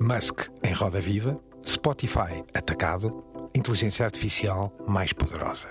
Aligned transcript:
Musk 0.00 0.48
em 0.62 0.72
roda 0.72 1.00
viva, 1.00 1.40
Spotify 1.66 2.44
atacado, 2.54 3.24
inteligência 3.52 4.04
artificial 4.04 4.72
mais 4.86 5.12
poderosa. 5.12 5.68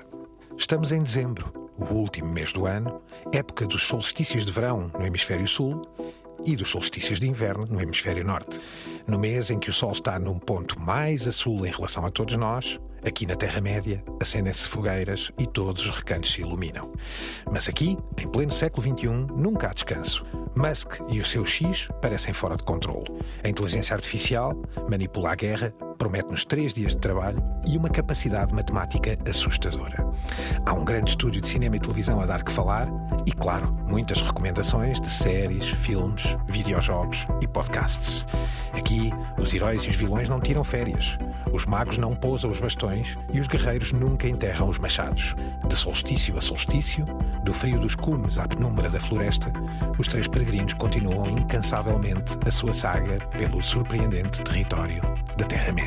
Estamos 0.57 0.91
em 0.91 1.01
dezembro, 1.01 1.71
o 1.77 1.85
último 1.93 2.31
mês 2.31 2.51
do 2.51 2.65
ano, 2.65 3.01
época 3.31 3.65
dos 3.65 3.83
solstícios 3.83 4.43
de 4.43 4.51
verão 4.51 4.91
no 4.99 5.05
hemisfério 5.05 5.47
sul 5.47 5.81
e 6.45 6.57
dos 6.57 6.69
solstícios 6.69 7.21
de 7.21 7.27
inverno 7.27 7.65
no 7.65 7.81
hemisfério 7.81 8.25
norte. 8.25 8.59
No 9.07 9.17
mês 9.17 9.49
em 9.49 9.59
que 9.59 9.69
o 9.69 9.73
Sol 9.73 9.93
está 9.93 10.19
num 10.19 10.37
ponto 10.37 10.77
mais 10.77 11.25
a 11.25 11.31
sul 11.31 11.65
em 11.65 11.71
relação 11.71 12.05
a 12.05 12.11
todos 12.11 12.35
nós, 12.35 12.79
aqui 13.05 13.25
na 13.25 13.35
Terra-média, 13.35 14.03
acendem-se 14.19 14.67
fogueiras 14.67 15.31
e 15.37 15.45
todos 15.45 15.85
os 15.85 15.95
recantos 15.95 16.31
se 16.31 16.41
iluminam. 16.41 16.91
Mas 17.51 17.67
aqui, 17.67 17.97
em 18.17 18.27
pleno 18.27 18.51
século 18.51 18.83
XXI, 18.83 19.07
nunca 19.35 19.69
há 19.69 19.73
descanso. 19.73 20.25
Musk 20.55 20.99
e 21.09 21.21
o 21.21 21.25
seu 21.25 21.45
X 21.45 21.87
parecem 22.01 22.33
fora 22.33 22.57
de 22.57 22.63
controle. 22.63 23.07
A 23.43 23.49
inteligência 23.49 23.93
artificial 23.93 24.53
manipula 24.89 25.31
a 25.31 25.35
guerra, 25.35 25.73
promete-nos 25.97 26.45
três 26.45 26.73
dias 26.73 26.91
de 26.91 26.97
trabalho 26.97 27.43
e 27.65 27.77
uma 27.77 27.89
capacidade 27.89 28.53
matemática 28.53 29.17
assustadora. 29.29 30.05
Há 30.65 30.73
um 30.73 30.85
grande 30.85 31.11
estúdio 31.11 31.41
de 31.41 31.47
cinema 31.47 31.75
e 31.75 31.79
televisão 31.79 32.21
a 32.21 32.25
dar 32.25 32.43
que 32.43 32.51
falar 32.51 32.87
e, 33.25 33.31
claro, 33.31 33.75
muitas 33.87 34.21
recomendações 34.21 35.01
de 35.01 35.09
séries, 35.11 35.65
filmes, 35.67 36.37
videojogos 36.47 37.25
e 37.41 37.47
podcasts. 37.47 38.25
Aqui, 38.73 39.11
os 39.37 39.53
heróis 39.53 39.83
e 39.83 39.89
os 39.89 39.95
vilões 39.95 40.29
não 40.29 40.39
tiram 40.39 40.63
férias. 40.63 41.17
Os 41.51 41.65
magos 41.65 41.97
não 41.97 42.15
pousam 42.15 42.51
os 42.51 42.59
bastões 42.59 43.17
e 43.31 43.39
os 43.39 43.47
guerreiros 43.47 43.91
nunca 43.91 44.27
enterram 44.27 44.69
os 44.69 44.77
machados. 44.77 45.33
De 45.67 45.75
solstício 45.75 46.37
a 46.37 46.41
solstício, 46.41 47.05
do 47.43 47.53
frio 47.53 47.79
dos 47.79 47.95
cumes 47.95 48.37
à 48.37 48.47
penumbra 48.47 48.89
da 48.89 48.99
floresta, 48.99 49.51
os 49.97 50.07
três 50.07 50.27
peregrinos 50.27 50.73
continuam 50.73 51.27
incansavelmente 51.29 52.37
a 52.45 52.51
sua 52.51 52.73
saga 52.73 53.17
pelo 53.37 53.61
surpreendente 53.61 54.43
território 54.43 55.01
da 55.37 55.45
Terra-média. 55.45 55.86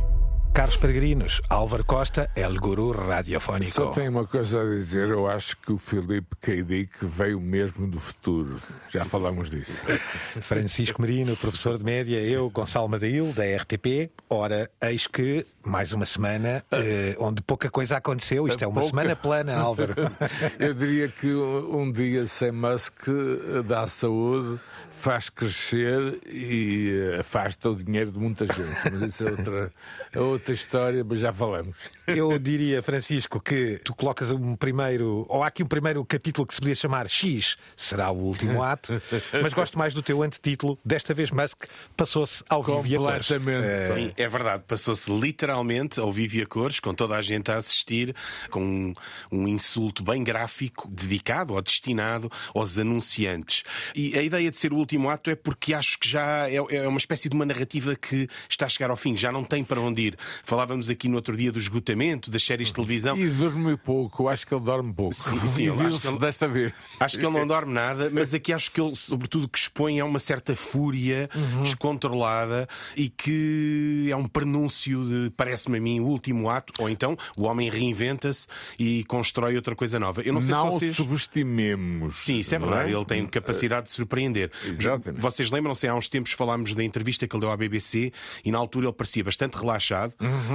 Caros 0.53 0.75
peregrinos, 0.75 1.41
Álvaro 1.47 1.85
Costa, 1.85 2.29
El 2.35 2.59
Guru 2.59 2.91
Radiofónico. 2.91 3.71
Só 3.71 3.87
tenho 3.87 4.11
uma 4.11 4.27
coisa 4.27 4.61
a 4.61 4.65
dizer, 4.65 5.09
eu 5.09 5.25
acho 5.25 5.55
que 5.55 5.71
o 5.71 5.77
Filipe 5.77 6.35
K. 6.41 6.61
Dick 6.61 7.05
veio 7.05 7.39
mesmo 7.39 7.87
do 7.87 7.97
futuro. 7.97 8.59
Já 8.89 9.05
falamos 9.05 9.49
disso. 9.49 9.81
Francisco 10.41 10.99
Marino, 10.99 11.37
professor 11.37 11.77
de 11.77 11.85
média, 11.85 12.19
eu, 12.19 12.49
Gonçalo 12.49 12.89
Madail, 12.89 13.31
da 13.31 13.45
RTP. 13.45 14.11
Ora, 14.29 14.69
eis 14.81 15.07
que 15.07 15.45
mais 15.63 15.93
uma 15.93 16.05
semana 16.05 16.65
eh, 16.71 17.15
onde 17.19 17.41
pouca 17.43 17.69
coisa 17.69 17.95
aconteceu. 17.95 18.47
Isto 18.47 18.63
é 18.63 18.67
uma 18.67 18.81
Pouca. 18.81 18.89
semana 18.89 19.15
plana, 19.15 19.55
Álvaro. 19.55 19.93
Eu 20.59 20.73
diria 20.73 21.07
que 21.07 21.31
um 21.31 21.91
dia 21.91 22.25
sem 22.25 22.51
Musk 22.51 23.07
eh, 23.07 23.61
dá 23.63 23.85
saúde, 23.85 24.59
faz 24.89 25.29
crescer 25.29 26.19
e 26.25 27.13
eh, 27.13 27.19
afasta 27.19 27.69
o 27.69 27.75
dinheiro 27.75 28.11
de 28.11 28.17
muita 28.17 28.45
gente. 28.45 28.91
Mas 28.91 29.13
isso 29.13 29.27
é 29.27 29.31
outra, 29.31 29.73
é 30.13 30.19
outra 30.19 30.40
história, 30.49 31.03
mas 31.03 31.19
já 31.19 31.33
falamos. 31.33 31.77
Eu 32.07 32.39
diria, 32.39 32.81
Francisco, 32.81 33.39
que 33.39 33.79
tu 33.83 33.93
colocas 33.93 34.31
um 34.31 34.55
primeiro, 34.55 35.25
ou 35.27 35.43
há 35.43 35.47
aqui 35.47 35.61
um 35.61 35.67
primeiro 35.67 36.03
capítulo 36.05 36.47
que 36.47 36.53
se 36.53 36.61
podia 36.61 36.75
chamar 36.75 37.09
X, 37.09 37.57
será 37.75 38.09
o 38.11 38.17
último 38.17 38.63
ato, 38.63 39.01
mas 39.41 39.53
gosto 39.53 39.77
mais 39.77 39.93
do 39.93 40.01
teu 40.01 40.23
antetítulo. 40.23 40.79
Desta 40.85 41.13
vez 41.13 41.31
Musk 41.31 41.65
passou-se 41.97 42.43
ao 42.47 42.63
vivo 42.63 42.87
e 42.87 42.95
a 42.95 42.99
cores. 42.99 43.27
Completamente. 43.27 43.93
Sim, 43.93 44.13
é 44.15 44.27
verdade. 44.27 44.63
Passou-se 44.67 45.11
literalmente 45.11 45.99
ao 45.99 46.11
vivo 46.11 46.37
e 46.37 46.41
a 46.41 46.45
cores, 46.45 46.79
com 46.79 46.93
toda 46.93 47.15
a 47.15 47.21
gente 47.21 47.51
a 47.51 47.57
assistir, 47.57 48.15
com 48.49 48.61
um, 48.63 48.93
um 49.31 49.47
insulto 49.47 50.03
bem 50.03 50.23
gráfico, 50.23 50.87
dedicado 50.89 51.53
ou 51.53 51.61
destinado 51.61 52.31
aos 52.55 52.79
anunciantes. 52.79 53.63
E 53.95 54.17
a 54.17 54.21
ideia 54.21 54.49
de 54.49 54.57
ser 54.57 54.71
o 54.71 54.77
último 54.77 55.09
ato 55.09 55.29
é 55.29 55.35
porque 55.35 55.73
acho 55.73 55.99
que 55.99 56.07
já 56.07 56.49
é, 56.49 56.55
é 56.55 56.87
uma 56.87 56.97
espécie 56.97 57.27
de 57.29 57.35
uma 57.35 57.45
narrativa 57.45 57.95
que 57.95 58.27
está 58.49 58.65
a 58.65 58.69
chegar 58.69 58.89
ao 58.89 58.97
fim, 58.97 59.15
já 59.15 59.31
não 59.31 59.43
tem 59.43 59.63
para 59.63 59.79
onde 59.79 60.01
ir. 60.01 60.17
Falávamos 60.43 60.89
aqui 60.89 61.07
no 61.07 61.15
outro 61.15 61.35
dia 61.35 61.51
do 61.51 61.59
esgotamento 61.59 62.29
das 62.31 62.43
séries 62.43 62.67
de 62.69 62.73
televisão. 62.73 63.15
E 63.17 63.27
dorme 63.29 63.77
pouco, 63.77 64.27
acho 64.27 64.45
que 64.47 64.53
ele 64.53 64.63
dorme 64.63 64.93
pouco. 64.93 65.13
Sim, 65.15 65.39
sim, 65.47 65.63
eu 65.63 65.79
acho 65.81 65.99
que 65.99 66.07
ele- 66.07 66.19
desta 66.19 66.47
vez. 66.47 66.73
Acho 66.99 67.17
que 67.17 67.25
ele 67.25 67.33
não 67.37 67.45
dorme 67.47 67.73
nada, 67.73 68.09
mas 68.11 68.33
aqui 68.33 68.53
acho 68.53 68.71
que 68.71 68.79
ele, 68.81 68.95
sobretudo, 68.95 69.47
que 69.47 69.57
expõe 69.57 69.99
a 69.99 70.05
uma 70.05 70.19
certa 70.19 70.55
fúria 70.55 71.29
descontrolada 71.63 72.67
e 72.95 73.09
que 73.09 74.07
é 74.11 74.15
um 74.15 74.27
prenúncio 74.27 75.03
de, 75.05 75.29
parece-me 75.31 75.77
a 75.77 75.81
mim, 75.81 75.99
o 75.99 76.05
último 76.05 76.49
ato, 76.49 76.73
ou 76.79 76.89
então 76.89 77.17
o 77.37 77.43
homem 77.47 77.69
reinventa-se 77.69 78.47
e 78.79 79.03
constrói 79.05 79.55
outra 79.55 79.75
coisa 79.75 79.99
nova. 79.99 80.21
Eu 80.21 80.33
não 80.33 80.41
sei 80.41 80.53
Não 80.53 80.71
se 80.71 80.79
vocês. 80.79 80.95
subestimemos. 80.95 82.15
Sim, 82.17 82.39
isso 82.39 82.53
é 82.53 82.59
verdade. 82.59 82.91
Ele 82.91 83.05
tem 83.05 83.25
capacidade 83.25 83.85
de 83.87 83.91
surpreender. 83.91 84.51
Exatamente. 84.65 85.21
Vocês 85.21 85.49
lembram-se, 85.49 85.87
há 85.87 85.95
uns 85.95 86.07
tempos 86.07 86.31
falámos 86.33 86.73
da 86.73 86.83
entrevista 86.83 87.27
que 87.27 87.35
ele 87.35 87.41
deu 87.41 87.51
à 87.51 87.57
BBC 87.57 88.11
e 88.43 88.51
na 88.51 88.57
altura 88.57 88.87
ele 88.87 88.93
parecia 88.93 89.23
bastante 89.23 89.55
relaxado, 89.57 90.13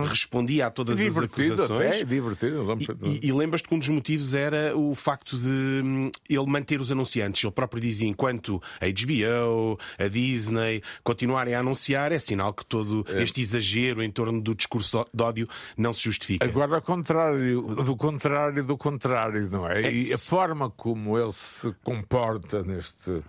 respondia 0.09 0.67
a 0.67 0.71
todas 0.71 0.99
as 0.99 1.05
Divertido 1.05 1.55
acusações. 1.55 1.97
até, 1.97 2.05
divertido. 2.05 2.65
não 2.65 2.77
E, 2.77 3.21
e- 3.23 3.29
e 3.29 3.33
lembras-te 3.33 3.69
que 3.69 3.75
um 3.75 3.79
dos 3.79 3.89
motivos 3.89 4.35
era 4.35 4.77
o 4.77 4.95
facto 4.95 5.37
de 5.39 5.49
hum, 5.49 6.11
ele 6.29 6.47
manter 6.47 6.81
os 6.81 6.91
anunciantes. 6.93 7.43
Ele 7.43 7.53
próprio 7.53 7.81
dizia: 7.81 8.09
enquanto 8.09 8.61
a 8.81 8.87
HBO, 8.87 9.79
a 9.99 10.09
Disney 10.09 10.83
continuarem 11.03 11.55
a 11.55 11.61
anunciar, 11.61 12.13
é 12.13 12.19
sinal 12.19 12.53
que 12.55 12.65
todo 12.65 13.05
este 13.17 13.41
exagero 13.41 14.03
em 14.03 14.11
torno 14.11 14.41
do 14.41 14.55
discurso 14.55 15.03
de 15.13 15.23
ódio 15.23 15.49
não 15.77 15.93
se 15.93 16.03
justifica. 16.03 16.45
Agora, 16.47 16.77
ao 16.77 16.83
contrário, 16.83 17.63
do 17.63 17.97
contrário 17.97 18.65
do 18.65 18.77
contrário, 18.77 19.49
não 19.51 19.69
é? 19.69 19.83
É, 19.83 19.93
E 19.93 20.13
a 20.13 20.19
forma 20.19 20.71
como 20.71 21.19
ele 21.19 21.33
se 21.33 21.75
comporta 21.83 22.63
neste, 22.63 23.23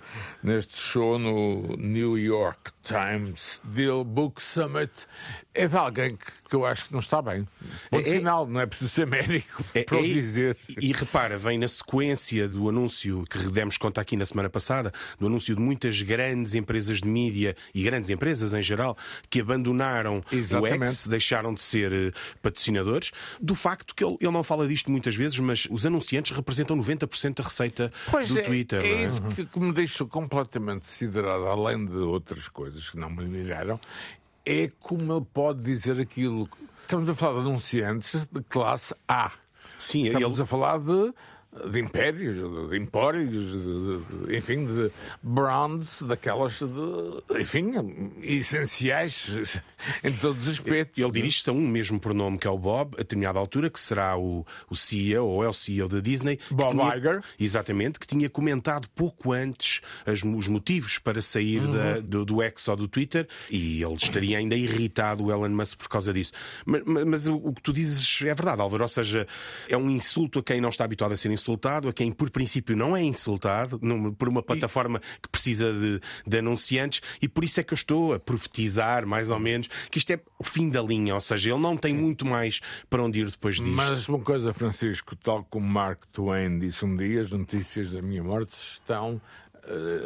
neste 0.44 0.78
show 0.78 1.18
no 1.20 1.76
New 1.78 2.18
York 2.18 2.72
Times 2.84 3.62
Deal 3.64 4.04
Book 4.04 4.42
Summit 4.42 5.06
é 5.54 5.68
de 5.68 5.76
alguém 5.76 6.16
que, 6.16 6.27
que 6.50 6.56
eu 6.56 6.66
acho 6.66 6.86
que 6.88 6.94
não 6.94 7.00
está 7.00 7.22
bem. 7.22 7.48
Ponto 7.90 8.06
É- 8.06 8.10
é- 8.10 8.18
final, 8.18 8.48
não 8.48 8.60
é 8.60 8.66
preciso 8.66 8.90
ser 8.92 9.08
médico 9.08 9.64
É- 9.74 9.84
para 9.84 9.98
o 9.98 10.00
é- 10.06 10.08
dizer. 10.08 10.58
E, 10.82 10.90
e 10.90 10.92
repara, 10.92 11.38
vem 11.38 11.58
na 11.58 11.68
sequência 11.68 12.48
do 12.48 12.70
anúncio 12.70 13.24
que 13.30 13.38
demos 13.50 13.78
conta 13.78 14.02
aqui 14.02 14.16
na 14.16 14.26
semana 14.26 14.50
passada, 14.50 14.92
do 15.20 15.28
anúncio 15.28 15.56
de 15.56 15.62
muitas 15.62 16.02
grandes 16.02 16.56
empresas 16.56 17.02
de 17.02 17.08
mídia 17.08 17.56
e 17.74 17.84
grandes 17.84 18.10
empresas 18.10 18.54
em 18.54 18.62
geral 18.62 18.98
que 19.30 19.42
abandonaram 19.42 20.22
o 20.32 20.36
Exatamente. 20.36 20.94
X, 20.96 21.08
deixaram 21.08 21.54
de 21.54 21.62
ser 21.62 21.92
eh, 21.92 22.12
patrocinadores, 22.42 23.12
do 23.42 23.56
facto 23.56 23.94
que 23.96 24.04
ele, 24.04 24.18
ele 24.22 24.32
não 24.32 24.44
fala 24.44 24.68
disto 24.68 24.90
muitas 24.92 25.16
vezes, 25.16 25.38
mas 25.40 25.68
os 25.70 25.86
anunciantes 25.86 26.36
representam 26.36 26.76
90% 26.78 27.36
da 27.36 27.44
receita 27.44 27.92
Pois 28.10 28.30
do 28.30 28.40
é, 28.40 28.42
Twitter. 28.44 28.82
é 28.84 28.88
é? 28.90 29.04
isso 29.06 29.22
que, 29.24 29.46
que 29.46 29.60
me 29.60 29.72
deixou 29.74 30.08
completamente 30.08 30.88
siderado, 30.88 31.46
além 31.48 31.86
de 31.86 31.96
outras 31.98 32.48
coisas 32.48 32.90
que 32.90 32.98
não 32.98 33.10
me 33.10 33.26
miraram, 33.26 33.80
é 34.48 34.72
como 34.80 35.14
ele 35.14 35.26
pode 35.34 35.62
dizer 35.62 36.00
aquilo. 36.00 36.50
Estamos 36.82 37.10
a 37.10 37.14
falar 37.16 37.42
de 37.42 37.48
anunciantes 37.50 38.26
de 38.32 38.42
classe 38.44 38.96
A. 39.08 39.32
Sim, 39.78 40.06
Estamos 40.06 40.38
ele- 40.38 40.44
a 40.44 40.46
falar 40.46 40.80
de, 40.80 41.14
de 41.70 41.80
impérios, 41.80 42.36
de, 42.70 42.78
empórios, 42.78 43.52
de- 43.54 44.28
de- 44.28 44.38
enfim, 44.38 44.66
de 44.66 44.92
brands, 45.22 46.02
daquelas, 46.04 46.60
de, 46.60 47.40
enfim, 47.40 47.72
essenciais 48.22 49.62
em 50.04 50.14
todos 50.14 50.48
os 50.48 50.54
aspectos. 50.54 51.02
Ele 51.04 51.12
dirige-se 51.12 51.50
a 51.50 51.54
um 51.54 51.68
mesmo 51.68 52.00
pronome 52.00 52.38
que 52.38 52.48
é 52.48 52.50
o 52.50 52.58
Bob, 52.58 52.96
a 52.96 52.98
determinada 52.98 53.40
altura, 53.40 53.70
que 53.70 53.80
será 53.80 54.18
o, 54.18 54.46
o 54.70 54.76
CEO 54.76 55.26
ou 55.26 55.44
é 55.44 55.50
o 55.50 55.54
CEO 55.54 55.88
da 55.88 56.00
Disney. 56.00 56.40
Bob 56.52 56.72
tinha- 56.72 56.96
Iger. 56.98 57.24
Exatamente, 57.40 58.00
que 58.00 58.08
tinha 58.08 58.30
comentado 58.30 58.88
pouco 58.96 59.32
antes 59.32 59.82
as- 60.06 60.24
os 60.24 60.48
motivos 60.48 60.98
para 61.00 61.22
sair 61.22 61.62
Uhum. 61.62 61.74
da- 61.74 62.00
do, 62.00 62.26
do 62.26 62.42
X 62.42 62.68
ou 62.68 62.76
do 62.76 62.88
Twitter 62.88 63.28
e 63.50 63.82
ele 63.84 63.94
estaria 63.94 64.38
ainda 64.38 64.56
irritado, 64.56 65.26
o 65.26 65.32
Elon 65.32 65.50
Musk, 65.50 65.78
por 65.78 65.90
causa 65.90 66.14
disso. 66.14 66.32
Mas, 66.66 66.84
mas- 66.86 67.06
mas 67.06 67.28
o, 67.28 67.36
o 67.36 67.54
que 67.54 67.62
tu 67.62 67.74
dizes 67.74 68.22
é 68.22 68.34
verdade, 68.34 68.62
Álvaro, 68.62 68.84
ou 68.84 68.90
seja, 68.90 69.28
é 69.68 69.78
um 69.78 69.90
insulto 69.90 70.40
a 70.40 70.44
quem 70.44 70.62
não 70.62 70.70
está 70.70 70.84
habituado 70.84 71.12
a 71.14 71.18
ser 71.18 71.32
insultado, 71.32 71.47
a 71.54 71.94
quem 71.94 72.12
por 72.12 72.30
princípio 72.30 72.76
não 72.76 72.96
é 72.98 73.04
insultado, 73.04 73.80
num- 73.82 74.14
por 74.14 74.28
uma 74.28 74.42
plataforma 74.44 75.00
que 75.22 75.30
precisa 75.30 75.72
de, 75.74 76.00
de 76.26 76.38
anunciantes 76.40 77.02
e 77.22 77.28
por 77.28 77.44
isso 77.44 77.60
é 77.60 77.64
que 77.64 77.74
eu 77.74 77.76
estou 77.76 78.14
a 78.14 78.20
profetizar, 78.20 79.06
mais 79.06 79.30
ou 79.32 79.40
menos, 79.40 79.68
que 79.92 79.98
isto 79.98 80.12
é 80.12 80.20
o 80.40 80.44
fim 80.44 80.70
da 80.70 80.82
linha, 80.82 81.14
ou 81.16 81.22
seja, 81.22 81.52
ele 81.52 81.60
não 81.62 81.78
tem 81.78 81.94
muito 81.94 82.26
mais 82.26 82.60
para 82.90 83.04
onde 83.04 83.20
ir 83.22 83.30
depois 83.32 83.56
disto. 83.56 83.70
Mas 83.72 84.08
uma 84.10 84.20
coisa, 84.20 84.54
Francisco, 84.54 85.16
tal 85.16 85.44
como 85.46 85.68
Mark 85.68 86.04
Twain 86.12 86.60
disse 86.60 86.84
um 86.86 86.96
dia, 86.96 87.22
as 87.22 87.32
notícias 87.32 87.92
da 87.94 88.02
minha 88.02 88.24
morte 88.24 88.52
estão 88.54 89.22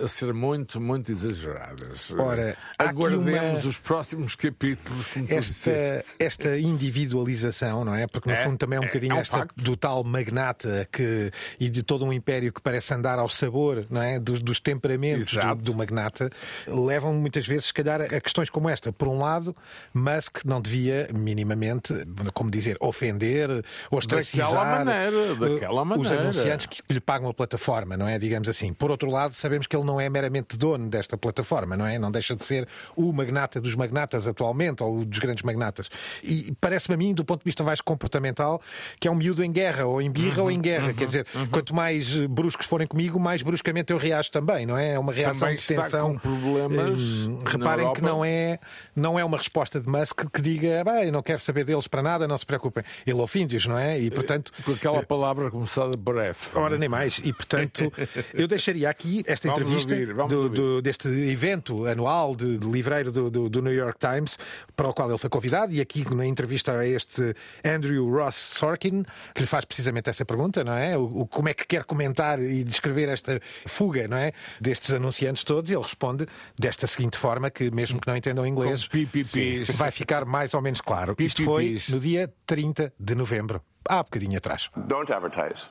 a 0.04 0.08
ser 0.08 0.34
muito, 0.34 0.80
muito 0.82 1.12
exageradas. 1.12 2.12
Ora, 2.12 2.56
Aguardemos 2.78 3.64
uma- 3.64 3.70
os 3.70 3.80
próximos 3.80 4.36
capítulos, 4.36 5.08
como 5.08 5.28
tu 5.28 5.34
esta, 5.34 5.52
disseste. 5.52 6.16
esta 6.20 6.58
individualização, 6.58 7.84
não 7.86 7.96
é? 7.96 8.08
Porque 8.08 8.30
no 8.30 8.36
É, 8.36 8.44
fundo 8.44 8.58
também 8.58 8.78
é 8.78 8.80
um 8.80 8.84
é- 8.84 8.88
bocadinho 8.88 9.14
é 9.14 9.16
um 9.16 9.20
esta 9.20 9.38
facto. 9.40 9.56
do 9.64 9.76
tal 9.76 10.04
magnata 10.04 10.88
que, 10.92 11.32
e 11.60 11.70
de 11.70 11.84
todo 11.84 12.06
um 12.06 12.14
império 12.14 12.52
que 12.54 12.62
parece 12.62 12.94
andar 12.94 13.20
ao 13.20 13.30
sabor, 13.30 13.86
não 13.90 14.02
é? 14.02 14.20
Dos, 14.20 14.42
dos 14.42 14.60
temperamentos 14.60 15.34
do, 15.34 15.56
do 15.56 15.76
magnata, 15.76 16.30
levam 16.68 17.14
muitas 17.14 17.46
vezes, 17.48 17.66
se 17.66 17.74
calhar, 17.74 18.02
a 18.02 18.20
questões 18.22 18.50
como 18.50 18.70
esta. 18.70 18.92
Por 18.92 19.08
um 19.08 19.18
lado, 19.20 19.56
Musk 19.94 20.44
não 20.46 20.62
devia 20.62 21.10
minimamente, 21.14 21.94
como 22.34 22.50
dizer, 22.52 22.78
ofender, 22.80 23.50
ostracizar 23.90 24.48
Daquela 24.52 24.66
maneira, 24.86 25.18
eh, 25.18 25.36
daquela 25.54 25.98
os 25.98 26.12
anunciantes 26.12 26.66
que 26.68 26.94
lhe 26.94 27.00
pagam 27.00 27.30
a 27.30 27.34
plataforma, 27.34 27.96
não 27.98 28.08
é? 28.08 28.18
Digamos 28.18 28.48
assim. 28.48 28.74
Por 28.74 28.92
outro 28.92 29.10
lado, 29.10 29.34
sabemos 29.52 29.68
que 29.68 29.76
ele 29.76 29.84
não 29.84 30.00
é 30.00 30.10
meramente 30.10 30.58
dono 30.58 30.88
desta 30.90 31.18
plataforma, 31.18 31.76
não 31.76 31.86
é? 31.86 32.00
Não 32.00 32.10
deixa 32.10 32.34
de 32.36 32.46
ser 32.46 32.66
o 32.96 33.12
magnata 33.12 33.60
dos 33.60 33.76
magnatas 33.76 34.26
atualmente, 34.26 34.82
ou 34.82 35.04
dos 35.04 35.20
grandes 35.20 35.44
magnatas. 35.44 35.90
E 36.24 36.54
parece-me 36.62 36.96
a 36.96 36.98
mim, 36.98 37.14
do 37.14 37.26
ponto 37.26 37.42
de 37.42 37.46
vista 37.46 37.62
mais 37.64 37.82
comportamental, 37.82 38.62
que 39.00 39.08
é 39.10 39.12
um 39.12 39.16
miúdo 39.16 39.44
em 39.44 39.52
guerra, 39.52 39.86
ou 39.86 40.02
em 40.02 40.10
birra 40.10 40.42
ou 40.44 40.50
em 40.50 40.62
guerra. 40.62 40.94
Quer 40.94 41.06
dizer, 41.06 41.28
quanto 41.52 41.76
mais 41.76 42.16
eh, 42.16 42.28
bruscos 42.28 42.66
forem 42.66 42.88
comigo, 42.88 43.20
mais 43.20 43.42
bruscamente 43.42 43.92
eu 43.92 43.98
reajo 43.98 44.32
também, 44.32 44.66
não 44.66 44.78
é? 44.78 44.92
É 44.94 45.00
uma 45.00 45.12
reação 45.12 45.40
Também 45.42 45.56
de 45.58 45.68
tensão. 45.68 46.18
problemas 46.18 47.28
Hum, 47.28 47.38
reparem 47.46 47.84
Europa. 47.86 48.00
que 48.00 48.02
não 48.06 48.24
é, 48.24 48.60
não 48.96 49.20
é 49.20 49.26
uma 49.26 49.38
resposta 49.38 49.80
de 49.82 49.90
Musk 49.90 50.24
que 50.34 50.42
diga, 50.42 50.84
bem, 50.86 51.06
eu 51.08 51.12
não 51.12 51.22
quero 51.22 51.42
saber 51.42 51.66
deles 51.66 51.88
para 51.88 52.02
nada, 52.02 52.26
não 52.28 52.38
se 52.38 52.46
preocupem. 52.46 52.84
Ele 53.06 53.20
ofende-os, 53.20 53.66
não 53.66 53.78
é? 53.78 54.00
E 54.00 54.10
portanto. 54.10 54.52
Com 54.64 54.72
aquela 54.72 55.04
palavra 55.04 55.52
começada 55.52 55.98
por 55.98 56.18
F. 56.18 56.58
Ora, 56.58 56.78
nem 56.78 56.88
mais. 56.88 57.20
E, 57.24 57.34
portanto, 57.34 57.92
eu 58.34 58.48
deixaria 58.48 58.90
aqui 58.90 59.24
esta 59.28 59.41
Vamos 59.48 59.60
entrevista 59.62 59.94
ouvir, 59.94 60.14
vamos 60.14 60.34
do- 60.34 60.40
ouvir. 60.44 60.56
do- 60.56 60.82
deste 60.82 61.08
evento 61.08 61.86
anual 61.86 62.36
de, 62.36 62.58
de 62.58 62.68
livreiro 62.70 63.12
do, 63.12 63.30
do- 63.30 63.50
do 63.50 63.62
New 63.62 63.74
York 63.74 63.98
Times, 64.00 64.38
para 64.76 64.88
o 64.88 64.94
qual 64.94 65.10
ele 65.10 65.18
foi 65.18 65.30
convidado, 65.30 65.72
e 65.74 65.82
aqui 65.82 66.04
na 66.14 66.26
entrevista 66.26 66.72
a 66.74 66.86
este 66.88 67.34
Andrew 67.64 68.10
Ross 68.10 68.36
Sorkin, 68.36 69.04
que 69.34 69.42
lhe 69.42 69.48
faz 69.48 69.66
precisamente 69.66 70.10
essa 70.10 70.24
pergunta, 70.26 70.64
não 70.64 70.74
é? 70.74 70.98
O, 70.98 71.22
o- 71.22 71.28
como 71.28 71.50
é 71.50 71.54
que 71.54 71.66
quer 71.66 71.84
comentar 71.84 72.40
e 72.42 72.64
descrever 72.64 73.10
esta 73.10 73.40
fuga, 73.68 74.08
não 74.08 74.18
é? 74.18 74.32
Destes 74.60 74.94
anunciantes 74.94 75.44
todos, 75.44 75.70
e 75.72 75.74
ele 75.74 75.82
responde 75.84 76.28
desta 76.58 76.86
seguinte 76.88 77.18
forma, 77.18 77.50
que 77.50 77.72
mesmo 77.72 78.00
que 78.00 78.08
não 78.08 78.16
entendam 78.16 78.46
inglês, 78.46 78.88
sim, 79.26 79.64
vai 79.76 79.92
ficar 79.92 80.26
mais 80.26 80.54
ou 80.54 80.62
menos 80.62 80.82
claro. 80.82 81.16
Isto 81.20 81.44
foi 81.44 81.78
no 81.90 82.00
dia 82.00 82.32
30 82.46 82.94
de 83.00 83.16
novembro, 83.16 83.62
há 83.88 84.04
bocadinho 84.04 84.38
atrás. 84.38 84.70
Don't 84.76 85.12
advertise. 85.12 85.66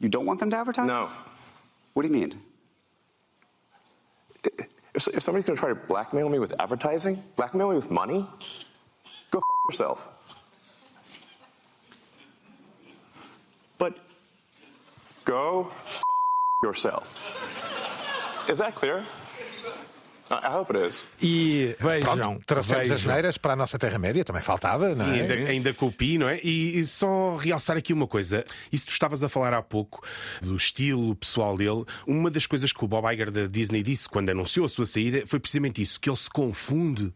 You 0.00 0.08
don't 0.08 0.26
want 0.28 0.38
them 0.40 0.48
to 0.50 0.56
advertise? 0.56 0.86
No. 0.86 1.08
What 1.94 2.08
do 2.08 2.14
you 2.14 2.20
mean? 2.20 2.30
If, 4.44 5.08
if 5.08 5.22
somebody's 5.22 5.46
going 5.46 5.56
to 5.56 5.60
try 5.60 5.68
to 5.70 5.74
blackmail 5.74 6.28
me 6.28 6.38
with 6.38 6.52
advertising, 6.60 7.22
blackmail 7.36 7.70
me 7.70 7.76
with 7.76 7.90
money, 7.90 8.26
go 9.30 9.38
f- 9.38 9.42
yourself. 9.70 10.08
But 13.78 13.96
Go 15.24 15.70
f- 15.86 16.02
yourself. 16.64 17.16
Is 18.48 18.58
that 18.58 18.74
clear? 18.74 19.04
I 20.42 20.54
hope 20.54 20.76
it 20.76 20.88
is. 20.88 21.06
E 21.20 21.76
Vejam, 21.78 22.16
pronto, 22.16 22.46
trouxemos 22.46 22.90
as 22.90 23.04
neiras 23.04 23.36
para 23.36 23.52
a 23.52 23.56
nossa 23.56 23.78
Terra-média, 23.78 24.24
também 24.24 24.42
faltava, 24.42 24.94
não 24.94 25.06
Sim, 25.06 25.18
é? 25.18 25.20
ainda, 25.20 25.34
ainda 25.34 25.74
com 25.74 25.86
o 25.86 25.92
Pi, 25.92 26.18
não 26.18 26.28
é? 26.28 26.40
E, 26.42 26.78
e 26.78 26.86
só 26.86 27.36
realçar 27.36 27.76
aqui 27.76 27.92
uma 27.92 28.06
coisa. 28.06 28.44
Isso 28.70 28.86
tu 28.86 28.92
estavas 28.92 29.22
a 29.22 29.28
falar 29.28 29.52
há 29.54 29.62
pouco 29.62 30.02
do 30.40 30.56
estilo 30.56 31.14
pessoal 31.16 31.56
dele. 31.56 31.84
Uma 32.06 32.30
das 32.30 32.46
coisas 32.46 32.72
que 32.72 32.84
o 32.84 32.88
Bob 32.88 33.12
Iger 33.12 33.30
da 33.30 33.46
Disney 33.46 33.82
disse 33.82 34.08
quando 34.08 34.30
anunciou 34.30 34.66
a 34.66 34.68
sua 34.68 34.86
saída 34.86 35.22
foi 35.26 35.38
precisamente 35.38 35.82
isso: 35.82 36.00
que 36.00 36.08
ele 36.08 36.16
se 36.16 36.30
confunde 36.30 37.12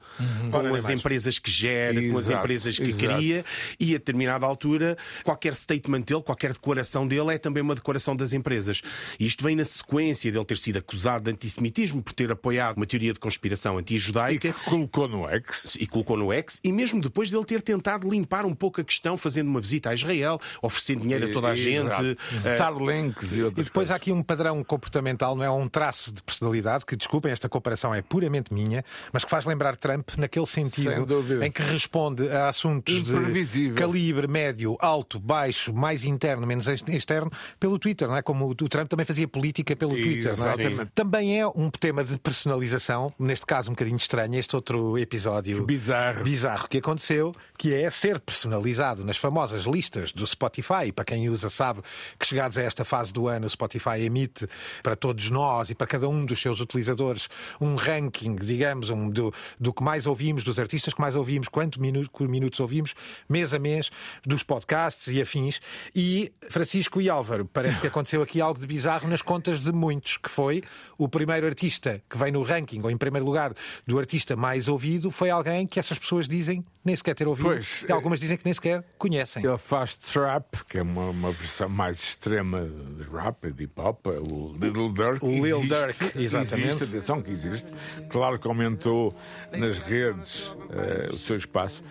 com 0.50 0.58
Ora, 0.58 0.68
nem 0.68 0.76
as 0.76 0.88
empresas 0.88 1.38
que 1.38 1.50
gera, 1.50 1.94
com 1.94 2.18
as 2.18 2.26
Exato, 2.26 2.40
empresas 2.40 2.76
que 2.76 2.84
exato. 2.84 3.14
cria, 3.16 3.44
e 3.78 3.94
a 3.94 3.98
determinada 3.98 4.44
altura, 4.46 4.96
qualquer 5.24 5.54
statement 5.54 6.02
dele, 6.02 6.22
qualquer 6.22 6.52
declaração 6.52 7.06
dele 7.06 7.34
é 7.34 7.38
também 7.38 7.62
uma 7.62 7.74
declaração 7.74 8.14
das 8.14 8.32
empresas. 8.32 8.82
E 9.18 9.26
isto 9.26 9.44
vem 9.44 9.56
na 9.56 9.64
sequência 9.64 10.30
dele 10.30 10.44
ter 10.44 10.58
sido 10.58 10.78
acusado 10.78 11.24
de 11.24 11.30
antissemitismo 11.30 12.02
por 12.02 12.12
ter 12.12 12.30
apoiado 12.30 12.76
uma 12.76 12.86
teoria 12.86 13.05
de 13.12 13.20
conspiração 13.20 13.76
E 13.76 13.80
anti-judaica 13.80 14.52
que 14.52 14.64
colocou 14.70 15.08
no 15.08 15.28
X. 15.28 15.76
e 15.80 15.86
colocou 15.86 16.16
no 16.16 16.32
X, 16.32 16.60
e 16.62 16.72
mesmo 16.72 17.00
depois 17.00 17.30
dele 17.30 17.44
ter 17.44 17.62
tentado 17.62 18.08
limpar 18.08 18.44
um 18.46 18.54
pouco 18.54 18.80
a 18.80 18.84
questão, 18.84 19.16
fazendo 19.16 19.48
uma 19.48 19.60
visita 19.60 19.90
a 19.90 19.94
Israel, 19.94 20.40
oferecendo 20.62 21.02
dinheiro 21.02 21.30
a 21.30 21.32
toda 21.32 21.48
a 21.48 21.56
gente. 21.56 21.86
Exato. 21.86 22.48
eh, 22.48 22.52
Starlinks 22.54 23.36
e 23.36 23.42
outras 23.42 23.66
E 23.66 23.68
depois 23.68 23.88
há 23.90 23.94
coisas. 23.94 23.96
aqui 24.02 24.12
um 24.12 24.22
padrão 24.22 24.62
comportamental, 24.64 25.34
não 25.36 25.44
é? 25.44 25.50
Um 25.50 25.68
traço 25.68 26.12
de 26.12 26.22
personalidade 26.22 26.84
que, 26.86 26.96
desculpem, 26.96 27.30
esta 27.32 27.48
comparação 27.48 27.94
é 27.94 28.02
puramente 28.02 28.52
minha, 28.52 28.84
mas 29.12 29.24
que 29.24 29.30
faz 29.30 29.44
lembrar 29.44 29.76
Trump 29.76 30.10
naquele 30.16 30.46
sentido 30.46 31.06
em 31.42 31.50
que 31.50 31.62
responde 31.62 32.28
a 32.28 32.48
assuntos 32.48 33.02
de 33.02 33.70
calibre 33.74 34.26
médio, 34.26 34.76
alto, 34.80 35.18
baixo, 35.18 35.72
mais 35.72 36.04
interno, 36.04 36.46
menos 36.46 36.66
externo, 36.68 37.30
pelo 37.58 37.78
Twitter, 37.78 38.08
não 38.08 38.16
é? 38.16 38.22
Como 38.22 38.48
o 38.48 38.54
Trump 38.54 38.88
também 38.88 39.04
fazia 39.06 39.26
política 39.28 39.74
pelo 39.76 39.92
Twitter, 39.94 40.36
não 40.36 40.46
é? 40.46 40.54
Exatamente. 40.54 40.90
Também 40.94 41.40
é 41.40 41.46
um 41.46 41.70
tema 41.70 42.02
de 42.04 42.18
personalização, 42.18 42.85
neste 43.18 43.46
caso 43.46 43.70
um 43.70 43.72
bocadinho 43.72 43.96
estranho, 43.96 44.34
este 44.36 44.54
outro 44.54 44.98
episódio 44.98 45.64
Bizarro. 45.64 46.24
bizarro 46.24 46.68
que 46.68 46.78
aconteceu, 46.78 47.32
que 47.58 47.74
é 47.74 47.90
ser 47.90 48.20
personalizado 48.20 49.04
nas 49.04 49.16
famosas 49.16 49.64
listas 49.64 50.12
do 50.12 50.26
Spotify. 50.26 50.92
Para 50.94 51.04
quem 51.04 51.28
usa 51.28 51.48
sabe 51.48 51.82
que 52.18 52.26
chegados 52.26 52.56
a 52.58 52.62
esta 52.62 52.84
fase 52.84 53.12
do 53.12 53.28
ano, 53.28 53.46
o 53.46 53.50
Spotify 53.50 54.00
emite 54.00 54.46
para 54.82 54.94
todos 54.94 55.30
nós 55.30 55.70
e 55.70 55.74
para 55.74 55.86
cada 55.86 56.08
um 56.08 56.24
dos 56.24 56.40
seus 56.40 56.60
utilizadores 56.60 57.28
um 57.60 57.74
ranking, 57.74 58.36
digamos, 58.36 58.90
um, 58.90 59.08
do, 59.08 59.32
do 59.58 59.72
que 59.72 59.82
mais 59.82 60.06
ouvimos, 60.06 60.44
dos 60.44 60.58
artistas 60.58 60.94
que 60.94 61.00
mais 61.00 61.14
ouvimos, 61.14 61.48
quantos 61.48 61.78
minutos, 61.78 62.28
minutos 62.28 62.60
ouvimos, 62.60 62.94
mês 63.28 63.52
a 63.54 63.58
mês, 63.58 63.90
dos 64.24 64.42
podcasts 64.42 65.08
e 65.08 65.20
afins. 65.20 65.60
E 65.94 66.32
Francisco 66.48 67.00
e 67.00 67.08
Álvaro, 67.08 67.44
parece 67.46 67.80
que 67.80 67.86
aconteceu 67.86 68.22
aqui 68.22 68.40
algo 68.40 68.60
de 68.60 68.66
bizarro 68.66 69.08
nas 69.08 69.22
contas 69.22 69.60
de 69.60 69.72
muitos, 69.72 70.16
que 70.16 70.30
foi 70.30 70.62
o 70.98 71.08
primeiro 71.08 71.46
artista 71.46 72.02
que 72.08 72.18
vem 72.18 72.32
no 72.32 72.42
ranking, 72.42 72.75
ou 72.82 72.90
em 72.90 72.96
primeiro 72.96 73.24
lugar, 73.24 73.52
do 73.86 73.98
artista 73.98 74.36
mais 74.36 74.68
ouvido, 74.68 75.10
foi 75.10 75.30
alguém 75.30 75.66
que 75.66 75.78
essas 75.78 75.98
pessoas 75.98 76.26
dizem 76.28 76.64
nem 76.86 76.94
sequer 76.94 77.16
ter 77.16 77.26
ouvido. 77.26 77.48
Pois, 77.48 77.84
e 77.88 77.90
algumas 77.90 78.20
dizem 78.20 78.36
que 78.36 78.44
nem 78.44 78.54
sequer 78.54 78.84
conhecem. 78.96 79.44
Ele 79.44 79.58
faz 79.58 79.96
trap, 79.96 80.64
que 80.68 80.78
é 80.78 80.82
uma, 80.82 81.10
uma 81.10 81.32
versão 81.32 81.68
mais 81.68 81.98
extrema 81.98 82.62
de 82.62 83.02
rap, 83.02 83.50
de 83.50 83.64
hip 83.64 83.80
hop, 83.80 84.06
o 84.06 84.52
Little 84.52 84.92
Dirk. 84.92 85.24
O 85.24 85.28
Lil 85.28 85.58
existe, 85.58 85.68
Durk, 85.68 86.18
exatamente. 86.18 86.68
Existe, 86.68 86.84
atenção 86.84 87.20
que 87.20 87.30
existe. 87.32 87.72
Claro 88.08 88.38
que 88.38 88.46
aumentou 88.46 89.12
nas 89.58 89.80
redes 89.80 90.54
eh, 90.70 91.08
o 91.12 91.18
seu 91.18 91.36
espaço. 91.36 91.82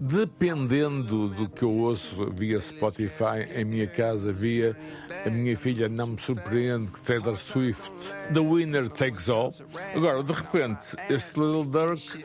Dependendo 0.00 1.28
do 1.28 1.46
que 1.46 1.62
eu 1.62 1.76
ouço 1.76 2.30
via 2.30 2.58
Spotify, 2.58 3.44
em 3.54 3.66
minha 3.66 3.86
casa, 3.86 4.32
via 4.32 4.74
a 5.26 5.30
minha 5.30 5.56
filha, 5.56 5.90
não 5.90 6.06
me 6.06 6.18
surpreende 6.18 6.90
que 6.90 7.00
Taylor 7.00 7.36
Swift, 7.36 7.92
The 8.32 8.40
Winner 8.40 8.88
Takes 8.88 9.28
All. 9.28 9.54
Agora, 9.94 10.22
de 10.28 10.34
repente, 10.34 10.86
este 11.08 11.40
Little 11.40 11.64
Dirk 11.64 12.24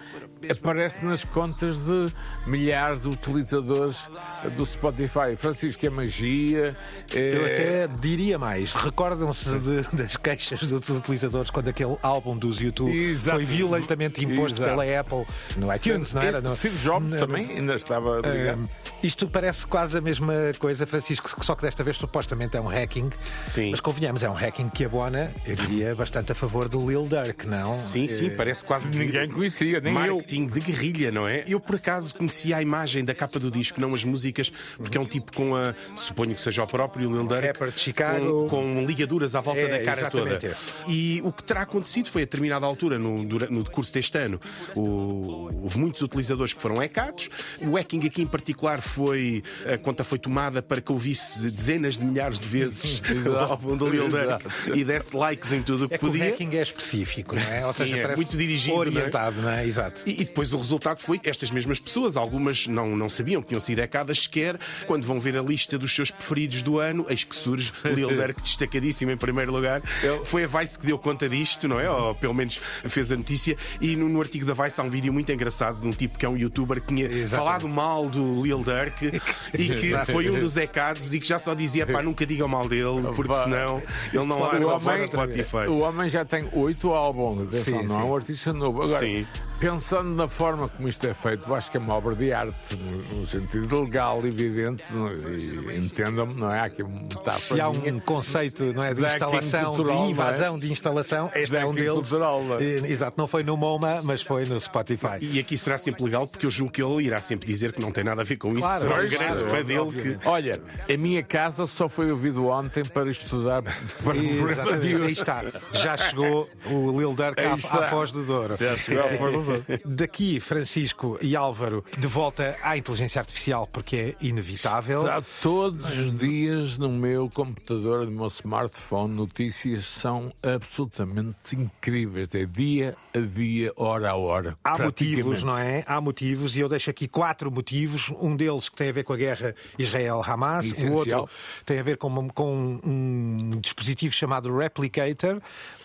aparece 0.51 1.06
nas 1.06 1.24
contas 1.24 1.83
de 1.85 2.07
milhares 2.47 3.02
de 3.02 3.09
utilizadores 3.09 4.09
do 4.56 4.66
Spotify. 4.66 5.35
Francisco, 5.38 5.85
é 5.85 5.90
magia. 5.90 6.78
É... 7.14 7.33
Eu 7.33 7.45
até 7.45 7.88
diria 8.00 8.38
mais. 8.38 8.73
Recordam-se 8.73 9.50
das 9.94 10.18
queixas 10.18 10.59
dos 10.68 10.90
utilizadores 10.90 11.50
quando 11.50 11.68
aquele 11.69 11.97
álbum 12.02 12.35
dos 12.38 12.59
YouTube 12.59 12.92
Exato. 12.92 13.38
foi 13.38 13.45
violentamente 13.45 14.23
imposto 14.23 14.57
Exato. 14.64 14.78
pela 14.78 15.00
Apple 15.00 15.26
no 15.57 15.73
iTunes, 15.73 16.14
não 16.14 16.21
era? 16.21 16.42
No- 16.42 16.56
Steve 16.56 16.78
Jobs 16.78 17.09
no- 17.12 17.19
também 17.19 17.50
ainda 17.50 17.76
estava 17.76 18.19
ligado. 18.21 18.59
Hum, 18.62 18.66
isto 19.02 19.28
parece 19.28 19.66
quase 19.66 19.97
a 19.97 20.02
mesma 20.02 20.33
coisa, 20.59 20.85
Francisco, 20.85 21.44
só 21.44 21.56
que 21.56 21.62
desta 21.64 21.83
vez 21.83 21.97
supostamente 21.97 22.56
é 22.57 22.62
um 22.62 22.68
hacking. 22.68 23.09
Sim. 23.42 23.71
Mas 23.71 23.80
convenhamos, 23.80 24.23
é 24.23 24.30
um 24.30 24.33
hacking 24.33 24.69
que 24.69 24.85
abona, 24.85 25.31
eu 25.45 25.56
diria, 25.56 25.95
bastante 25.95 26.31
a 26.31 26.35
favor 26.35 26.68
do 26.69 26.90
Lil 26.90 27.06
Durk, 27.06 27.47
não? 27.47 27.73
Sim, 27.76 28.07
sim, 28.07 28.30
parece 28.31 28.64
quase 28.64 28.90
que- 28.90 28.97
Ninguém 28.97 29.30
conhecia, 29.30 29.80
nem 29.80 29.94
eu. 30.06 30.21
De 30.45 30.59
guerrilha, 30.59 31.11
não 31.11 31.28
é? 31.28 31.44
Eu, 31.47 31.59
por 31.59 31.75
acaso, 31.75 32.13
conhecia 32.16 32.57
a 32.57 32.61
imagem 32.61 33.04
da 33.04 33.13
capa 33.13 33.40
do 33.40 33.49
disco, 33.52 33.80
não 33.80 33.94
as 33.94 34.04
músicas, 34.04 34.49
porque 34.78 34.97
é 34.97 35.02
um 35.02 35.06
tipo 35.06 35.31
com 35.33 35.56
a. 35.56 35.73
Suponho 35.95 36.35
que 36.35 36.42
seja 36.42 36.63
o 36.63 36.68
próprio 36.68 37.09
Lil 37.09 37.23
Durk. 37.25 37.45
rapper 37.47 37.71
de 37.71 37.80
Chicago. 37.80 38.47
Com, 38.47 38.63
com 38.75 38.85
ligaduras 38.85 39.35
à 39.35 39.40
volta 39.42 39.59
É, 39.61 39.80
da 39.80 39.83
cara 39.83 40.09
toda. 40.09 40.35
esse. 40.35 40.73
E 40.87 41.21
o 41.23 41.31
que 41.31 41.44
terá 41.44 41.61
acontecido 41.61 42.09
foi, 42.09 42.21
a 42.23 42.25
determinada 42.25 42.66
altura, 42.66 42.97
no, 42.99 43.23
no 43.23 43.63
decurso 43.63 43.94
deste 43.94 44.18
ano, 44.18 44.40
o- 44.75 45.47
houve 45.63 45.78
muitos 45.78 46.02
utilizadores 46.02 46.54
que 46.54 46.61
foram 46.61 46.75
hackados. 46.78 47.30
O 47.61 47.75
hacking 47.78 48.06
aqui 48.06 48.21
em 48.21 48.28
particular 48.28 48.81
foi. 48.81 49.44
A 49.71 49.78
conta 49.78 50.04
foi 50.04 50.19
tomada 50.19 50.61
para 50.61 50.81
que 50.81 50.92
ouvisse 50.92 51.42
dezenas 51.49 51.97
de 51.97 52.06
milhares 52.06 52.40
de 52.40 52.47
vezes 52.47 53.02
o 53.28 53.35
álbum 53.35 53.78
do 53.78 53.87
Lil 53.90 54.07
Durk 54.09 54.45
e 54.73 54.83
desse 54.83 55.16
likes 55.16 55.52
em 55.52 55.61
tudo 55.61 55.85
o 55.85 55.90
que 55.90 55.95
É 55.95 55.97
que 55.97 56.06
o 56.06 56.09
podia. 56.09 56.25
hacking 56.30 56.56
é 56.56 56.61
específico, 56.61 57.35
não 57.35 57.42
é? 57.44 57.66
Ou 57.66 57.73
Sim, 57.73 57.83
seja, 57.83 57.97
é 57.97 58.16
muito 58.16 58.37
dirigido, 58.37 58.75
orientado, 58.78 59.42
não 59.42 59.49
é? 59.49 59.66
Exato. 59.66 60.02
E, 60.07 60.22
e 60.23 60.25
depois 60.25 60.53
o 60.53 60.57
resultado 60.57 60.99
foi 60.99 61.19
que 61.19 61.30
estas 61.30 61.51
mesmas 61.51 61.80
pessoas, 61.81 62.15
algumas 62.15 62.65
não, 62.65 62.95
não 62.95 63.09
sabiam 63.09 63.42
que 63.42 63.49
tinham 63.49 63.59
sido 63.59 63.80
ecadas 63.80 64.23
sequer, 64.23 64.57
quando 64.87 65.06
vão 65.06 65.19
ver 65.19 65.35
a 65.37 65.42
lista 65.42 65.77
dos 65.77 65.94
seus 65.94 66.09
preferidos 66.09 66.61
do 66.61 66.80
ano, 66.80 67.06
eis 67.09 67.25
que 67.25 67.35
surge 67.35 67.73
Lil 67.83 68.07
Durk 68.07 68.39
destacadíssimo 68.42 69.11
em 69.11 69.18
primeiro 69.18 69.51
lugar. 69.51 69.81
Foi 70.23 70.45
a 70.45 70.47
Vice 70.47 70.80
que 70.80 70.85
deu 70.85 70.97
conta 70.97 71.27
disto, 71.27 71.68
não 71.68 71.77
é? 71.77 71.89
Ou 71.89 72.15
pelo 72.15 72.33
menos 72.33 72.61
fez 72.87 73.11
a 73.11 73.18
notícia. 73.18 73.57
E 73.81 73.97
no, 73.97 74.07
no 74.07 74.21
artigo 74.21 74.45
da 74.45 74.53
Vice 74.53 74.80
há 74.80 74.83
um 74.83 74.89
vídeo 74.89 75.11
muito 75.11 75.30
engraçado 75.31 75.81
de 75.81 75.87
um 75.87 75.92
tipo 75.92 76.18
que 76.18 76.25
é 76.25 76.30
um 76.30 76.37
youtuber 76.37 76.80
que 76.80 76.87
tinha 76.87 77.06
Exatamente. 77.06 77.30
falado 77.30 77.68
mal 77.68 78.09
do 78.09 78.42
Lil 78.42 78.63
Durk 78.63 79.06
e 79.53 79.69
que 79.69 80.11
foi 80.11 80.30
um 80.30 80.39
dos 80.39 80.56
ecados 80.56 81.13
e 81.13 81.19
que 81.19 81.27
já 81.27 81.37
só 81.37 81.53
dizia 81.53 81.85
pá, 81.85 82.01
nunca 82.01 82.25
digam 82.25 82.47
mal 82.47 82.68
dele, 82.68 83.01
porque 83.13 83.33
senão 83.33 83.83
ele 84.13 84.25
não 84.25 84.44
há 84.44 84.56
O 84.56 84.68
homem, 84.68 85.06
Spotify. 85.06 85.68
o 85.68 85.80
homem 85.80 86.09
já 86.09 86.23
tem 86.23 86.47
oito 86.53 86.94
álbuns, 86.94 87.49
atenção, 87.49 87.81
Sim, 87.81 87.87
não 87.87 87.99
é 87.99 88.03
um 88.06 88.15
artista 88.15 88.53
novo. 88.53 88.83
Agora, 88.83 88.99
Sim. 88.99 89.25
Pensando 89.64 90.14
na 90.14 90.28
forma 90.28 90.68
como 90.68 90.90
isto 90.90 91.08
é 91.08 91.14
feito, 91.14 91.48
eu 91.48 91.56
acho 91.56 91.72
que 91.72 91.78
é 91.78 91.80
uma 91.80 91.94
obra 91.94 92.14
de 92.14 92.34
arte, 92.34 92.76
no, 92.76 93.20
no 93.22 93.26
sentido 93.28 93.82
legal, 93.82 94.20
evidente, 94.26 94.84
no- 94.92 95.10
e 95.32 95.78
entendam-me, 95.78 96.34
não 96.34 96.54
é? 96.54 96.60
Há 96.60 96.64
aqui 96.66 96.84
tapa 97.24 97.32
Se 97.32 97.62
há 97.62 97.70
um 97.70 97.74
minha. 97.80 98.02
conceito 98.02 98.74
não 98.74 98.84
é, 98.84 98.94
de 98.94 99.06
instalação, 99.06 99.76
cultural, 99.76 99.96
não 99.96 100.04
é? 100.04 100.06
de 100.06 100.12
invasão 100.12 100.60
de 100.60 100.72
instalação, 100.72 101.32
este 101.34 101.56
é 101.56 101.66
um 101.66 101.72
deles. 101.72 101.94
cultural, 101.94 102.44
não 102.44 102.58
é? 102.58 102.64
Exato, 102.64 103.14
não 103.18 103.26
foi 103.26 103.42
no 103.44 103.56
MoMA, 103.56 104.02
mas 104.04 104.22
foi 104.22 104.44
no 104.46 104.60
Spotify. 104.60 105.18
E 105.22 105.40
aqui 105.40 105.58
será 105.58 105.78
sempre 105.78 106.04
legal 106.04 106.28
porque 106.28 106.46
eu 106.46 106.52
julgo 106.52 106.74
que 106.74 106.84
ele 106.84 107.04
irá 107.06 107.22
sempre 107.22 107.48
dizer 107.48 107.72
que 107.72 107.80
não 107.80 107.92
tem 107.92 108.04
nada 108.04 108.22
a 108.22 108.26
ver 108.26 108.38
com 108.38 108.50
isso. 108.52 108.60
Claro, 108.60 108.82
Será 108.84 108.96
um 108.96 109.08
grande 109.08 109.44
é, 109.46 109.48
fã 109.48 109.64
dele 109.64 110.18
que. 110.18 110.28
Olha, 110.28 110.62
a 110.94 110.98
minha 110.98 111.24
casa 111.24 111.66
só 111.66 111.88
foi 111.88 112.12
ouvido 112.12 112.48
ontem 112.48 112.84
para 112.84 113.10
estudar 113.10 113.62
para 114.04 114.14
de 114.14 114.40
Exatamente, 114.40 114.96
aí 115.04 115.12
está. 115.14 115.42
Já 115.72 115.96
chegou 115.96 116.50
o 116.66 117.00
Lil 117.00 117.14
Durk 117.14 117.40
Aí 117.40 117.46
à, 117.46 117.54
à 117.54 117.58
Foz 117.90 118.12
do 118.12 118.24
Douro. 118.26 118.58
Já 118.58 118.76
chegou 118.76 119.04
à 119.06 119.10
Foz 119.10 119.34
do 119.34 119.42
Douro. 119.44 119.53
Daqui, 119.86 120.40
Francisco 120.40 121.18
e 121.22 121.36
Álvaro, 121.36 121.83
de 121.98 122.07
volta 122.07 122.57
à 122.62 122.78
inteligência 122.78 123.19
artificial, 123.19 123.68
porque 123.68 123.95
é 123.95 124.16
inevitável. 124.26 125.00
Está 125.00 125.22
todos 125.42 125.98
os 125.98 126.12
dias 126.18 126.78
no 126.78 126.90
meu 126.90 127.30
computador, 127.30 128.06
no 128.06 128.12
meu 128.12 128.28
smartphone, 128.28 129.14
notícias 129.14 129.86
são 129.86 130.31
absolutamente 130.42 131.56
incríveis. 131.56 132.33
É 132.33 132.45
dia 132.45 132.95
a 133.14 133.19
dia, 133.19 133.72
hora 133.76 134.12
a 134.12 134.16
hora. 134.16 134.57
Há 134.64 134.78
motivos, 134.78 135.44
não 135.44 135.57
é? 135.57 135.83
Há 135.88 136.02
motivos, 136.02 136.56
e 136.56 136.60
eu 136.60 136.69
deixo 136.69 136.90
aqui 136.90 137.07
quatro 137.07 137.52
motivos. 137.52 138.12
Um 138.19 138.36
deles 138.36 138.69
que 138.69 138.76
tem 138.76 138.90
a 138.90 138.92
ver 138.92 139.04
com 139.04 139.14
a 139.14 139.18
guerra 139.18 139.56
Israel-Hamas, 139.78 140.83
o 140.83 140.92
outro 140.92 141.30
tem 141.66 141.80
a 141.80 141.83
ver 141.83 141.98
com, 141.98 142.30
com 142.30 142.80
um 142.83 143.60
dispositivo 143.62 144.14
chamado 144.14 144.56
Replicator, 144.56 145.42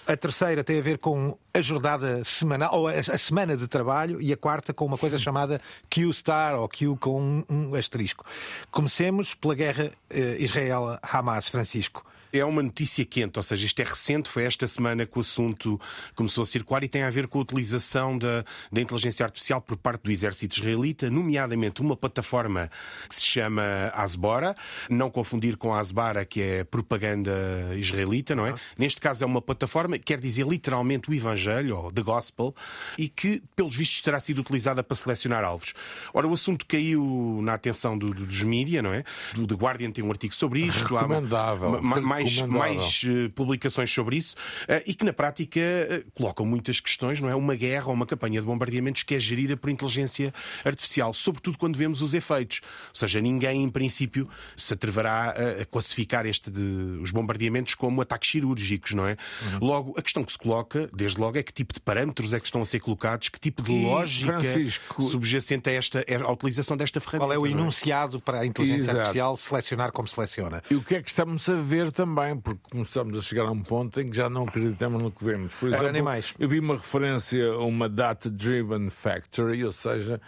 a 0.09 0.17
terceira 0.17 0.65
tem 0.65 0.79
a 0.79 0.83
ver 0.83 0.97
com 0.97 1.37
a 1.53 1.61
jornada 1.61 2.25
semanal, 2.25 2.75
ou 2.75 2.89
a, 2.89 2.93
a 2.93 3.19
semana 3.19 3.55
de 3.57 3.69
trabalho, 3.69 4.21
e 4.23 4.33
a 4.33 4.37
quarta 4.37 4.73
com 4.73 4.87
uma 4.87 4.97
coisa 4.97 5.19
chamada 5.19 5.61
Q-Star, 5.91 6.59
ou 6.59 6.67
Q 6.67 6.97
com 6.97 7.21
um, 7.21 7.45
um 7.49 7.75
asterisco. 7.75 8.25
Comecemos 8.71 9.35
pela 9.35 9.55
guerra 9.55 9.93
eh, 10.09 10.37
Israel-Hamas, 10.39 11.51
Francisco. 11.51 12.05
É 12.33 12.45
uma 12.45 12.63
notícia 12.63 13.05
quente, 13.05 13.39
ou 13.39 13.43
seja, 13.43 13.65
isto 13.67 13.81
é 13.81 13.85
recente, 13.85 14.29
foi 14.29 14.45
esta 14.45 14.67
semana 14.69 15.07
que 15.07 15.17
o 15.17 15.21
assunto 15.21 15.81
começou 16.15 16.43
a 16.43 16.47
circular 16.47 16.85
e 16.85 16.89
tem 16.89 17.03
a 17.03 17.11
ver 17.11 17.27
com 17.27 17.39
a 17.39 17.43
utilização 17.43 18.19
da, 18.19 18.45
da 18.71 18.81
inteligência 18.81 19.25
artificial 19.25 19.61
por 19.63 19.77
parte 19.79 20.03
do 20.03 20.11
exército 20.11 20.59
israelita, 20.59 21.09
nomeadamente 21.09 21.81
uma 21.81 21.97
plataforma 21.97 22.71
que 23.09 23.15
se 23.15 23.23
chama 23.23 23.63
Asbora, 23.95 24.55
não 24.91 25.11
confundir 25.11 25.57
com 25.57 25.73
a 25.73 25.81
Asbara, 25.81 26.25
que 26.25 26.43
é 26.43 26.65
propaganda 26.65 27.31
israelita, 27.77 28.35
não 28.35 28.47
é? 28.47 28.55
Neste 28.77 29.01
caso 29.01 29.25
é 29.25 29.27
uma 29.27 29.41
plataforma 29.41 29.97
que 29.99 30.05
quer 30.05 30.21
dizer 30.21 30.47
literalmente 30.47 31.11
o 31.11 31.15
Evangelho, 31.15 31.77
ou 31.77 31.91
The 31.93 32.03
Gospel, 32.03 32.55
e 32.99 33.09
que, 33.09 33.43
pelos 33.57 33.75
vistos, 33.75 34.03
terá 34.03 34.21
sido 34.21 34.41
utilizada 34.41 34.83
para 34.83 34.97
selecionar 34.97 35.45
alvos. 35.45 35.73
Ora, 36.13 36.27
o 36.29 36.33
assunto 36.35 36.67
caiu 36.67 37.41
na 37.43 37.55
atenção 37.55 37.97
do- 37.97 38.11
do- 38.11 38.27
dos 38.27 38.43
mídia, 38.43 38.83
não 38.83 38.93
é? 38.93 39.05
Do 39.35 39.47
The 39.47 39.55
Guardian 39.55 39.91
tem 39.93 40.05
um 40.05 40.11
artigo 40.11 40.35
sobre 40.35 40.61
isto. 40.61 40.97
há- 40.97 41.01
Recomendável. 41.01 41.71
ma- 41.83 42.01
mais, 42.25 42.41
mais 42.43 43.03
eh, 43.07 43.29
publicações 43.35 43.91
sobre 43.93 44.17
isso 44.17 44.35
eh, 44.67 44.83
e 44.87 44.95
que 44.95 45.05
na 45.05 45.13
prática 45.13 45.61
eh, 45.61 46.05
colocam 46.15 46.45
muitas 46.47 46.81
questões, 46.81 47.21
não 47.21 47.29
é? 47.29 47.35
Uma 47.35 47.55
guerra 47.55 47.87
ou 47.89 47.95
uma 47.95 48.07
campanha 48.07 48.41
de 48.41 48.47
bombardeamentos 48.47 49.03
que 49.03 49.15
é 49.15 49.19
gerida 49.21 49.57
por 49.57 49.71
inteligência 49.71 50.33
artificial, 50.65 51.13
sobretudo 51.15 51.59
quando 51.59 51.77
vemos 51.77 52.03
os 52.03 52.15
efeitos. 52.15 52.61
Ou 52.89 52.95
seja, 52.95 53.21
ninguém, 53.21 53.63
em 53.63 53.69
princípio, 53.71 54.29
se 54.57 54.75
atreverá 54.75 55.31
a, 55.31 55.63
a 55.63 55.65
classificar 55.67 56.27
este 56.27 56.51
de- 56.51 56.99
os 57.03 57.11
bombardeamentos 57.11 57.75
como 57.75 58.01
ataques 58.03 58.31
cirúrgicos, 58.31 58.93
não 58.93 59.07
é? 59.07 59.17
Uhum. 59.53 59.59
Logo, 59.67 59.95
a 59.99 60.03
questão 60.03 60.25
que 60.25 60.33
se 60.33 60.39
coloca, 60.39 60.89
desde 60.95 61.21
logo, 61.21 61.39
é 61.39 61.43
que 61.43 61.53
tipo 61.53 61.73
de 61.75 61.81
parâmetros 61.81 62.33
é 62.33 62.41
que 62.41 62.47
estão 62.47 62.63
a 62.63 62.65
ser 62.65 62.81
colocados, 62.81 63.29
que 63.29 63.39
tipo 63.41 63.63
de 63.63 63.73
E, 63.73 63.85
lógica 63.85 64.39
Francisco- 64.41 65.03
subjacente 65.03 65.69
a 65.69 65.73
esta 65.73 66.05
à 66.27 66.33
utilização 66.33 66.77
desta 66.77 67.01
ferramenta. 67.01 67.27
Qual 67.27 67.33
é 67.33 67.39
o 67.39 67.51
não 67.55 67.63
enunciado 67.63 68.23
para 68.23 68.41
a 68.41 68.47
inteligência 68.47 68.83
Exato. 68.83 68.99
artificial 68.99 69.37
selecionar 69.37 69.93
como 69.93 70.09
seleciona? 70.09 70.63
E 70.71 70.75
o 70.75 70.83
que 70.83 70.95
é 70.97 71.03
que 71.03 71.09
estamos 71.09 71.49
a 71.49 71.55
ver 71.57 71.91
também? 71.93 72.08
Porque 72.43 72.61
começamos 72.71 73.17
a 73.19 73.23
chegar 73.23 73.45
a 73.47 73.51
um 73.51 73.63
ponto 73.63 74.01
em 74.01 74.09
que 74.09 74.17
já 74.17 74.29
não 74.29 74.45
acreditamos 74.45 75.03
no 75.03 75.11
que 75.11 75.25
vemos. 75.25 75.55
Por 75.55 75.69
exemplo, 75.69 75.93
nem 75.93 76.03
mais. 76.03 76.35
eu 76.39 76.49
vi 76.49 76.59
uma 76.61 76.75
referência 76.75 77.53
a 77.53 77.59
uma 77.65 77.89
data-driven 77.89 78.91
factory, 78.91 79.65
ou 79.65 79.73
seja, 79.73 80.21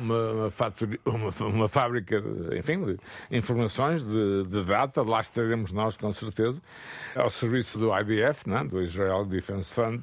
uma, 0.00 0.32
uma, 0.32 0.50
factory- 0.50 1.00
uma- 1.06 1.30
uma 1.48 1.68
fábrica, 1.68 2.20
de, 2.20 2.58
enfim, 2.58 2.84
de 2.84 2.96
informações 3.30 4.04
de, 4.04 4.44
de 4.44 4.64
data, 4.64 5.02
lá 5.02 5.20
estaremos 5.20 5.72
nós 5.72 5.96
com 5.96 6.12
certeza, 6.12 6.60
ao 7.14 7.30
serviço 7.30 7.78
do 7.78 7.90
IDF, 7.98 8.48
né, 8.48 8.64
do 8.64 8.80
Israel 8.82 9.24
Defense 9.24 9.72
Fund, 9.72 10.02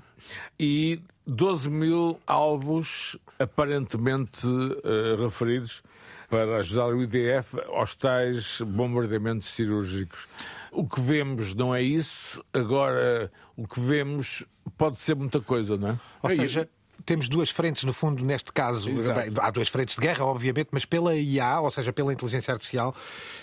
e 0.60 1.02
12 1.26 1.70
mil 1.70 2.20
alvos 2.28 3.18
aparentemente 3.40 4.46
eh, 4.84 5.16
referidos 5.22 5.82
para 6.30 6.58
ajudar 6.58 6.88
o 6.88 7.02
IDF 7.04 7.56
aos 7.68 7.96
tais 7.96 8.60
bombardeamentos 8.62 9.48
cirúrgicos. 9.48 10.28
O 10.74 10.88
que 10.88 11.00
vemos 11.00 11.54
não 11.54 11.74
é 11.74 11.82
isso, 11.82 12.44
agora 12.52 13.32
o 13.56 13.68
que 13.68 13.80
vemos 13.80 14.46
pode 14.78 15.00
ser 15.00 15.16
muita 15.16 15.40
coisa, 15.40 15.78
não 15.78 15.90
é? 15.90 16.00
Ou 16.22 16.30
seja, 16.32 16.70
temos 17.06 17.28
duas 17.28 17.50
frentes, 17.50 17.84
no 17.84 17.94
fundo, 17.94 18.26
neste 18.26 18.52
caso. 18.52 18.88
Bem, 18.90 19.32
há 19.42 19.52
duas 19.52 19.68
frentes 19.68 19.96
de 19.96 20.02
guerra, 20.02 20.26
obviamente, 20.26 20.70
mas 20.72 20.86
pela 20.86 21.16
IA, 21.16 21.60
ou 21.60 21.70
seja, 21.72 21.92
pela 21.92 22.12
inteligência 22.14 22.54
artificial, 22.54 22.96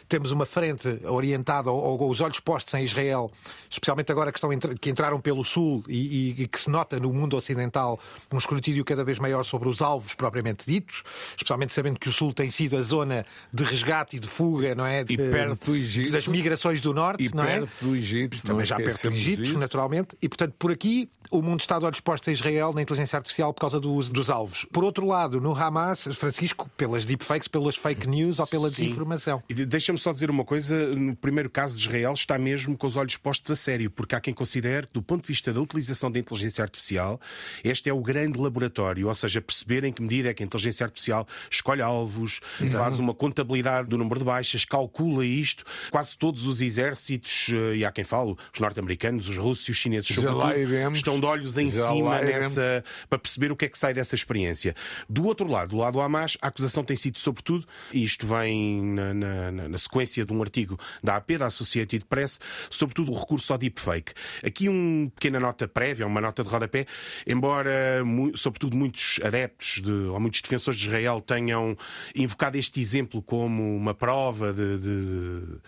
temos 0.09 0.31
uma 0.33 0.47
frente 0.47 0.89
orientada 1.05 1.71
ou, 1.71 2.01
ou 2.01 2.11
os 2.11 2.21
olhos 2.21 2.41
postos 2.41 2.73
em 2.75 2.85
Israel, 2.85 3.31
especialmente 3.69 4.11
agora 4.11 4.33
que, 4.33 4.39
estão, 4.39 4.51
que 4.81 4.91
entraram 4.91 5.21
pelo 5.21 5.45
sul 5.45 5.85
e, 5.89 6.35
e- 6.39 6.43
e 6.43 6.49
que 6.49 6.61
se 6.61 6.71
nota 6.71 6.99
no 6.99 7.13
mundo 7.13 7.37
ocidental 7.37 7.99
um 8.33 8.39
escrutínio 8.39 8.85
cada 8.85 9.05
vez 9.05 9.19
maior 9.19 9.45
sobre 9.45 9.69
os 9.69 9.81
alvos 9.83 10.15
propriamente 10.15 10.65
ditos, 10.67 11.03
especialmente 11.31 11.73
sabendo 11.75 11.99
que 11.99 12.09
o 12.09 12.13
sul 12.13 12.33
tem 12.33 12.51
sido 12.51 12.77
a 12.77 12.83
zona 12.83 13.25
de 13.53 13.65
resgate 13.65 14.17
e 14.17 14.19
de 14.21 14.27
fuga, 14.29 14.75
não 14.75 14.87
é? 14.87 15.01
E 15.03 15.05
De- 15.05 15.17
perto 15.17 15.67
do 15.67 15.77
Egito. 15.77 16.11
Das 16.13 16.27
migrações 16.27 16.81
do 16.81 16.93
norte, 16.95 17.25
E 17.25 17.35
não 17.35 17.45
é? 17.45 17.61
perto 17.61 17.85
do 17.85 17.95
Egito, 17.97 18.43
Também 18.47 18.65
já 18.65 18.77
perto 18.77 19.09
do 19.09 19.15
Egito, 19.15 19.43
disso. 19.43 19.59
naturalmente. 19.59 20.17
E, 20.21 20.29
portanto, 20.29 20.55
por 20.59 20.71
aqui, 20.73 21.09
o 21.31 21.41
mundo 21.43 21.61
está 21.61 21.79
de 21.79 21.85
olhos 21.85 22.01
postos 22.01 22.29
a 22.29 22.33
Israel 22.33 22.73
na 22.75 22.83
inteligência 22.83 23.17
artificial 23.17 23.50
por 23.53 23.61
causa 23.61 23.81
do 23.81 23.93
uso 23.93 24.13
dos 24.13 24.31
alvos. 24.31 24.67
Por 24.73 24.85
outro 24.85 25.07
lado, 25.07 25.41
no 25.41 25.55
Hamas, 25.55 26.05
Francisco, 26.15 26.69
pelas 26.77 27.05
deepfakes, 27.05 27.49
pelas 27.49 27.77
fake 27.77 28.07
news 28.07 28.39
ou 28.39 28.47
pela 28.47 28.71
Sim. 28.71 28.85
desinformação. 28.85 29.43
De- 29.49 29.67
Deixa-me 29.67 29.99
só 29.99 30.13
dizer 30.13 30.31
uma 30.31 30.45
coisa: 30.45 30.89
no 30.95 31.15
primeiro 31.17 31.49
caso 31.51 31.77
de 31.77 31.83
Israel, 31.87 32.13
está 32.15 32.39
mesmo 32.39 32.77
com 32.77 32.87
os 32.87 32.97
olhos 32.97 33.17
postos 33.17 33.51
a 33.51 33.57
sério, 33.57 33.91
porque 33.91 34.15
há 34.15 34.21
quem 34.21 34.35
considere, 34.35 34.87
do 34.93 35.03
ponto 35.03 35.23
de 35.23 35.29
vista 35.29 35.53
da 35.53 35.61
utilização 35.61 36.11
da 36.11 36.19
inteligência 36.19 36.63
artificial, 36.63 37.21
este 37.65 37.89
é 37.89 37.93
o 37.93 38.01
grande 38.01 38.39
laboratório, 38.39 39.09
ou 39.09 39.15
seja, 39.15 39.41
perceber 39.41 39.85
em 39.85 39.93
que 39.93 40.03
medida 40.03 40.29
é 40.31 40.35
que 40.35 40.43
a 40.43 40.47
inteligência 40.47 40.85
artificial 40.85 41.27
escolhe 41.51 41.83
alvos, 41.83 42.41
faz 42.71 42.99
uma 42.99 43.15
contabilidade 43.15 43.89
do 43.89 43.97
número 43.99 44.19
de 44.21 44.25
baixas, 44.27 44.65
calcula 44.65 45.25
isto. 45.25 45.65
Quase 45.91 46.17
todos 46.17 46.47
os 46.47 46.61
exércitos, 46.61 47.49
eh, 47.53 47.77
e 47.77 47.85
há 47.85 47.91
quem 47.93 48.05
fale, 48.05 48.35
os 48.53 48.61
norte-americanos, 48.61 49.29
os 49.29 49.37
russos 49.37 49.69
e 49.69 49.71
os 49.71 49.77
chineses, 49.79 50.15
sobretudo, 50.15 50.93
estão 50.95 51.19
de 51.19 51.27
olhos 51.27 51.57
em 51.57 51.71
Já 51.71 51.89
cima 51.89 52.21
nessa 52.21 52.85
para 53.09 53.19
perceber 53.19 53.40
o 53.53 53.57
que 53.57 53.65
é 53.67 53.69
que 53.69 53.79
sai 53.79 53.95
dessa 53.95 54.15
experiência. 54.15 54.75
Do 55.09 55.25
outro 55.25 55.47
lado, 55.47 55.71
do 55.71 55.77
lado 55.79 55.95
do 55.95 56.01
Hamas, 56.01 56.37
a 56.43 56.49
acusação 56.49 56.83
tem 56.85 56.97
sido, 56.97 57.19
sobretudo, 57.19 57.67
e 57.93 58.03
isto 58.05 58.27
vem 58.27 58.83
na, 58.83 59.15
na- 59.15 59.51
na- 59.69 59.79
sequência 59.79 60.25
de 60.25 60.33
um 60.33 60.43
artigo 60.43 60.79
da 61.03 61.17
AP, 61.17 61.39
da 61.39 61.47
Associated 61.47 62.05
Press, 62.07 62.39
sobretudo 62.69 63.13
o 63.13 63.19
recurso 63.19 63.53
ao 63.53 63.59
deepfake. 63.59 64.13
Aqui 64.45 64.69
uma 64.69 65.09
pequena 65.11 65.39
nota 65.41 65.67
prévia, 65.69 66.07
uma 66.07 66.21
nota 66.21 66.43
de 66.43 66.49
rodapé, 66.49 66.87
embora, 67.27 68.03
sobretudo, 68.35 68.77
muitos 68.77 69.21
adeptos 69.25 69.81
de, 69.83 69.91
ou 69.91 70.19
muitos 70.21 70.41
defensores 70.43 70.79
de 70.79 70.87
Israel 70.89 71.21
tenham 71.21 71.77
invocado 72.15 72.57
este 72.59 72.81
exemplo 72.81 73.23
como 73.23 73.77
uma 73.77 73.95
prova 73.95 74.53
de, 74.53 74.79
de- 74.79 75.61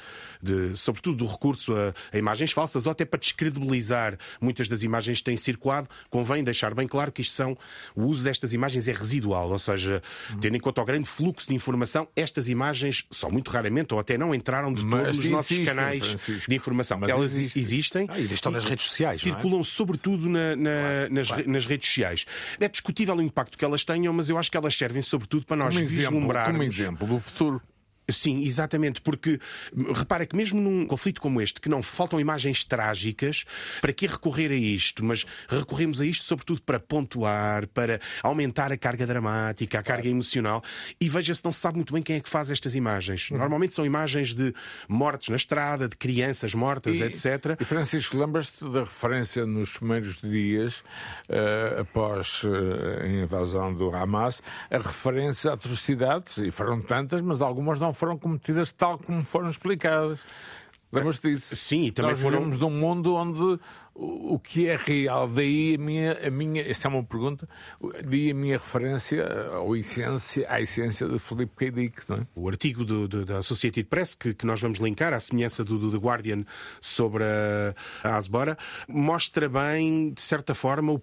de- 0.43 0.77
sobretudo, 0.77 1.17
do 1.19 1.27
recurso 1.27 1.75
a, 1.75 1.95
a 2.13 2.19
imagens 2.19 2.53
falsas, 2.53 2.87
ou 2.87 2.93
até 2.93 3.05
para 3.05 3.19
descredibilizar 3.21 4.19
muitas 4.41 4.69
das 4.69 4.83
imagens 4.83 5.19
que 5.19 5.25
têm 5.25 5.37
circulado, 5.37 5.89
convém 6.11 6.43
deixar 6.43 6.75
bem 6.75 6.87
claro 6.87 7.13
que 7.13 7.23
isto 7.23 7.35
são 7.35 7.57
o 7.95 8.05
uso 8.05 8.25
destas 8.25 8.53
imagens 8.53 8.89
é 8.89 8.93
residual, 8.93 9.51
ou 9.51 9.59
seja, 9.59 10.03
tendo 10.41 10.57
em 10.57 10.61
conta 10.61 10.81
o 10.81 10.85
grande 10.85 11.09
fluxo 11.09 11.49
de 11.49 11.55
informação, 11.55 12.09
estas 12.17 12.49
imagens 12.49 13.05
só 13.11 13.31
muito 13.31 13.51
raramente 13.51 13.93
ou 13.95 14.01
até 14.01 14.17
não 14.19 14.35
entraram 14.35 14.73
de 14.73 14.85
todos 14.89 15.19
os 15.19 15.25
nossos 15.27 15.51
existem, 15.53 15.65
canais 15.75 15.99
Francisco. 16.07 16.51
de 16.51 16.57
informação. 16.57 16.99
Mas 16.99 17.11
Elas 17.11 17.33
existem. 17.35 17.63
existem. 17.63 18.07
Ah, 18.09 18.19
e 18.19 18.33
estão 18.33 18.53
nas 18.53 18.65
redes 18.65 18.85
sociais, 18.87 19.19
é? 19.21 19.23
Circulam 19.23 19.63
sobretudo 19.65 20.29
na- 20.29 20.57
na- 20.57 21.09
nas, 21.11 21.31
re- 21.31 21.47
nas 21.47 21.65
redes 21.67 21.89
sociais. 21.89 22.25
É 22.61 22.69
discutível 22.69 23.15
o 23.17 23.23
impacto 23.23 23.57
que 23.59 23.65
elas 23.65 23.85
tenham, 23.85 24.13
mas 24.13 24.29
eu 24.31 24.39
acho 24.39 24.51
que 24.51 24.57
elas 24.57 24.75
servem 24.77 25.03
sobretudo 25.03 25.47
para 25.47 25.57
nós 25.57 25.69
Como 25.75 25.81
exemplo, 25.81 26.13
vislumbrarmos. 26.13 26.53
como 26.53 26.63
exemplo 26.63 27.07
do 27.07 27.19
futuro. 27.19 27.61
Sim, 28.11 28.41
exatamente, 28.41 29.01
porque 29.01 29.39
hum, 29.75 29.93
repara 29.93 30.27
que 30.27 30.37
mesmo 30.37 30.61
num 30.61 30.87
conflito 30.87 31.21
como 31.21 31.41
este, 31.41 31.61
que 31.61 31.69
não 31.69 31.83
faltam 31.83 32.19
imagens 32.19 32.65
trágicas, 32.65 33.45
para 33.81 33.93
que 33.93 34.07
recorrer 34.07 34.51
a 34.51 34.55
isto? 34.55 35.05
Mas 35.05 35.25
recorremos 35.49 36.01
a 36.01 36.07
isto 36.07 36.25
sobretudo 36.25 36.63
para 36.63 36.81
pontuar, 36.81 37.67
para 37.69 38.01
aumentar 38.23 38.73
a 38.73 38.77
carga 38.77 39.07
dramática, 39.07 39.79
a 39.79 39.83
carga 39.83 40.09
emocional. 40.09 40.63
E 41.01 41.09
veja-se, 41.09 41.45
não 41.45 41.53
se 41.53 41.61
sabe 41.61 41.77
muito 41.77 41.93
bem 41.93 42.03
quem 42.03 42.17
é 42.17 42.21
que 42.21 42.29
faz 42.29 42.51
estas 42.51 42.75
imagens. 42.75 43.31
Uhum. 43.31 43.39
Normalmente 43.39 43.75
são 43.75 43.87
imagens 43.87 44.35
de 44.35 44.55
mortes 44.89 45.29
na 45.29 45.37
estrada, 45.37 45.89
de 45.89 45.97
crianças 45.97 46.55
mortas, 46.55 46.97
etc. 46.97 47.57
E 47.61 47.65
Francisco, 47.65 48.17
lembras-te 48.17 48.65
da 48.69 48.81
referência 48.81 49.47
nos 49.47 49.79
primeiros 49.79 50.21
dias, 50.21 50.83
eh, 51.29 51.79
após 51.81 52.43
eh, 52.45 53.05
a 53.05 53.09
invasão 53.09 53.73
do 53.73 53.95
Hamas, 53.95 54.43
a 54.71 54.79
referência 54.79 55.51
a 55.51 55.55
atrocidades, 55.55 56.39
e 56.39 56.51
foram 56.51 56.81
tantas, 56.81 57.23
mas 57.23 57.43
algumas 57.43 57.79
não 57.79 57.92
foram 57.93 58.17
cometidas 58.19 58.73
tal 58.73 58.99
como 58.99 59.23
foram 59.23 59.51
explicadas. 59.51 60.21
Lembras-te 60.93 61.31
disso? 61.31 61.57
Sim, 61.57 61.85
e 61.85 61.91
também 61.93 62.11
Nós 62.13 62.21
foram- 62.21 62.39
vivemos 62.39 62.59
num 62.59 62.69
mundo 62.71 63.15
onde 63.15 63.59
o 63.95 64.23
o 64.33 64.39
que 64.39 64.67
é 64.67 64.77
real, 64.77 65.29
daí 65.29 65.75
a 65.75 65.79
minha, 65.79 66.27
a 66.27 66.31
minha, 66.31 66.63
essa 66.63 66.89
é 66.89 66.91
uma 66.91 67.05
pergunta, 67.05 67.47
daí 68.03 68.31
a 68.31 68.35
minha 68.35 68.55
referência 68.57 69.27
à 69.27 69.77
essência, 69.77 70.47
à 70.49 70.59
essência 70.61 71.07
de 71.07 71.19
Filipe 71.19 71.53
K. 71.55 71.71
Dick, 71.71 72.09
não 72.09 72.17
é? 72.17 72.27
O 72.35 72.49
artigo 72.49 72.83
do- 72.83 73.07
do- 73.07 73.27
da 73.27 73.39
Associated 73.39 73.87
Press, 73.89 74.15
que, 74.15 74.33
que 74.33 74.47
nós 74.47 74.59
vamos 74.61 74.79
linkar, 74.79 75.13
à 75.13 75.21
semelhança 75.21 75.63
do, 75.63 75.79
do 75.79 75.91
The 75.91 75.99
Guardian 75.99 76.45
sobre 76.81 77.25
a, 77.25 77.75
a 78.03 78.17
Asbora, 78.17 78.57
mostra 78.89 79.49
bem, 79.51 80.11
de 80.13 80.23
certa 80.23 80.55
forma, 80.55 80.93
o, 80.93 81.03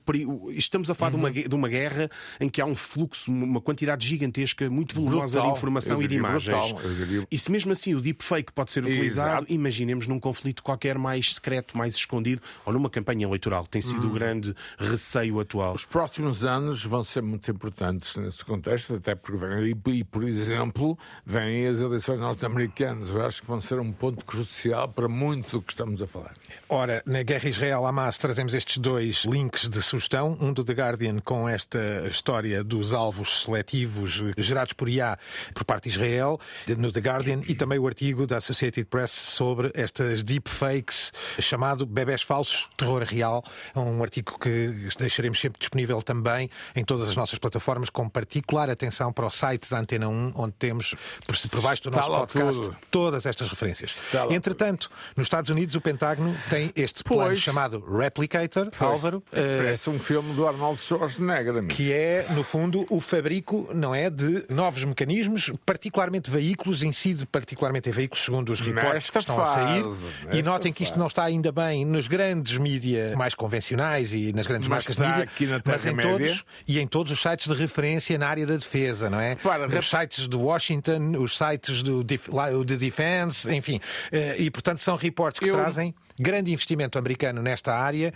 estamos 0.51 0.89
a 0.89 0.96
falar 0.96 1.12
de, 1.12 1.17
uma, 1.17 1.29
gue- 1.29 1.48
de 1.48 1.55
uma 1.55 1.69
guerra 1.69 2.10
em 2.39 2.50
que 2.50 2.60
há 2.60 2.65
um 2.65 2.75
fluxo, 2.75 3.31
uma 3.31 3.62
quantidade 3.62 4.08
gigantesca, 4.08 4.69
muito 4.72 4.96
volumosa 4.96 5.34
Brutal. 5.34 5.51
de 5.51 5.58
informação 5.58 6.01
e 6.01 6.08
de 6.08 6.15
imagens. 6.15 6.72
brutal. 6.72 6.89
Diria- 6.96 7.27
E 7.29 7.38
se 7.38 7.51
mesmo 7.51 7.72
assim 7.72 7.93
o 7.93 8.01
deepfake 8.01 8.51
pode 8.51 8.72
ser 8.72 8.84
utilizado, 8.84 9.29
Exato. 9.43 9.53
imaginemos 9.53 10.08
num 10.08 10.19
conflito 10.19 10.63
qualquer 10.63 10.98
mais 10.98 11.36
secreto, 11.36 11.77
mais 11.77 11.93
escondido, 11.96 12.41
ou 12.65 12.79
numa 12.80 12.90
campanha 12.90 13.26
eleitoral, 13.26 13.64
que 13.64 13.70
tem 13.70 13.82
sido 13.82 14.08
Hum. 14.08 14.12
o 14.12 14.14
grande 14.14 14.56
receio 14.78 15.40
atual. 15.40 15.74
Os 15.76 15.86
próximos 15.86 16.46
anos 16.46 16.84
vão 16.84 17.04
ser 17.04 17.22
muito 17.22 17.52
importantes 17.52 18.16
nesse 18.16 18.44
contexto, 18.46 18.96
até 18.96 19.14
porque 19.14 19.38
vem, 19.38 19.76
e, 19.86 19.92
e, 20.00 20.04
por 20.04 20.24
exemplo, 20.24 20.98
vêm 21.26 21.68
as 21.68 21.82
eleições 21.82 22.20
norte-americanas. 22.20 23.10
Eu 23.14 23.26
acho 23.26 23.42
que 23.42 23.48
vão 23.48 23.60
ser 23.60 23.80
um 23.80 23.92
ponto 23.92 24.24
crucial 24.26 24.88
para 24.88 25.08
muito 25.10 25.52
do 25.52 25.62
que 25.62 25.74
estamos 25.74 26.02
a 26.02 26.08
falar. 26.08 26.34
Ora, 26.70 27.04
na 27.06 27.22
Guerra 27.24 27.50
Israel-Hamas 27.50 28.18
trazemos 28.18 28.54
estes 28.54 28.78
dois 28.78 29.26
links 29.26 29.68
de 29.68 29.82
sugestão. 29.82 30.38
Um 30.40 30.54
do 30.54 30.64
The 30.64 30.74
Guardian 30.74 31.20
com 31.20 31.48
esta 31.50 32.08
história 32.10 32.64
dos 32.64 32.94
alvos 32.94 33.42
seletivos 33.44 34.22
gerados 34.38 34.74
por 34.74 34.88
IA 34.88 35.18
por 35.54 35.66
parte 35.66 35.90
de 35.90 35.96
Israel, 35.96 36.40
no 36.78 36.92
The 36.92 37.00
Guardian, 37.02 37.42
e 37.48 37.56
também 37.56 37.78
o 37.80 37.88
artigo 37.88 38.26
da 38.26 38.38
Associated 38.38 38.86
Press 38.88 39.12
sobre 39.12 39.72
estas 39.74 40.24
deepfakes, 40.24 41.12
chamado 41.40 41.86
Bebés 41.86 42.22
Falsos, 42.22 42.69
Terror 42.78 43.04
Real. 43.04 43.44
É 43.76 43.80
um 43.80 44.02
artigo 44.02 44.38
que 44.40 44.90
deixaremos 44.98 45.40
sempre 45.40 45.60
disponível 45.60 46.02
também 46.02 46.50
em 46.76 46.84
todas 46.84 47.10
as 47.10 47.16
nossas 47.16 47.38
plataformas, 47.40 47.90
com 47.90 48.08
particular 48.10 48.70
atenção 48.70 49.12
para 49.12 49.26
o 49.26 49.30
site 49.30 49.70
da 49.70 49.80
Antena 49.80 50.08
1, 50.08 50.34
onde 50.36 50.54
temos, 50.58 50.96
por, 51.26 51.38
por 51.50 51.62
baixo 51.62 51.84
do 51.84 51.92
nosso 51.92 52.10
podcast, 52.10 52.62
tudo. 52.62 52.78
todas 52.92 53.26
estas 53.26 53.48
referências. 53.50 53.96
Entretanto, 54.30 54.90
nos 55.16 55.26
Estados 55.26 55.50
Unidos, 55.50 55.76
o 55.76 55.82
Pentágono 55.82 56.36
tem 56.50 56.72
este 56.76 57.04
plano 57.04 57.30
Pois. 57.30 57.40
chamado 57.40 57.80
Replicator, 57.80 58.70
Álvaro, 58.80 59.24
eh, 59.32 59.58
Parece 59.58 59.90
um 59.90 60.00
filme 60.00 60.34
do 60.34 60.48
Arnold 60.48 60.80
Schwarzenegger, 60.80 61.58
amigo. 61.58 61.74
que 61.74 61.92
é, 61.92 62.26
no 62.32 62.44
fundo, 62.44 62.86
o 62.90 63.00
fabrico, 63.02 63.70
não 63.74 63.94
é, 63.94 64.10
de 64.10 64.46
novos 64.50 64.84
mecanismos, 64.84 65.52
particularmente 65.66 66.30
veículos, 66.32 66.82
incide 66.84 67.26
particularmente 67.26 67.90
em 67.90 67.92
veículos, 67.92 68.24
segundo 68.24 68.52
os 68.52 68.62
reportes 68.62 69.10
que 69.10 69.18
estão 69.18 69.42
a 69.42 69.46
sair. 69.46 69.84
fase, 69.84 70.08
E 70.32 70.42
notem 70.42 70.72
que 70.72 70.84
isto 70.84 70.92
fase. 70.94 71.00
não 71.00 71.08
está 71.08 71.24
ainda 71.24 71.52
bem 71.52 71.84
nos 71.86 72.08
grandes 72.08 72.58
mídias 72.60 73.16
mais 73.16 73.34
convencionais 73.34 74.13
e 74.13 74.32
nas 74.34 74.46
grandes 74.46 74.68
Mas 74.68 74.88
marcas 74.88 74.96
de 74.96 75.01
mídia, 75.10 75.24
aqui 75.24 75.46
na 75.48 75.62
mas 75.66 75.86
em 75.86 75.96
Terra-média. 75.96 76.12
todos 76.28 76.44
e 76.68 76.80
em 76.80 76.88
todos 76.88 77.12
os 77.12 77.22
sites 77.22 77.48
de 77.48 77.54
referência 77.54 78.18
na 78.18 78.28
área 78.28 78.46
da 78.46 78.56
defesa, 78.56 79.10
não 79.10 79.20
é? 79.20 79.30
Repara, 79.30 79.66
os 79.68 79.74
rep- 79.74 79.84
sites 79.84 80.28
do 80.28 80.39
Washington, 80.42 81.13
os 81.18 81.38
sites 81.38 81.82
do 81.82 82.04
de 82.04 82.78
Defense, 82.78 83.50
enfim. 83.54 83.80
Eh, 84.12 84.36
E, 84.39 84.51
portanto, 84.51 84.80
são 84.80 84.96
reportes 84.96 85.39
que 85.39 85.50
Eu- 85.50 85.54
trazem 85.56 85.94
grande 86.20 86.52
investimento 86.52 87.00
americano 87.00 87.42
nesta 87.42 87.74
área 87.74 88.14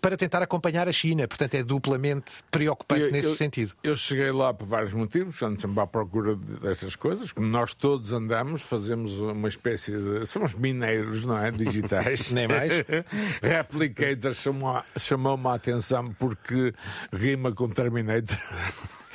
para 0.00 0.16
tentar 0.16 0.42
acompanhar 0.42 0.88
a 0.88 0.92
China. 0.92 1.26
Portanto, 1.26 1.54
é 1.54 1.62
duplamente 1.62 2.32
preocupante 2.50 3.02
Eu- 3.02 3.10
nesse 3.12 3.28
eu- 3.28 3.34
sentido. 3.34 3.72
Eu 3.82 3.96
cheguei 3.96 4.30
lá 4.30 4.52
por 4.52 4.66
vários 4.66 4.92
motivos, 4.92 5.40
ando 5.42 5.60
sempre 5.60 5.80
à 5.80 5.86
procura 5.86 6.36
de- 6.36 6.60
dessas 6.60 6.94
coisas, 6.94 7.32
como 7.32 7.46
nós 7.46 7.74
todos 7.74 8.12
andamos, 8.12 8.62
fazemos 8.62 9.18
uma 9.20 9.48
espécie 9.48 9.92
de. 9.92 10.26
Somos 10.26 10.54
mineiros, 10.54 11.24
não 11.24 11.38
é? 11.38 11.50
Digitais. 11.50 12.30
Nem 12.30 12.46
mais. 12.46 12.72
Replicator 13.42 14.34
chamou- 14.34 14.82
chamou-me 14.98 15.46
a 15.48 15.54
atenção 15.54 16.12
porque 16.18 16.74
rima 17.12 17.52
com 17.52 17.68
Terminator. 17.68 18.36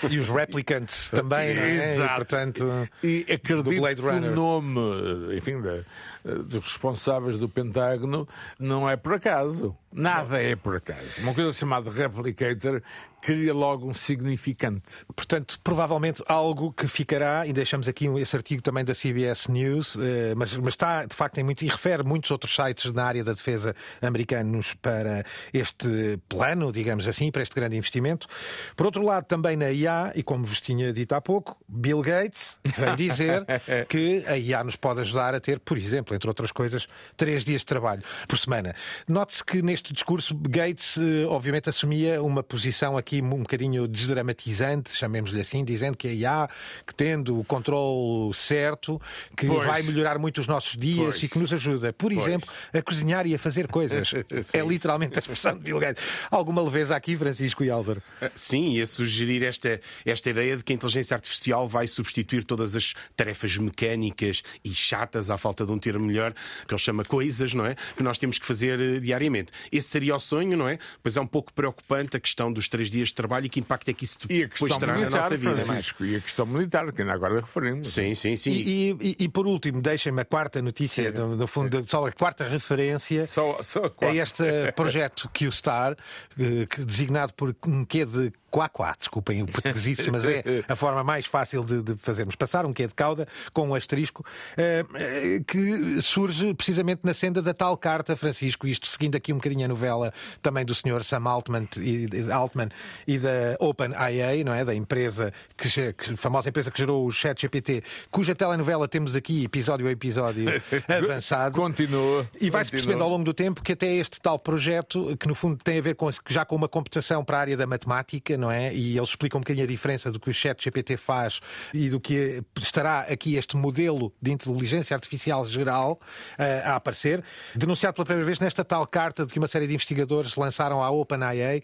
E 0.10 0.20
os 0.20 0.28
replicants 0.30 1.10
também, 1.10 1.54
não 1.56 1.62
é? 1.64 1.70
E, 1.72 1.76
Exato. 1.94 2.16
portanto, 2.16 2.90
E 3.04 3.22
acredito 3.32 3.64
do 3.64 3.76
Blade 3.76 4.02
que 4.02 4.08
o 4.08 4.32
nome, 4.36 5.36
enfim, 5.38 5.62
da- 5.62 5.84
dos 6.24 6.64
responsáveis 6.66 7.38
do 7.38 7.50
Pentágono 7.50 8.28
não 8.60 8.90
é 8.90 8.96
por 8.96 9.14
acaso. 9.14 9.76
Nada 9.92 10.42
é 10.42 10.56
por 10.56 10.76
acaso. 10.78 11.20
Uma 11.20 11.34
coisa 11.34 11.52
chamada 11.52 11.90
Replicator 11.90 12.82
cria 13.22 13.54
logo 13.54 13.88
um 13.90 13.94
significante. 13.94 15.06
Portanto, 15.16 15.60
provavelmente 15.64 16.24
algo 16.28 16.72
que 16.72 16.88
ficará, 16.88 17.46
e 17.46 17.52
deixamos 17.54 17.88
aqui 17.88 18.06
esse 18.20 18.36
artigo 18.36 18.62
também 18.62 18.86
da 18.86 18.94
CBS 18.96 19.52
News, 19.52 19.98
eh, 20.00 20.34
mas, 20.36 20.56
mas 20.58 20.70
está 20.70 21.06
de 21.06 21.16
facto 21.16 21.38
em 21.40 21.44
muito, 21.44 21.64
e 21.64 21.68
refere 21.68 22.04
muitos 22.04 22.32
outros 22.32 22.56
sites 22.56 22.92
na 22.94 23.04
área 23.04 23.24
da 23.24 23.34
defesa 23.34 23.76
americanos 24.02 24.74
para 24.76 25.24
este 25.54 26.20
plano, 26.30 26.72
digamos 26.72 27.08
assim, 27.08 27.30
para 27.32 27.42
este 27.44 27.54
grande 27.54 27.76
investimento. 27.76 28.28
Por 28.76 28.86
outro 28.86 29.04
lado, 29.04 29.26
também 29.26 29.56
na 29.58 29.72
IA, 29.72 29.91
e 30.16 30.24
como 30.24 30.46
vos 30.46 30.60
tinha 30.62 30.92
dito 30.94 31.14
há 31.14 31.22
pouco, 31.22 31.58
Bill 31.68 32.02
Gates 32.02 32.58
vem 32.78 32.96
dizer 32.96 33.46
que 33.88 34.24
a 34.28 34.38
IA 34.38 34.64
nos 34.64 34.76
pode 34.76 35.02
ajudar 35.02 35.34
a 35.36 35.40
ter, 35.40 35.60
por 35.60 35.78
exemplo, 35.78 36.16
entre 36.16 36.28
outras 36.30 36.52
coisas, 36.52 36.88
três 37.18 37.44
dias 37.44 37.62
de 37.62 37.66
trabalho 37.66 38.02
por 38.28 38.38
semana. 38.38 38.76
Note-se 39.08 39.44
que 39.44 39.62
neste 39.62 39.94
discurso 39.94 40.36
Gates, 40.36 40.98
eh, 40.98 41.26
obviamente, 41.28 41.70
assumia 41.70 42.22
uma 42.22 42.44
posição 42.44 42.98
aqui 42.98 43.22
um 43.22 43.40
bocadinho 43.42 43.88
desdramatizante, 43.88 44.96
chamemos-lhe 44.96 45.42
assim, 45.42 45.64
dizendo 45.64 45.98
que 45.98 46.08
a 46.08 46.14
IA, 46.14 46.50
que 46.86 46.94
tendo 46.94 47.40
o 47.40 47.44
controle 47.44 48.34
certo, 48.34 49.02
que 49.36 49.48
Pois. 49.48 49.66
vai 49.66 49.82
melhorar 49.84 50.18
muito 50.20 50.40
os 50.40 50.48
nossos 50.48 50.78
dias 50.78 50.98
Pois. 50.98 51.24
e 51.24 51.28
que 51.28 51.40
nos 51.40 51.52
ajuda, 51.54 51.92
por 51.94 52.12
exemplo, 52.12 52.50
a 52.74 52.82
cozinhar 52.82 53.26
e 53.28 53.36
a 53.36 53.40
fazer 53.40 53.68
coisas. 53.68 54.12
é 54.54 54.62
literalmente 54.62 55.18
a 55.18 55.20
expressão 55.20 55.54
de 55.54 55.60
Bill 55.62 55.80
Gates. 55.80 56.04
Alguma 56.30 56.62
leveza 56.62 56.96
aqui, 56.96 57.16
Francisco 57.18 57.64
e 57.64 57.70
Álvaro? 57.70 58.02
Sim, 58.36 58.74
e 58.74 58.82
a 58.82 58.88
sugerir 58.88 59.44
esta, 59.44 59.81
esta 60.06 60.30
ideia 60.30 60.58
de 60.58 60.64
que 60.64 60.72
a 60.74 60.76
inteligência 60.76 61.16
artificial 61.16 61.68
vai 61.68 61.88
substituir 61.88 62.44
todas 62.44 62.76
as 62.76 62.94
tarefas 63.16 63.58
mecânicas 63.58 64.44
e 64.64 64.74
chatas, 64.74 65.30
à 65.30 65.38
falta 65.38 65.66
de 65.66 65.72
um 65.72 65.78
termo 65.80 66.06
melhor, 66.06 66.34
que 66.68 66.74
ele 66.74 66.82
chama 66.82 67.04
coisas, 67.04 67.54
não 67.54 67.66
é? 67.66 67.76
Que 67.96 68.04
nós 68.04 68.18
temos 68.18 68.38
que 68.40 68.46
fazer 68.46 68.80
eh, 68.80 69.00
diariamente. 69.00 69.52
Esse 69.72 69.90
seria 69.90 70.16
o 70.16 70.20
sonho, 70.20 70.58
não 70.58 70.68
é? 70.68 70.78
Pois 71.02 71.18
é 71.18 71.22
um 71.22 71.28
pouco 71.28 71.54
preocupante 71.54 72.18
a 72.18 72.20
questão 72.20 72.52
dos 72.52 72.68
três 72.68 72.90
dias 72.90 73.10
de 73.10 73.16
trabalho 73.16 73.46
e 73.46 73.50
que 73.50 73.60
impacto 73.60 73.90
é 73.90 73.94
que 73.94 74.04
isso 74.06 74.18
a 74.24 74.28
depois 74.28 74.78
terá 74.78 74.94
na 74.94 75.00
militar, 75.00 75.22
nossa 75.24 75.38
vida. 75.38 75.52
é? 75.52 75.62
Francisco, 75.62 76.06
e 76.06 76.16
a 76.16 76.20
questão 76.20 76.46
militar, 76.46 76.92
que 76.92 77.02
ainda 77.02 77.14
agora 77.14 77.36
referimos. 77.40 77.90
Sim, 77.94 78.14
sim, 78.16 78.36
sim. 78.36 78.52
E, 78.52 78.92
e- 79.02 79.16
e, 79.22 79.30
por 79.30 79.46
último, 79.48 79.82
deixem-me 79.82 80.22
a 80.22 80.26
quarta 80.26 80.62
notícia, 80.62 81.12
no, 81.12 81.36
no 81.36 81.48
fundo, 81.48 81.84
só 81.88 82.06
a 82.06 82.12
quarta 82.12 82.48
referência. 82.48 83.26
Só, 83.26 83.62
só 83.62 83.84
a 83.84 83.86
É 83.86 83.90
quarta. 83.90 84.16
este 84.18 84.72
projeto 84.76 85.30
QStar, 85.34 85.96
eh, 86.40 86.68
designado 86.86 87.34
por 87.34 87.56
um 87.66 87.86
quê 87.86 88.06
de 88.06 88.32
Quaquá, 88.52 88.94
desculpem 89.00 89.42
o 89.42 89.46
portuguesice, 89.48 90.12
mas 90.12 90.26
é 90.28 90.44
a 90.68 90.76
forma 90.76 91.04
mais 91.04 91.26
fácil 91.26 91.64
de, 91.64 91.82
de 91.82 91.96
fazermos 91.96 92.36
passar, 92.36 92.66
um 92.66 92.74
quê 92.74 92.86
de 92.86 92.94
cauda, 92.94 93.26
com 93.54 93.70
um 93.70 93.74
asterisco, 93.74 94.26
eh, 94.58 94.86
eh, 94.96 95.42
que 95.48 96.02
surge 96.02 96.54
precisamente 96.54 97.06
na 97.06 97.14
senda 97.14 97.42
da 97.42 97.54
tal 97.54 97.78
carta, 97.78 98.16
Francisco, 98.16 98.68
isto 98.68 98.88
seguindo 98.88 99.16
aqui 99.16 99.32
um 99.32 99.38
bocadinho 99.38 99.64
a 99.64 99.68
novela 99.70 100.14
também 100.42 100.66
do 100.66 100.76
Sr. 100.76 101.02
Sam 101.04 101.24
Altman 101.30 101.68
e, 101.78 102.10
Altman 102.32 102.68
e 103.08 103.18
da 103.18 103.56
OpenIA, 103.60 104.44
não 104.44 104.54
é? 104.54 104.66
Da 104.66 104.76
empresa, 104.76 105.32
que, 105.58 105.94
que- 105.94 106.18
famosa 106.18 106.50
empresa 106.50 106.70
que 106.70 106.78
gerou 106.78 107.06
o 107.06 107.12
ChatGPT, 107.12 107.84
cuja 108.12 108.36
telenovela 108.36 108.88
temos 108.88 109.16
aqui 109.16 109.46
episódio 109.46 109.88
a 109.88 109.92
episódio 109.92 110.46
avançado. 110.88 111.56
Continua. 111.56 112.28
E 112.40 112.50
vai-se 112.50 112.70
percebendo 112.72 113.04
ao 113.04 113.10
longo 113.10 113.24
do 113.24 113.34
tempo 113.34 113.62
que 113.62 113.72
até 113.72 113.94
este 113.94 114.20
tal 114.20 114.38
projeto, 114.38 115.16
que 115.18 115.28
no 115.28 115.36
fundo 115.36 115.58
tem 115.64 115.78
a 115.80 115.82
ver 115.82 115.96
com, 115.96 116.10
já 116.28 116.44
com 116.44 116.56
uma 116.56 116.68
computação 116.68 117.24
para 117.24 117.38
a 117.38 117.40
área 117.42 117.56
da 117.58 117.66
matemática, 117.66 118.38
não 118.42 118.52
é? 118.52 118.74
E 118.74 118.98
eles 118.98 119.10
explicam 119.10 119.38
um 119.38 119.42
bocadinho 119.42 119.64
a 119.64 119.68
diferença 119.68 120.12
do 120.12 120.20
que 120.20 120.30
o 120.30 120.34
chat 120.34 120.62
GPT 120.62 120.98
faz 120.98 121.40
e 121.74 121.90
do 121.90 122.00
que 122.00 122.44
estará 122.60 123.02
aqui 123.02 123.36
este 123.36 123.56
modelo 123.56 124.12
de 124.22 124.32
inteligência 124.32 124.96
artificial 124.96 125.46
geral 125.46 126.00
uh, 126.38 126.70
a 126.70 126.76
aparecer, 126.76 127.24
denunciado 127.56 127.94
pela 127.96 128.06
primeira 128.06 128.26
vez 128.26 128.40
nesta 128.40 128.66
tal 128.66 128.86
carta 128.88 129.26
de 129.26 129.32
que 129.32 129.40
uma 129.40 129.48
série 129.48 129.68
de 129.68 129.74
investigadores 129.74 130.36
lançaram 130.36 130.84
à 130.84 130.90
OpenAI 130.90 131.64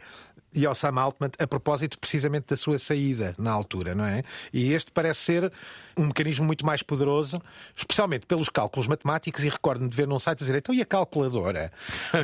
e 0.58 0.66
ao 0.66 0.74
Sam 0.74 1.00
Altman 1.00 1.30
a 1.38 1.46
propósito 1.46 2.00
precisamente 2.00 2.48
da 2.48 2.58
sua 2.58 2.80
saída 2.80 3.36
na 3.38 3.52
altura, 3.52 3.94
não 3.94 4.04
é? 4.04 4.24
E 4.52 4.74
este 4.74 4.92
parece 4.92 5.22
ser 5.22 5.54
um 5.96 6.08
mecanismo 6.08 6.46
muito 6.46 6.66
mais 6.66 6.82
poderoso, 6.82 7.40
especialmente 7.76 8.26
pelos 8.26 8.50
cálculos 8.50 8.88
matemáticos, 8.88 9.44
e 9.44 9.50
recordo-me 9.50 9.88
de 9.88 9.96
ver 9.96 10.08
num 10.08 10.18
site 10.18 10.40
dizer, 10.40 10.56
então 10.56 10.74
e 10.74 10.82
a 10.82 10.86
calculadora? 10.86 11.72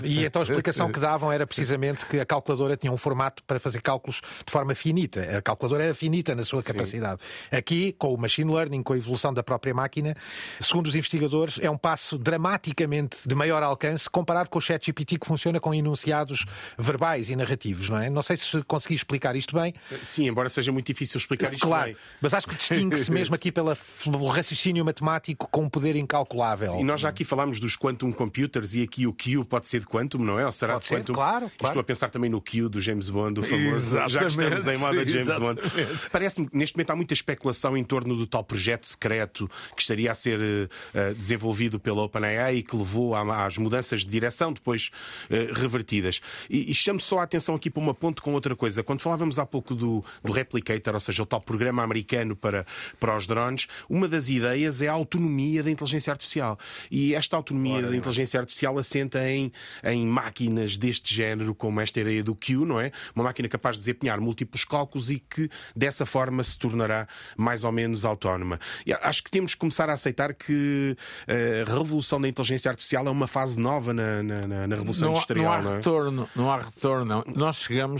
E 0.04 0.26
então 0.26 0.42
a 0.42 0.44
explicação 0.44 0.92
que 0.92 1.00
davam 1.00 1.32
era 1.32 1.46
precisamente 1.46 2.06
que 2.08 2.20
a 2.20 2.26
calculadora 2.26 2.76
tinha 2.76 2.92
um 2.92 2.98
formato 2.98 3.44
para 3.44 3.60
fazer 3.60 3.82
cálculos 3.82 4.22
de 4.46 4.52
forma 4.52 4.74
finita. 4.74 5.38
A 5.38 5.42
calculadora 5.42 5.84
era 5.84 5.94
finita 5.94 6.34
na 6.34 6.44
sua 6.44 6.64
capacidade. 6.64 7.22
Sim. 7.22 7.56
Aqui, 7.56 7.94
com 7.94 8.14
o 8.14 8.18
machine 8.18 8.52
learning, 8.52 8.82
com 8.82 8.94
a 8.94 8.98
evolução 8.98 9.32
da 9.32 9.44
própria 9.44 9.74
máquina, 9.74 10.16
segundo 10.60 10.88
os 10.88 10.96
investigadores, 10.96 11.60
é 11.62 11.70
um 11.70 11.78
passo 11.78 12.18
dramaticamente 12.18 13.28
de 13.28 13.36
maior 13.36 13.62
alcance 13.62 14.10
comparado 14.10 14.50
com 14.50 14.58
o 14.58 14.62
chat 14.62 14.84
GPT 14.86 15.20
que 15.20 15.28
funciona 15.28 15.60
com 15.60 15.74
enunciados 15.74 16.46
verbais 16.78 17.30
e 17.30 17.36
narrativos, 17.36 17.90
não 17.90 18.00
é? 18.00 18.10
Não 18.10 18.23
sei 18.24 18.38
se 18.38 18.62
consegui 18.64 18.96
explicar 18.96 19.36
isto 19.36 19.56
bem. 19.56 19.74
Sim, 20.02 20.28
embora 20.28 20.50
seja 20.50 20.72
muito 20.72 20.88
difícil 20.88 21.18
explicar 21.18 21.54
isto 21.54 21.68
claro, 21.68 21.88
bem. 21.88 21.98
Mas 22.22 22.34
acho 22.34 22.48
que 22.48 22.56
distingue-se 22.56 23.12
mesmo 23.14 23.36
aqui 23.36 23.52
pelo 23.52 24.28
raciocínio 24.28 24.84
matemático 24.84 25.48
com 25.52 25.64
um 25.64 25.70
poder 25.70 25.96
incalculável. 25.96 26.80
E 26.80 26.84
nós 26.84 27.02
já 27.02 27.10
aqui 27.10 27.24
falámos 27.24 27.60
dos 27.60 27.76
quantum 27.76 28.12
computers 28.12 28.74
e 28.74 28.84
aqui 28.84 29.06
o 29.06 29.14
Q 29.14 29.44
pode 29.46 29.68
ser 29.68 29.82
de 29.82 29.88
quantum, 29.88 30.20
não 30.20 30.40
é? 30.40 30.46
Ou 30.46 30.52
será 30.52 30.74
pode 30.74 30.86
de 30.86 30.90
quantum? 30.90 31.14
Ser, 31.14 31.14
claro, 31.14 31.52
claro. 31.58 31.72
Estou 31.72 31.82
a 31.82 31.84
pensar 31.84 32.10
também 32.10 32.30
no 32.30 32.42
Q 32.42 32.70
do 32.70 32.82
James 32.82 33.10
Bond, 33.10 33.40
o 33.40 33.44
famoso. 33.44 33.98
Exatamente, 33.98 34.12
já 34.12 34.20
que 34.20 34.26
estamos 34.26 34.68
em 34.68 34.78
moda 34.78 35.06
James 35.06 35.28
exatamente. 35.28 35.62
Bond. 35.62 36.10
Parece-me 36.12 36.50
que 36.50 36.58
neste 36.58 36.78
momento 36.78 36.90
há 36.90 36.96
muita 36.96 37.14
especulação 37.14 37.78
em 37.78 37.84
torno 37.84 38.16
do 38.16 38.26
tal 38.26 38.44
projeto 38.44 38.88
secreto 38.88 39.50
que 39.76 39.82
estaria 39.82 40.12
a 40.12 40.16
ser 40.16 40.40
uh, 40.40 41.14
desenvolvido 41.16 41.80
pela 41.80 42.02
OpenAI 42.04 42.58
e 42.58 42.64
que 42.64 42.76
levou 42.76 43.16
às 43.16 43.58
mudanças 43.58 44.02
de 44.02 44.08
direção 44.08 44.54
depois 44.54 44.92
uh, 45.30 45.54
revertidas. 45.54 46.22
E, 46.50 46.72
e 46.72 46.76
chamo 46.76 47.00
só 47.00 47.20
a 47.20 47.24
atenção 47.24 47.56
aqui 47.56 47.70
para 47.70 47.82
uma 47.82 47.94
com 48.22 48.34
outra 48.34 48.56
coisa. 48.56 48.84
Quando 48.84 49.02
falávamos 49.02 49.40
há 49.40 49.46
pouco 49.46 49.76
do, 49.76 50.04
do 50.24 50.32
Replicator, 50.32 50.94
ou 50.94 51.00
seja, 51.00 51.24
o 51.24 51.26
tal 51.26 51.42
programa 51.42 51.84
americano 51.84 52.36
para, 52.36 52.66
para 53.00 53.16
os 53.18 53.28
drones, 53.28 53.68
uma 53.90 54.08
das 54.08 54.30
ideias 54.30 54.82
é 54.82 54.88
a 54.88 54.94
autonomia 54.94 55.64
da 55.64 55.72
inteligência 55.72 56.12
artificial. 56.12 56.58
E 56.90 57.16
esta 57.16 57.36
autonomia 57.36 57.78
Ora, 57.78 57.90
da 57.90 57.96
inteligência 57.96 58.40
artificial 58.40 58.78
assenta 58.78 59.28
em, 59.28 59.52
em 59.84 60.06
máquinas 60.06 60.78
deste 60.78 61.14
género, 61.14 61.54
como 61.56 61.80
esta 61.82 62.00
ideia 62.00 62.24
do 62.24 62.36
Q, 62.36 62.66
não 62.66 62.80
é? 62.80 62.92
Uma 63.16 63.26
máquina 63.26 63.48
capaz 63.48 63.76
de 63.76 63.82
desempenhar 63.82 64.20
múltiplos 64.20 64.64
cálculos 64.64 65.10
e 65.10 65.20
que 65.20 65.50
dessa 65.76 66.06
forma 66.06 66.44
se 66.44 66.58
tornará 66.58 67.08
mais 67.38 67.64
ou 67.64 67.72
menos 67.72 68.06
autónoma. 68.06 68.60
E 68.86 68.94
acho 68.94 69.24
que 69.24 69.32
temos 69.32 69.54
que 69.54 69.60
começar 69.60 69.90
a 69.90 69.94
aceitar 69.94 70.34
que 70.34 70.96
eh, 71.28 71.64
a 71.68 71.70
revolução 71.70 72.20
da 72.20 72.28
inteligência 72.28 72.70
artificial 72.70 73.08
é 73.08 73.10
uma 73.10 73.28
fase 73.28 73.60
nova 73.60 73.94
na, 73.94 74.24
na, 74.24 74.68
na 74.68 74.76
revolução 74.76 75.10
não, 75.10 75.16
industrial. 75.16 75.46
Não 75.46 75.54
há 75.54 75.62
não 75.62 75.72
é? 75.72 75.76
retorno, 75.76 76.30
não 76.36 76.52
há 76.52 76.58
retorno. 76.58 77.24
Nós 77.36 77.58
chegamos 77.58 77.93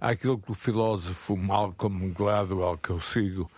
àquilo 0.00 0.38
que 0.38 0.50
o 0.50 0.54
filósofo 0.54 1.36
Malcolm 1.36 2.10
Gladwell, 2.10 2.78
que 2.78 2.90
eu 2.90 3.00
sigo 3.00 3.50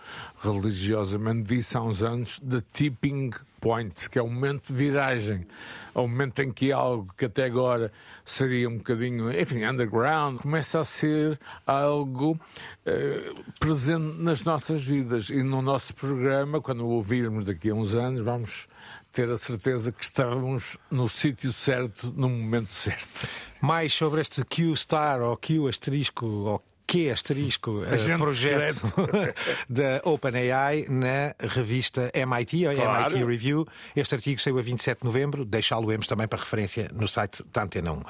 religiosamente, 0.43 1.55
disse 1.55 1.77
há 1.77 1.81
uns 1.81 2.01
anos, 2.01 2.39
the 2.39 2.61
tipping 2.71 3.31
point, 3.61 4.09
que 4.09 4.17
é 4.17 4.21
o 4.21 4.27
momento 4.27 4.67
de 4.67 4.73
viragem, 4.73 5.45
o 5.93 6.01
momento 6.01 6.39
em 6.41 6.51
que 6.51 6.71
algo 6.71 7.13
que 7.15 7.25
até 7.25 7.45
agora 7.45 7.91
seria 8.25 8.67
um 8.67 8.77
bocadinho, 8.77 9.31
enfim, 9.31 9.63
underground, 9.63 10.39
começa 10.39 10.79
a 10.79 10.83
ser 10.83 11.39
algo 11.65 12.39
eh, 12.85 13.33
presente 13.59 14.19
nas 14.19 14.43
nossas 14.43 14.83
vidas. 14.83 15.29
E 15.29 15.43
no 15.43 15.61
nosso 15.61 15.93
programa, 15.93 16.59
quando 16.59 16.81
o 16.81 16.89
ouvirmos 16.89 17.43
daqui 17.43 17.69
a 17.69 17.75
uns 17.75 17.93
anos, 17.93 18.21
vamos 18.21 18.67
ter 19.11 19.29
a 19.29 19.37
certeza 19.37 19.91
que 19.91 20.03
estamos 20.03 20.77
no 20.89 21.09
sítio 21.09 21.51
certo, 21.51 22.13
no 22.15 22.29
momento 22.29 22.73
certo. 22.73 23.27
Mais 23.61 23.93
sobre 23.93 24.21
este 24.21 24.43
Q-Star 24.43 25.21
ou 25.21 25.37
Q-asterisco 25.37 26.25
ou 26.25 26.63
que 26.87 27.09
asterisco 27.09 27.81
uh, 27.81 28.17
projeto 28.17 28.93
da 29.69 30.01
OpenAI 30.03 30.85
na 30.89 31.33
revista 31.39 32.11
MIT, 32.13 32.63
Claro. 32.75 33.13
MIT 33.13 33.25
Review. 33.25 33.67
Este 33.95 34.15
artigo 34.15 34.41
saiu 34.41 34.59
a 34.59 34.61
27 34.61 34.99
de 34.99 35.05
novembro, 35.05 35.45
deixá-lo-emos 35.45 36.07
também 36.07 36.27
para 36.27 36.39
referência 36.39 36.89
no 36.93 37.07
site 37.07 37.43
da 37.51 37.63
Antena 37.63 37.93
1. 37.93 38.01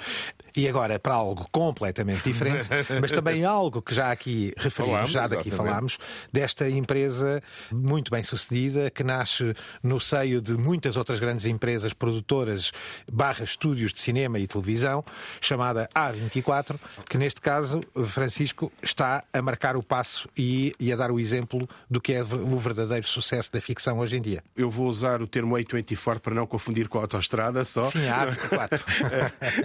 E 0.55 0.67
agora 0.67 0.99
para 0.99 1.13
algo 1.13 1.47
completamente 1.51 2.23
diferente, 2.23 2.67
mas 2.99 3.11
também 3.11 3.45
algo 3.45 3.81
que 3.81 3.95
já 3.95 4.11
aqui 4.11 4.53
referimos, 4.57 4.91
Falamos, 4.91 5.11
já 5.11 5.21
daqui 5.21 5.47
exatamente. 5.47 5.55
falámos, 5.69 5.97
desta 6.31 6.69
empresa 6.69 7.41
muito 7.71 8.11
bem 8.11 8.21
sucedida, 8.23 8.89
que 8.89 9.03
nasce 9.03 9.53
no 9.81 9.99
seio 9.99 10.41
de 10.41 10.53
muitas 10.53 10.97
outras 10.97 11.19
grandes 11.19 11.45
empresas 11.45 11.93
produtoras 11.93 12.71
barra 13.09 13.45
estúdios 13.45 13.93
de 13.93 14.01
cinema 14.01 14.39
e 14.39 14.47
televisão, 14.47 15.05
chamada 15.39 15.87
A24, 15.95 16.75
que 17.09 17.17
neste 17.17 17.39
caso, 17.39 17.79
Francisco, 18.07 18.60
está 18.81 19.23
a 19.31 19.41
marcar 19.41 19.75
o 19.77 19.83
passo 19.83 20.27
e, 20.37 20.73
e 20.79 20.91
a 20.91 20.95
dar 20.95 21.11
o 21.11 21.19
exemplo 21.19 21.67
do 21.89 22.01
que 22.01 22.13
é 22.13 22.21
o 22.23 22.57
verdadeiro 22.57 23.07
sucesso 23.07 23.51
da 23.51 23.61
ficção 23.61 23.99
hoje 23.99 24.17
em 24.17 24.21
dia. 24.21 24.43
Eu 24.55 24.69
vou 24.69 24.87
usar 24.87 25.21
o 25.21 25.27
termo 25.27 25.55
A24 25.55 26.19
para 26.19 26.35
não 26.35 26.45
confundir 26.45 26.87
com 26.87 26.97
a 26.97 27.01
autoestrada 27.01 27.63
só. 27.63 27.85
Sim, 27.91 28.07
a 28.07 28.27
A24. 28.31 28.81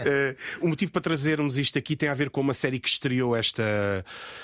Eh, 0.06 0.36
o 0.60 0.68
motivo 0.68 0.92
para 0.92 1.02
trazermos 1.02 1.58
isto 1.58 1.78
aqui 1.78 1.96
tem 1.96 2.08
a 2.08 2.14
ver 2.14 2.30
com 2.30 2.40
uma 2.40 2.54
série 2.54 2.78
que 2.78 2.88
estreou 2.88 3.34
esta, 3.36 3.62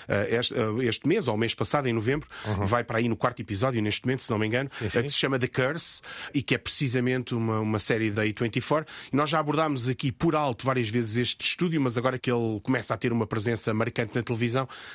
eh, 0.09 0.37
este, 0.39 0.55
eh, 0.55 0.85
este 0.85 1.07
mês, 1.09 1.29
ou 1.29 1.35
o 1.35 1.39
mês 1.39 1.55
passado, 1.55 1.87
em 1.87 1.93
novembro. 1.93 2.29
Vai 2.67 2.85
para 2.85 2.99
aí 2.99 3.09
no 3.09 3.17
quarto 3.17 3.41
episódio, 3.41 3.81
neste 3.83 4.05
momento, 4.07 4.23
se 4.23 4.31
não 4.31 4.39
me 4.39 4.47
engano, 4.47 4.71
Uhum. 4.81 4.91
sim. 4.91 4.99
eh, 4.99 5.03
que 5.03 5.09
se 5.11 5.17
chama 5.19 5.39
The 5.39 5.49
Curse 5.49 6.01
e 6.35 6.43
que 6.43 6.55
é 6.55 6.59
precisamente 6.59 7.35
uma, 7.35 7.61
uma 7.61 7.79
série 7.79 8.11
da 8.11 8.25
A24. 8.25 8.87
E 9.13 9.17
nós 9.17 9.31
já 9.31 9.39
abordámos 9.39 9.89
aqui 9.89 10.11
por 10.13 10.35
alto 10.35 10.65
várias 10.65 10.89
vezes 10.89 11.17
este 11.17 11.45
estúdio, 11.45 11.81
mas 11.81 11.97
agora 11.99 12.19
que 12.19 12.31
ele 12.31 12.61
começa 12.63 12.95
a 12.95 12.97
ter 12.97 13.13
uma 13.13 13.27
presença 13.27 13.73
marcante 13.75 14.15
na 14.15 14.23
televisão, 14.23 14.42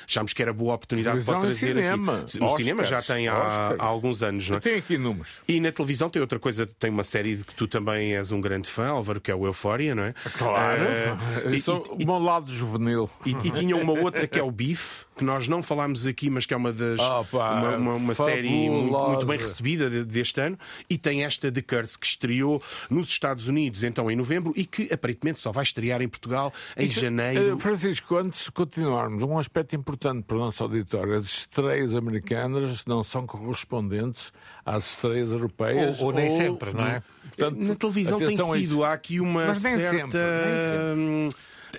achámos 0.06 0.32
que 0.32 0.42
era 0.42 0.52
boa 0.52 0.74
oportunidade 0.74 1.24
Televisão 1.24 1.40
para 1.40 1.48
e 1.48 1.50
trazer 1.52 1.66
cinema. 1.74 2.12
aqui. 2.20 2.38
No 2.38 2.46
Oscars, 2.46 2.56
cinema 2.56 2.84
já 2.84 3.02
tem 3.02 3.28
há, 3.28 3.74
há 3.78 3.84
alguns 3.84 4.22
anos, 4.22 4.48
não 4.50 4.56
é? 4.58 4.60
Tem 4.60 4.74
aqui 4.76 4.98
números. 4.98 5.40
E 5.48 5.60
na 5.60 5.72
televisão 5.72 6.08
tem 6.10 6.20
outra 6.22 6.38
coisa, 6.38 6.66
tem 6.66 6.90
uma 6.90 7.04
série 7.04 7.36
de 7.36 7.44
que 7.44 7.54
tu 7.54 7.66
também 7.66 8.14
és 8.16 8.30
um 8.32 8.40
grande 8.40 8.68
fã, 8.70 8.88
Álvaro, 8.88 9.20
que 9.20 9.30
é 9.30 9.34
o 9.34 9.46
Euphoria, 9.46 9.94
não 9.94 10.02
é? 10.04 10.14
Claro. 10.36 10.82
Eh, 10.82 11.16
Eu 11.46 11.60
sou 11.60 11.82
o 12.00 12.04
meu 12.06 12.18
lado 12.18 12.50
juvenil. 12.52 13.08
e, 13.24 13.30
e 13.30 13.50
tinha 13.50 13.76
uma 13.76 13.92
outra 13.92 14.26
que 14.26 14.38
é 14.38 14.42
o 14.42 14.50
Beef, 14.50 15.02
que 15.18 15.24
nós 15.24 15.48
não 15.48 15.62
falámos 15.62 16.06
aqui, 16.06 16.30
mas 16.30 16.46
que 16.46 16.54
é 16.54 16.56
uma 16.56 16.72
das. 16.72 16.98
Opa, 17.00 17.52
uma, 17.52 17.76
uma- 17.76 17.94
uma 17.94 18.14
série 18.14 18.48
muito, 18.48 18.92
muito 18.98 19.26
bem 19.26 19.36
recebida 19.38 19.90
de- 19.90 20.04
deste 20.04 20.40
ano. 20.40 20.58
E 20.88 20.96
tem 20.96 21.24
esta 21.24 21.50
The 21.52 21.60
Curse, 21.62 21.98
que 21.98 22.06
estreou 22.06 22.62
nos 22.88 23.08
Estados 23.08 23.48
Unidos, 23.48 23.84
então 23.84 24.10
em 24.10 24.16
novembro, 24.16 24.52
e 24.56 24.64
que 24.64 24.88
aparentemente 24.92 25.40
só 25.40 25.50
vai 25.52 25.64
estrear 25.64 26.00
em 26.00 26.08
Portugal 26.08 26.52
em 26.76 26.84
Isso, 26.84 27.00
janeiro. 27.00 27.54
eh, 27.54 27.56
Francisco, 27.58 28.16
antes 28.16 28.44
de 28.44 28.52
continuarmos, 28.52 29.22
um 29.22 29.36
aspecto 29.38 29.74
importante 29.76 30.22
para 30.24 30.36
o 30.36 30.40
nosso 30.40 30.62
auditório: 30.62 31.14
as 31.14 31.26
estreias 31.26 31.94
americanas 31.94 32.84
não 32.86 33.02
são 33.02 33.26
correspondentes 33.26 34.32
às 34.64 34.92
estreias 34.94 35.32
europeias. 35.32 35.98
Ou- 36.00 36.06
ou 36.06 36.12
nem 36.12 36.30
sempre, 36.30 36.72
não 36.72 36.86
é? 36.86 37.02
Portanto, 37.36 37.58
Na 37.60 37.74
televisão 37.74 38.18
tem 38.18 38.36
sido, 38.36 38.84
há 38.84 38.92
aqui 38.92 39.20
uma 39.20 39.46
Mas 39.48 39.62
nem 39.62 39.78
certa. 39.78 39.96
sempre, 39.96 40.18
nem 40.18 40.58
sempre. 40.58 40.94
hum, 40.96 41.28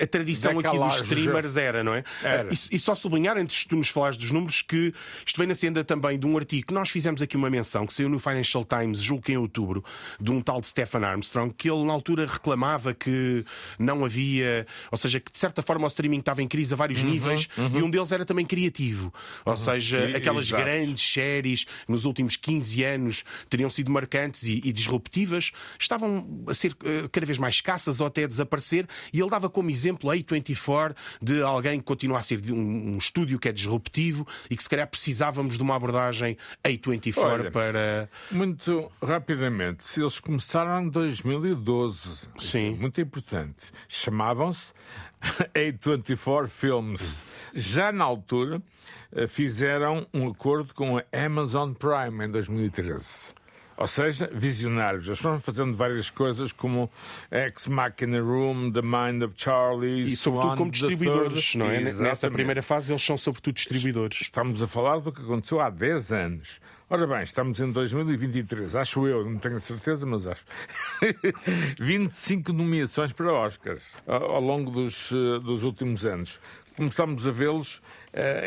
A 0.01 0.05
tradição 0.07 0.57
aqui 0.59 0.77
dos 0.77 0.95
streamers 1.01 1.57
era, 1.57 1.83
não 1.83 1.93
é? 1.93 2.03
Era. 2.23 2.49
E, 2.53 2.75
e 2.75 2.79
só 2.79 2.95
sublinhar, 2.95 3.37
antes 3.37 3.61
de 3.61 3.67
tu 3.67 3.75
nos 3.75 3.89
falares 3.89 4.17
dos 4.17 4.31
números, 4.31 4.61
que 4.61 4.93
isto 5.25 5.37
vem 5.37 5.47
na 5.47 5.55
senda 5.55 5.83
também 5.83 6.17
de 6.19 6.25
um 6.25 6.37
artigo 6.37 6.67
que 6.67 6.73
nós 6.73 6.89
fizemos 6.89 7.21
aqui 7.21 7.35
uma 7.37 7.49
menção, 7.49 7.85
que 7.87 7.93
saiu 7.93 8.09
no 8.09 8.19
Financial 8.19 8.63
Times, 8.65 8.99
julgo 9.01 9.23
que 9.23 9.31
em 9.31 9.37
outubro, 9.37 9.83
de 10.19 10.31
um 10.31 10.41
tal 10.41 10.59
de 10.61 10.67
Stephen 10.67 11.03
Armstrong, 11.03 11.53
que 11.57 11.69
ele 11.69 11.83
na 11.85 11.93
altura 11.93 12.25
reclamava 12.25 12.93
que 12.93 13.45
não 13.77 14.03
havia, 14.05 14.65
ou 14.91 14.97
seja, 14.97 15.19
que 15.19 15.31
de 15.31 15.37
certa 15.39 15.61
forma 15.61 15.85
o 15.85 15.87
streaming 15.87 16.19
estava 16.19 16.41
em 16.41 16.47
crise 16.47 16.73
a 16.73 16.77
vários 16.77 17.01
níveis 17.03 17.47
e 17.57 17.81
um 17.81 17.89
deles 17.89 18.11
era 18.11 18.25
também 18.25 18.45
criativo. 18.45 19.13
Ou 19.45 19.55
seja, 19.57 20.09
E- 20.09 20.15
aquelas 20.15 20.47
exato. 20.47 20.63
grandes 20.63 21.13
séries 21.13 21.65
nos 21.87 22.05
últimos 22.05 22.35
15 22.35 22.83
anos 22.83 23.23
teriam 23.49 23.69
sido 23.69 23.91
marcantes 23.91 24.43
e, 24.43 24.61
e 24.63 24.71
disruptivas 24.71 25.51
estavam 25.79 26.43
a 26.47 26.53
ser 26.53 26.75
eh, 26.83 27.07
cada 27.11 27.25
vez 27.25 27.37
mais 27.37 27.55
escassas 27.55 27.99
ou 28.01 28.07
até 28.07 28.23
a 28.23 28.27
desaparecer. 28.27 28.87
E 29.13 29.19
ele 29.19 29.29
dava 29.29 29.49
como 29.49 29.69
exemplo 29.79 30.09
a 30.09 30.15
A24 30.15 30.95
de 31.21 31.41
alguém 31.41 31.79
que 31.79 31.85
continua 31.85 32.19
a 32.19 32.21
ser 32.21 32.41
um, 32.51 32.93
um 32.93 32.97
estúdio 32.97 33.39
que 33.39 33.47
é 33.47 33.51
disruptivo 33.51 34.27
e 34.49 34.55
que 34.55 34.63
se 34.63 34.69
calhar 34.69 34.87
precisávamos 34.87 35.57
de 35.57 35.63
uma 35.63 35.75
abordagem 35.75 36.37
A24 36.63 37.17
Olha, 37.17 37.51
para. 37.51 38.09
Muito 38.31 38.91
rapidamente, 39.01 39.85
se 39.85 40.01
eles 40.01 40.19
começaram 40.19 40.83
em 40.83 40.89
2012, 40.89 42.29
isso 42.37 42.57
é 42.57 42.59
Sim. 42.61 42.75
muito 42.75 42.99
importante, 42.99 43.71
chamavam-se 43.87 44.73
A24 45.53 46.47
Films. 46.47 47.25
Já 47.53 47.91
na 47.91 48.03
altura, 48.03 48.61
eh, 49.11 49.27
fizeram 49.27 50.07
um 50.13 50.27
acordo 50.27 50.73
com 50.73 50.97
a 50.97 51.03
Amazon 51.11 51.73
Prime 51.73 52.25
em 52.25 52.31
2013. 52.31 53.33
Ou 53.79 53.87
seja, 53.87 54.29
visionários. 54.33 55.07
Eles 55.07 55.19
foram 55.19 55.39
fazendo 55.39 55.73
várias 55.73 56.09
coisas 56.09 56.51
como 56.51 56.91
Ex 57.31 57.65
Machina 57.67 58.19
Room, 58.19 58.73
The 58.73 58.81
Mind 58.81 59.23
of 59.23 59.33
Charlie, 59.37 60.01
E 60.01 60.17
sobretudo 60.17 60.49
Swan, 60.49 60.57
como 60.57 60.71
distribuidores, 60.71 61.55
não 61.55 61.65
é? 61.67 61.79
Nessa 61.93 62.29
primeira 62.29 62.61
fase 62.61 62.91
eles 62.91 63.01
são 63.01 63.17
sobretudo 63.17 63.55
distribuidores. 63.55 64.19
Estamos 64.19 64.61
a 64.61 64.67
falar 64.67 64.99
do 64.99 65.13
que 65.13 65.21
aconteceu 65.21 65.61
há 65.61 65.69
10 65.69 66.11
anos. 66.11 66.59
Ora 66.89 67.07
bem, 67.07 67.23
estamos 67.23 67.61
em 67.61 67.71
2023, 67.71 68.75
acho 68.75 69.07
eu, 69.07 69.23
não 69.23 69.37
tenho 69.37 69.59
certeza, 69.61 70.05
mas 70.05 70.27
acho. 70.27 70.43
25 71.79 72.51
nomeações 72.51 73.13
para 73.13 73.31
Oscars 73.31 73.83
ao 74.05 74.41
longo 74.41 74.71
dos, 74.71 75.09
eh, 75.11 75.39
dos 75.39 75.63
últimos 75.63 76.05
anos. 76.05 76.41
Começámos 76.75 77.25
a 77.25 77.31
vê-los 77.31 77.81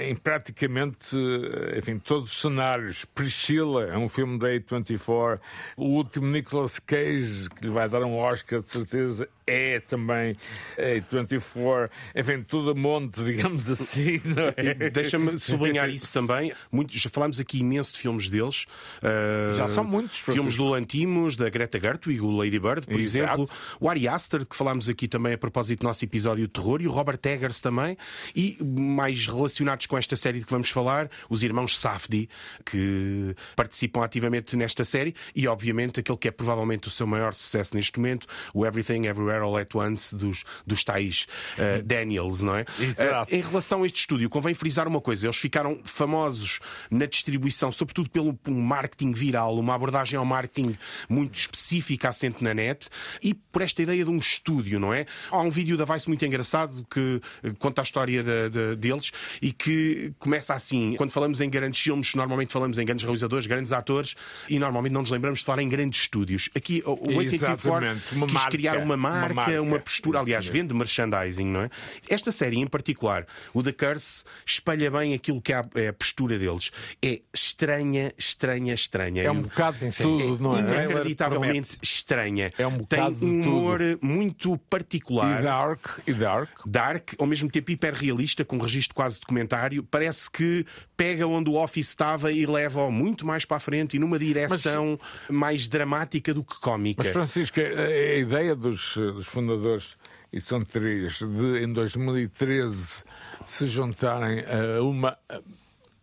em 0.09 0.15
praticamente 0.15 1.17
eh, 1.17 1.79
enfim, 1.79 1.99
todos 1.99 2.31
os 2.31 2.41
cenários. 2.41 3.05
Priscilla 3.05 3.85
é 3.85 3.97
um 3.97 4.09
filme 4.09 4.39
da 4.39 4.49
A24. 4.49 5.41
O 5.77 5.85
último 5.85 6.27
Nicolas 6.27 6.79
Cage, 6.79 7.49
que 7.51 7.67
lhe 7.67 7.73
vai 7.73 7.89
dar 7.89 8.03
um 8.03 8.19
Oscar, 8.19 8.61
de 8.61 8.71
certeza, 8.71 9.29
é 9.53 9.81
também 9.81 10.37
A24. 10.79 11.91
Enfim, 12.17 12.43
tudo 12.43 12.71
a 12.71 12.75
monte, 12.75 13.23
digamos 13.25 13.71
assim. 13.71 14.21
É? 14.57 14.91
Deixa-me 14.91 15.39
sublinhar 15.39 15.89
isso 15.91 16.13
também. 16.13 16.53
Muito, 16.71 16.97
já 16.97 17.11
falámos 17.11 17.39
aqui 17.39 17.59
imenso 17.59 17.93
de 17.93 17.99
filmes 17.99 18.29
deles. 18.29 18.67
Uh, 19.03 19.55
Já 19.57 19.69
são 19.69 19.85
muitos, 19.85 20.19
Filmes 20.19 20.57
do 20.57 20.65
Lantimos, 20.65 21.37
da 21.37 21.49
Greta 21.51 21.79
Gerwig, 21.79 22.21
o 22.21 22.31
Lady 22.31 22.59
Bird, 22.59 22.87
por 22.87 22.99
Exato. 22.99 23.43
exemplo. 23.43 23.51
O 23.79 23.89
Ari 23.89 24.09
Aster, 24.09 24.47
que 24.47 24.57
falámos 24.57 24.89
aqui 24.89 25.07
também 25.07 25.35
a 25.35 25.39
propósito 25.39 25.81
do 25.81 25.85
nosso 25.85 26.05
episódio 26.05 26.47
de 26.47 26.53
terror, 26.53 26.81
e 26.81 26.87
o 26.87 26.91
Robert 26.91 27.21
Eggers 27.25 27.61
também. 27.61 27.97
E 28.35 28.57
mais 28.63 29.27
relacionados 29.27 29.87
com 29.87 29.99
esta 29.99 30.17
série 30.17 30.39
de 30.39 30.47
que 30.47 30.51
vamos 30.51 30.71
falar, 30.71 31.11
os 31.29 31.43
irmãos 31.43 31.79
Safdie, 31.79 32.29
que 32.65 33.35
participam 33.55 34.03
ativamente 34.05 34.57
nesta 34.57 34.85
série, 34.85 35.15
e 35.35 35.47
obviamente 35.47 36.01
aquele 36.01 36.19
que 36.19 36.29
é 36.29 36.31
provavelmente 36.31 36.89
o 36.89 36.91
seu 36.91 37.07
maior 37.07 37.35
sucesso 37.35 37.75
neste 37.75 37.99
momento, 37.99 38.27
o 38.55 38.65
Everything 38.65 39.07
Everywhere 39.07 39.42
All 39.43 39.57
at 39.57 39.75
Once 39.75 40.15
dos, 40.17 40.45
dos 40.67 40.85
tais 40.85 41.27
uh, 41.59 41.83
Daniels, 41.85 42.43
não 42.43 42.57
é? 42.57 42.65
Exato. 42.79 43.31
Uh, 43.31 43.35
em 43.37 43.41
relação 43.41 43.83
a 43.83 43.87
este 43.87 44.01
estúdio, 44.01 44.29
convém 44.31 44.55
frisar 44.55 44.87
uma 44.89 45.01
coisa: 45.01 45.27
eles 45.27 45.37
ficaram 45.37 45.81
famosos 45.85 46.61
na 46.91 47.07
distribuição, 47.07 47.71
sobretudo 47.73 48.11
pelo 48.11 48.39
um 48.49 48.61
marketing 48.61 49.13
viral, 49.13 49.59
uma 49.59 49.75
abordagem 49.75 50.19
ao 50.19 50.25
marketing 50.25 50.77
muito 51.09 51.35
específica, 51.37 52.09
assente 52.09 52.43
na 52.43 52.55
net, 52.55 52.89
e 53.23 53.35
por 53.35 53.63
esta 53.63 53.83
ideia 53.83 54.05
de 54.05 54.11
um 54.11 54.19
estúdio, 54.19 54.79
não 54.79 54.93
é? 54.93 55.07
Há 55.31 55.41
um 55.41 55.51
vídeo 55.51 55.77
da 55.77 55.85
Vice 55.85 56.09
muito 56.09 56.25
engraçado 56.25 56.87
que 56.91 57.21
eh, 57.43 57.53
conta 57.59 57.83
a 57.83 57.85
história 57.85 58.23
da- 58.23 58.49
da- 58.49 58.75
deles 58.75 59.11
e 59.41 59.53
que 59.53 60.13
começa 60.19 60.55
assim: 60.55 60.95
quando 60.97 61.11
falamos 61.11 61.41
em 61.41 61.49
grandes 61.51 61.81
filmes, 61.81 62.15
normalmente 62.15 62.53
falamos 62.53 62.79
em 62.79 62.85
grandes 62.85 63.05
realizadores, 63.05 63.47
grandes 63.47 63.73
atores, 63.73 64.15
e 64.49 64.59
normalmente 64.59 64.93
não 64.93 65.01
nos 65.03 65.11
lembramos 65.11 65.41
de 65.41 65.45
falar 65.45 65.63
em 65.63 65.69
grandes 65.69 66.01
estúdios. 66.03 66.49
Aqui, 66.55 66.83
o 66.87 67.21
Exatamente, 67.23 68.15
uma 68.15 68.27
quis 68.27 68.35
marca, 68.35 68.51
criar 68.51 68.79
uma 68.79 68.95
uma 68.95 68.97
marca, 69.29 69.63
uma, 69.63 69.71
marca. 69.71 69.85
postura, 69.85 70.19
Isso 70.19 70.27
aliás, 70.27 70.47
vende 70.47 70.75
merchandising, 70.75 71.47
não 71.47 71.63
é? 71.63 71.71
Esta 72.09 72.33
série 72.33 72.59
em 72.59 72.67
particular, 72.67 73.27
o 73.53 73.63
The 73.63 73.73
Curse, 73.73 74.25
espelha 74.45 74.91
bem 74.91 75.15
aquilo 75.15 75.41
que 75.41 75.53
é 75.53 75.57
a, 75.89 75.93
postura 75.93 76.39
deles. 76.39 76.71
É 77.03 77.21
estranha, 77.33 78.13
estranha, 78.17 78.75
estranha. 78.75 79.23
É 79.23 79.31
um 79.31 79.43
bocado 79.43 79.79
de 79.79 79.97
tudo, 79.97 80.43
não 80.43 80.57
é? 80.57 80.61
Inacreditavelmente 80.61 81.79
estranha. 81.83 82.51
É 82.59 82.67
um 82.67 82.79
Tem 82.79 82.99
bocado 82.99 83.17
de 83.17 83.25
um 83.25 83.43
humor 83.43 83.81
muito 84.01 84.57
particular. 84.59 85.41
E 85.41 85.43
Dark, 85.43 85.87
e 86.07 86.13
Dark. 86.13 86.51
Dark, 86.67 87.11
ao 87.19 87.27
mesmo 87.27 87.51
tempo 87.51 87.71
hiperrealista, 87.71 88.45
com 88.45 88.57
um 88.57 88.61
registro 88.61 88.95
quase 88.95 89.21
documentário, 89.21 89.83
parece 89.83 90.31
que 90.31 90.67
pega 90.97 91.27
onde 91.27 91.51
o 91.51 91.55
Office 91.55 91.89
estava 91.89 92.31
e 92.33 92.47
leva-o 92.47 92.91
muito 92.91 93.27
mais 93.27 93.45
para 93.45 93.57
a 93.57 93.61
frente 93.61 93.97
e 93.97 93.99
numa 93.99 94.19
direção 94.19 94.99
mais 95.29 95.69
dramática 95.69 96.33
do 96.33 96.45
que 96.45 96.61
cómica. 96.61 97.03
Mas, 97.03 97.13
Francisco, 97.13 97.61
a 97.61 98.17
ideia 98.17 98.55
dos, 98.55 98.97
dos 99.13 99.27
fundadores, 99.27 99.97
e 100.33 100.41
são 100.41 100.65
três, 100.65 101.19
de 101.19 101.63
em 101.63 101.73
2013 101.73 103.05
se 103.45 103.67
juntarem 103.67 104.41
a 104.41 104.83
uma 104.83 105.19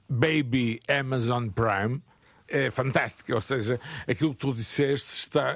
Baby 0.07 0.79
Amazon 0.87 1.49
Prime. 1.49 2.01
É 2.51 2.71
fantástica, 2.71 3.35
ou 3.35 3.41
seja, 3.41 3.79
aquilo 4.07 4.31
que 4.33 4.39
tu 4.39 4.53
disseste 4.53 5.13
está 5.13 5.55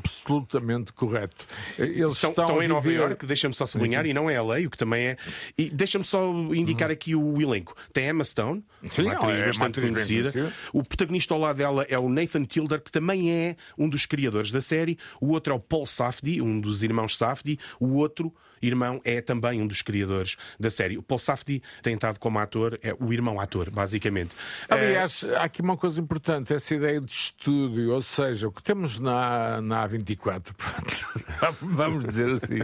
absolutamente 0.00 0.92
correto. 0.92 1.46
Eles 1.78 2.12
Estão, 2.12 2.30
estão, 2.30 2.44
estão 2.44 2.62
em 2.62 2.68
Nova 2.68 2.80
viver- 2.88 3.00
Iorque, 3.00 3.26
deixa-me 3.26 3.54
só 3.54 3.66
sublinhar, 3.66 4.06
e 4.06 4.12
não 4.12 4.28
é 4.28 4.40
LA, 4.40 4.58
o 4.66 4.70
que 4.70 4.76
também 4.78 5.06
é. 5.08 5.16
E 5.56 5.70
deixa-me 5.70 6.04
só 6.04 6.30
indicar 6.54 6.90
aqui 6.90 7.14
o 7.14 7.40
elenco. 7.40 7.74
Tem 7.92 8.08
Emma 8.08 8.24
Stone, 8.24 8.62
Uhum. 8.82 8.90
Sim, 8.90 9.02
uma 9.02 9.14
atriz 9.14 9.32
é 9.32 9.36
uma 9.38 9.46
bastante 9.46 9.78
atriz 9.78 9.90
conhecida. 9.90 10.32
conhecida. 10.32 10.56
O 10.72 10.82
protagonista 10.84 11.34
ao 11.34 11.40
lado 11.40 11.56
dela 11.56 11.86
é 11.88 11.98
o 11.98 12.08
Nathan 12.08 12.44
Tilder, 12.44 12.80
que 12.80 12.92
também 12.92 13.32
é 13.32 13.56
um 13.76 13.88
dos 13.88 14.06
criadores 14.06 14.50
da 14.50 14.60
série. 14.60 14.98
O 15.20 15.28
outro 15.32 15.52
é 15.52 15.56
o 15.56 15.60
Paul 15.60 15.86
Safdie, 15.86 16.40
um 16.42 16.60
dos 16.60 16.82
irmãos 16.82 17.16
Safdie. 17.16 17.58
O 17.80 17.94
outro 17.94 18.32
irmão 18.60 19.00
é 19.04 19.20
também 19.20 19.60
um 19.60 19.66
dos 19.66 19.82
criadores 19.82 20.36
da 20.58 20.70
série. 20.70 20.98
O 20.98 21.02
Paul 21.02 21.18
Safdie 21.18 21.62
tem 21.82 21.94
estado 21.94 22.18
como 22.18 22.38
ator, 22.38 22.76
é 22.82 22.94
o 22.98 23.12
irmão 23.12 23.40
ator, 23.40 23.70
basicamente. 23.70 24.34
Aliás, 24.68 25.24
há 25.24 25.44
aqui 25.44 25.62
uma 25.62 25.76
coisa 25.76 26.00
importante, 26.00 26.52
essa 26.52 26.74
ideia 26.74 27.00
de 27.00 27.10
estúdio, 27.10 27.92
ou 27.92 28.02
seja, 28.02 28.48
o 28.48 28.52
que 28.52 28.62
temos 28.62 28.98
na, 28.98 29.60
na 29.60 29.88
A24, 29.88 30.52
pronto, 30.56 31.56
vamos 31.62 32.04
dizer 32.04 32.30
assim, 32.30 32.60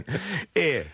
é 0.55 0.87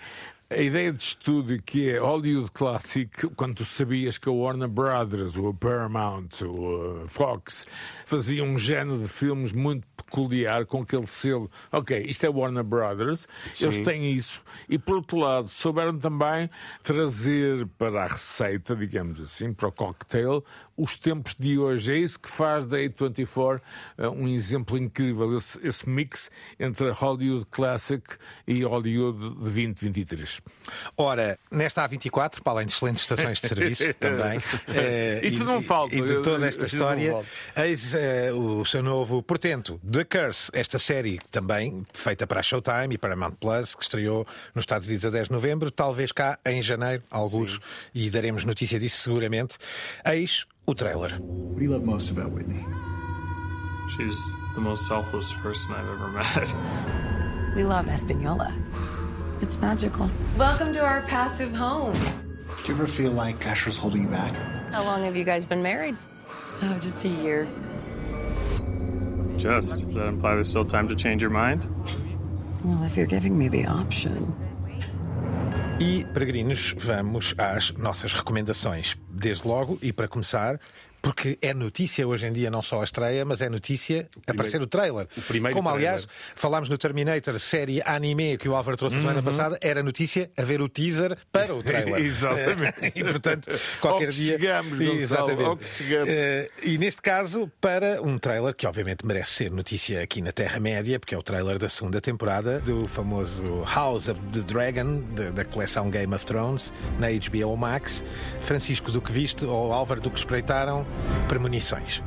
a 0.52 0.58
ideia 0.58 0.92
de 0.92 1.00
estúdio 1.00 1.62
que 1.62 1.92
é 1.92 2.00
Hollywood 2.00 2.50
Classic, 2.50 3.28
quando 3.36 3.58
tu 3.58 3.66
sabias 3.66 4.18
que 4.18 4.28
a 4.28 4.32
Warner 4.32 4.68
Brothers, 4.68 5.38
o 5.38 5.54
Paramount, 5.54 6.42
o 6.42 7.04
uh, 7.04 7.08
Fox, 7.08 7.68
faziam 8.04 8.48
um 8.48 8.58
género 8.58 8.98
de 8.98 9.08
filmes 9.08 9.54
muito 9.54 9.86
peculiar 9.96 10.66
com 10.66 10.82
aquele 10.82 11.06
selo. 11.06 11.52
Ok, 11.72 12.04
isto 12.04 12.26
é 12.26 12.30
Warner 12.30 12.64
Brothers, 12.64 13.28
eles 13.62 13.80
têm 13.82 14.12
isso. 14.12 14.42
E 14.68 14.80
por 14.80 14.96
outro 14.96 15.20
lado, 15.20 15.48
souberam 15.48 16.00
também 16.00 16.50
trazer 16.82 17.68
para 17.78 18.06
a 18.06 18.08
receita, 18.08 18.76
digamos 18.76 19.22
assim, 19.22 19.54
para 19.54 19.68
o 19.68 19.72
cocktail, 19.72 20.44
os 20.76 20.98
tempos 20.98 21.36
de 21.38 21.60
hoje. 21.60 21.94
É 21.94 21.98
isso 21.98 22.20
que 22.20 22.30
faz 22.30 22.66
da 22.66 22.78
A24 22.78 23.62
eh, 24.00 24.10
um 24.10 24.28
exemplo 24.28 24.80
incrível, 24.80 25.38
esse, 25.38 25.60
esse 25.66 25.88
mix 25.88 26.32
entre 26.60 26.90
Hollywood 26.90 27.46
Classic 27.52 28.04
e 28.48 28.64
Hollywood 28.64 29.20
de 29.20 29.36
2023. 29.36 30.38
Ora, 30.97 31.38
nesta 31.52 31.88
A24, 31.88 32.41
para 32.43 32.54
além 32.54 32.67
de 32.67 32.73
excelentes 32.73 33.02
estações 33.04 33.39
de 33.41 33.47
serviço 33.47 33.93
também. 33.99 34.39
eh, 34.73 35.19
Isso 35.23 35.41
e- 35.43 35.45
não 35.45 35.62
falta. 35.62 35.95
E 35.95 36.02
de 36.02 36.21
toda 36.21 36.47
esta 36.47 36.65
história, 36.65 37.21
eis 37.56 37.95
eh, 37.95 38.32
o 38.32 38.63
seu 38.65 38.84
novo 38.84 39.21
portento, 39.23 39.80
The 39.89 40.04
Curse, 40.06 40.49
esta 40.54 40.78
série 40.78 41.19
também 41.32 41.86
feita 41.93 42.28
para 42.28 42.39
a 42.39 42.43
Showtime 42.43 42.95
e 42.95 42.97
para 42.97 43.13
a 43.13 43.17
Mount 43.17 43.36
Plus, 43.39 43.73
que 43.75 43.84
estreou 43.84 44.25
nos 44.54 44.63
Estados 44.63 44.88
Unidos 44.88 45.06
a 45.06 45.10
10 45.10 45.28
de 45.28 45.34
novembro, 45.34 45.71
talvez 45.71 46.12
cá 46.12 46.38
em 46.45 46.62
janeiro, 46.62 47.04
alguns, 47.10 47.60
e 47.93 48.10
daremos 48.10 48.43
notícia 48.45 48.80
disso 48.80 49.02
seguramente. 49.04 49.58
Eis 50.06 50.45
o 50.65 50.75
trailer. 50.75 51.19
What 51.19 51.56
do 51.58 51.63
you 51.63 51.71
love 51.71 51.86
most 51.86 52.12
about 52.12 52.32
Whitney? 52.36 52.63
She's 53.97 54.17
the 54.54 54.62
most 54.62 54.86
selfless 54.88 55.34
person 55.41 55.71
I've 55.71 55.89
ever 55.91 56.10
met. 56.10 56.54
We 57.56 57.63
love 57.63 57.89
Espanola. 57.89 58.54
It's 59.41 59.58
magical. 59.62 60.12
Welcome 60.38 60.73
to 60.73 60.82
our 60.82 61.02
passive 61.04 61.54
home. 61.56 61.93
Do 61.93 62.67
you 62.67 62.73
ever 62.73 62.88
feel 62.88 63.12
like 63.12 63.45
Asher's 63.47 63.78
holding 63.78 64.04
you 64.04 64.10
back? 64.10 64.34
How 64.71 64.84
long 64.84 65.04
have 65.06 65.15
you 65.15 65.23
guys 65.23 65.45
been 65.45 65.63
married? 65.63 65.95
Oh, 66.62 66.78
just 66.82 67.06
a 67.06 67.08
year. 67.08 67.47
Just, 69.38 69.80
does 69.86 69.95
that 69.95 70.08
imply 70.08 70.36
there's 70.36 70.49
still 70.49 70.65
time 70.65 70.89
to 70.89 70.95
change 70.95 71.21
your 71.21 71.32
mind? 71.32 71.65
Well, 72.65 72.84
if 72.84 72.97
you're 72.97 73.08
giving 73.08 73.38
me 73.38 73.47
the 73.47 73.65
option. 73.65 74.28
E, 75.80 76.04
peregrinos, 76.13 76.75
vamos 76.78 77.34
às 77.38 77.71
nossas 77.78 78.12
recomendações. 78.12 78.97
Desde 79.10 79.47
logo, 79.47 79.80
e 79.82 79.93
para 79.93 80.10
começar, 80.10 80.60
porque 81.02 81.38
é 81.42 81.54
notícia 81.54 82.08
hoje 82.08 82.28
em 82.28 82.34
dia 82.34 82.50
não 82.50 82.62
só 82.62 82.82
a 82.82 82.84
estreia, 82.84 83.24
mas 83.26 83.42
é 83.42 83.50
notícia 83.50 84.10
aparecer 84.28 84.62
o 84.62 84.68
trailer. 84.68 85.08
o 85.18 85.22
primeiro 85.22 85.56
Como, 85.56 85.70
trailer. 85.70 85.90
aliás, 85.90 86.08
falámos 86.36 86.70
no 86.70 86.78
Terminator, 86.78 87.40
série 87.40 87.82
anime 87.86 88.38
que 88.38 88.48
o 88.50 88.56
Álvaro 88.56 88.78
trouxe 88.78 88.98
a 88.98 89.00
semana 89.00 89.24
passada, 89.24 89.58
era 89.62 89.82
notícia 89.82 90.30
haver 90.38 90.62
o 90.62 90.70
teaser 90.70 91.18
para 91.32 91.54
o 91.54 91.64
trailer. 91.64 92.02
Exatamente. 92.04 92.92
e, 93.00 93.04
portanto, 93.04 93.50
qualquer 93.80 94.10
dia... 94.10 94.38
chegamos, 94.38 94.78
Gonçalo, 94.78 94.94
Exatamente. 95.32 95.58
que 95.58 95.84
chegamos. 95.84 96.10
Eh, 96.10 96.50
e 96.64 96.78
neste 96.78 97.02
caso, 97.02 97.52
para 97.62 98.02
um 98.02 98.18
trailer 98.18 98.54
que 98.56 98.68
obviamente 98.68 99.06
merece 99.06 99.32
ser 99.32 99.52
notícia 99.52 100.02
aqui 100.02 100.22
na 100.22 100.32
Terra-média, 100.32 101.00
porque 101.00 101.16
é 101.16 101.18
o 101.18 101.24
trailer 101.24 101.58
da 101.58 101.70
segunda 101.70 102.02
temporada 102.02 102.60
do 102.60 102.88
famoso 102.88 103.64
House 103.64 104.08
of 104.08 104.20
the 104.32 104.42
Dragon, 104.42 105.02
da, 105.14 105.30
da 105.30 105.46
coleção 105.46 105.90
Game 105.90 106.14
of 106.14 106.26
Thrones, 106.26 106.74
na 106.98 107.08
HBO 107.10 107.56
Max. 107.56 108.04
Francisco, 108.42 108.92
do 108.92 109.02
que 109.02 109.12
viste, 109.12 109.46
ou 109.46 109.72
Álvaro, 109.72 110.02
do 110.02 110.10
que 110.10 110.18
espreitaram, 110.18 110.86
premonições. 111.28 112.02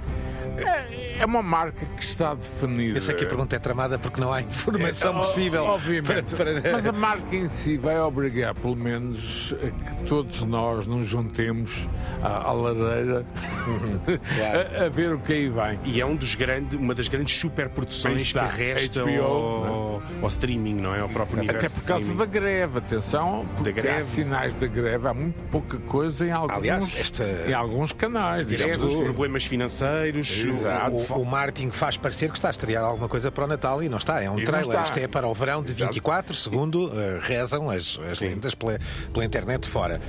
É, 0.54 1.20
é 1.22 1.24
uma 1.26 1.42
marca 1.42 1.86
que 1.96 2.02
está 2.02 2.34
definida. 2.34 2.98
Eu 2.98 3.02
sei 3.02 3.14
que 3.14 3.24
a 3.24 3.26
pergunta 3.26 3.56
é 3.56 3.58
tramada 3.58 3.98
porque 3.98 4.20
não 4.20 4.30
há 4.32 4.42
informação 4.42 5.10
É, 5.16 5.26
possível. 5.26 5.64
Obviamente. 5.64 6.36
para- 6.36 6.60
para- 6.60 6.72
Mas 6.72 6.86
a 6.86 6.92
marca 6.92 7.34
em 7.34 7.48
si 7.48 7.78
vai 7.78 7.98
obrigar, 7.98 8.54
pelo 8.54 8.76
menos, 8.76 9.54
a 9.62 9.70
que 9.70 10.04
todos 10.08 10.44
nós 10.44 10.86
nos 10.86 11.06
juntemos 11.06 11.88
à, 12.22 12.48
à 12.48 12.52
lareira 12.52 13.24
a, 14.80 14.84
a 14.84 14.88
ver 14.88 15.12
o 15.14 15.18
que 15.18 15.32
aí 15.32 15.48
vem. 15.48 15.78
E 15.84 16.00
é 16.00 16.06
um 16.06 16.14
dos 16.16 16.34
grandes, 16.34 16.78
uma 16.78 16.94
das 16.94 17.08
grandes 17.08 17.36
superproduções 17.36 18.32
que 18.32 18.38
resta 18.38 19.02
HBO, 19.02 19.22
ao, 19.22 20.02
ao 20.22 20.28
streaming, 20.28 20.74
não 20.80 20.94
é? 20.94 21.00
Ao 21.00 21.08
próprio 21.08 21.38
universo. 21.38 21.66
Até 21.66 21.74
por 21.74 21.86
causa 21.86 22.02
streaming. 22.04 22.18
da 22.18 22.40
greve, 22.40 22.78
atenção, 22.78 23.46
porque 23.56 23.72
greve. 23.72 23.96
há 23.98 24.02
sinais 24.02 24.54
da 24.54 24.66
greve, 24.66 25.08
há 25.08 25.14
muito 25.14 25.34
pouca 25.50 25.78
coisa 25.78 26.26
em 26.26 26.30
alguns, 26.32 26.56
Aliás, 26.56 27.00
esta- 27.00 27.24
em 27.48 27.54
alguns 27.54 27.92
canais. 27.92 28.50
Assim. 28.76 29.04
problemas 29.04 29.44
financeiros. 29.44 30.44
Exato. 30.44 30.96
O, 31.14 31.22
o 31.22 31.26
marketing 31.26 31.70
faz 31.70 31.96
parecer 31.96 32.30
que 32.30 32.37
está 32.38 32.48
a 32.48 32.50
estrear 32.50 32.85
alguma 32.85 33.08
coisa 33.08 33.30
para 33.30 33.44
o 33.44 33.46
Natal 33.46 33.82
e 33.82 33.88
não 33.88 33.98
está. 33.98 34.22
É 34.22 34.30
um 34.30 34.38
E 34.38 34.44
trailer. 34.44 34.82
Isto 34.82 34.98
é 34.98 35.06
para 35.08 35.26
o 35.26 35.35
verão 35.35 35.62
de 35.62 35.72
Exato. 35.72 35.92
24, 35.92 36.35
segundo 36.35 36.90
eh, 36.94 37.18
rezam 37.22 37.70
as, 37.70 37.98
as 38.11 38.20
lendas 38.20 38.54
pela, 38.54 38.78
pela 39.12 39.24
internet 39.24 39.68
fora. 39.68 40.00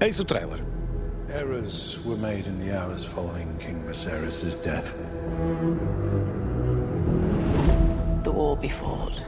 Eis 0.00 0.18
o 0.20 0.24
trailer. 0.24 0.60
Errors 1.28 1.98
were 2.04 2.16
made 2.20 2.46
in 2.48 2.58
the 2.58 2.76
hours 2.76 3.04
following 3.04 3.48
King 3.58 3.78
Viserys' 3.86 4.56
death. 4.62 4.92
The 8.22 8.30
war 8.30 8.56
be 8.56 8.68
fought. 8.68 9.22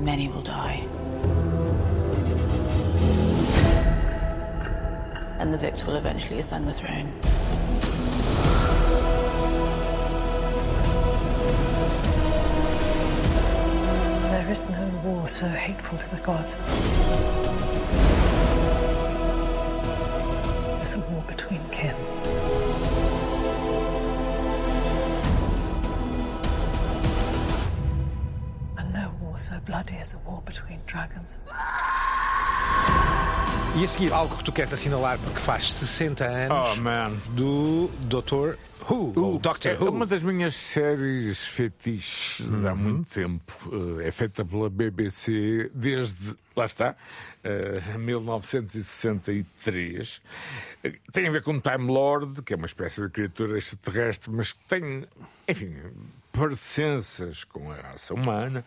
Many 0.00 0.28
will 0.28 0.42
die. 0.42 0.86
And 5.38 5.54
the 5.54 5.58
victor 5.58 5.86
will 5.86 5.96
eventually 5.96 6.40
ascend 6.40 6.66
the 6.66 6.72
throne. 6.72 7.12
There 14.30 14.50
is 14.50 14.68
no 14.68 14.90
war 15.04 15.28
so 15.28 15.46
hateful 15.46 15.96
to 15.96 16.10
the 16.10 16.20
gods. 16.22 16.54
It's 20.80 20.94
a 20.94 20.98
war 21.10 21.22
between 21.28 21.60
kin. 21.70 21.94
And 28.76 28.92
no 28.92 29.12
war 29.20 29.38
so 29.38 29.60
bloody 29.66 29.96
as 29.98 30.14
a 30.14 30.18
war 30.18 30.42
between 30.44 30.80
dragons. 30.86 31.38
E 33.76 33.84
a 33.84 33.88
seguir, 33.88 34.12
algo 34.12 34.36
que 34.36 34.42
tu 34.44 34.50
queres 34.50 34.72
assinalar 34.72 35.18
porque 35.20 35.38
faz 35.38 35.72
60 35.72 36.24
anos 36.24 36.68
Oh, 36.72 36.76
man. 36.80 37.12
do 37.30 37.88
Dr. 38.06 38.56
Who, 38.90 39.12
ou 39.16 39.38
Doctor 39.38 39.70
É 39.70 39.74
Who. 39.76 39.90
uma 39.90 40.04
das 40.06 40.20
minhas 40.22 40.54
séries 40.56 41.46
fetiches 41.46 42.44
de 42.44 42.66
há 42.66 42.74
muito 42.74 43.08
tempo. 43.10 44.00
Eh, 44.00 44.08
É 44.08 44.10
feita 44.10 44.44
pela 44.44 44.68
BBC 44.70 45.70
desde, 45.74 46.34
lá 46.56 46.64
está, 46.66 46.96
eh, 47.44 47.80
1963. 47.98 50.20
Eh, 50.82 50.94
Tem 51.12 51.28
a 51.28 51.30
ver 51.30 51.42
com 51.44 51.60
Time 51.60 51.86
Lord, 51.92 52.42
que 52.42 52.54
é 52.54 52.56
uma 52.56 52.66
espécie 52.66 53.00
de 53.02 53.10
criatura 53.10 53.58
extraterrestre, 53.58 54.30
mas 54.32 54.52
que 54.54 54.64
tem, 54.64 55.04
enfim, 55.46 55.76
parecenças 56.32 57.44
com 57.44 57.70
a 57.70 57.76
raça 57.76 58.12
humana. 58.14 58.64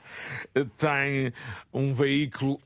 Tem 0.77 1.33
um 1.73 1.91
veículo 1.91 2.61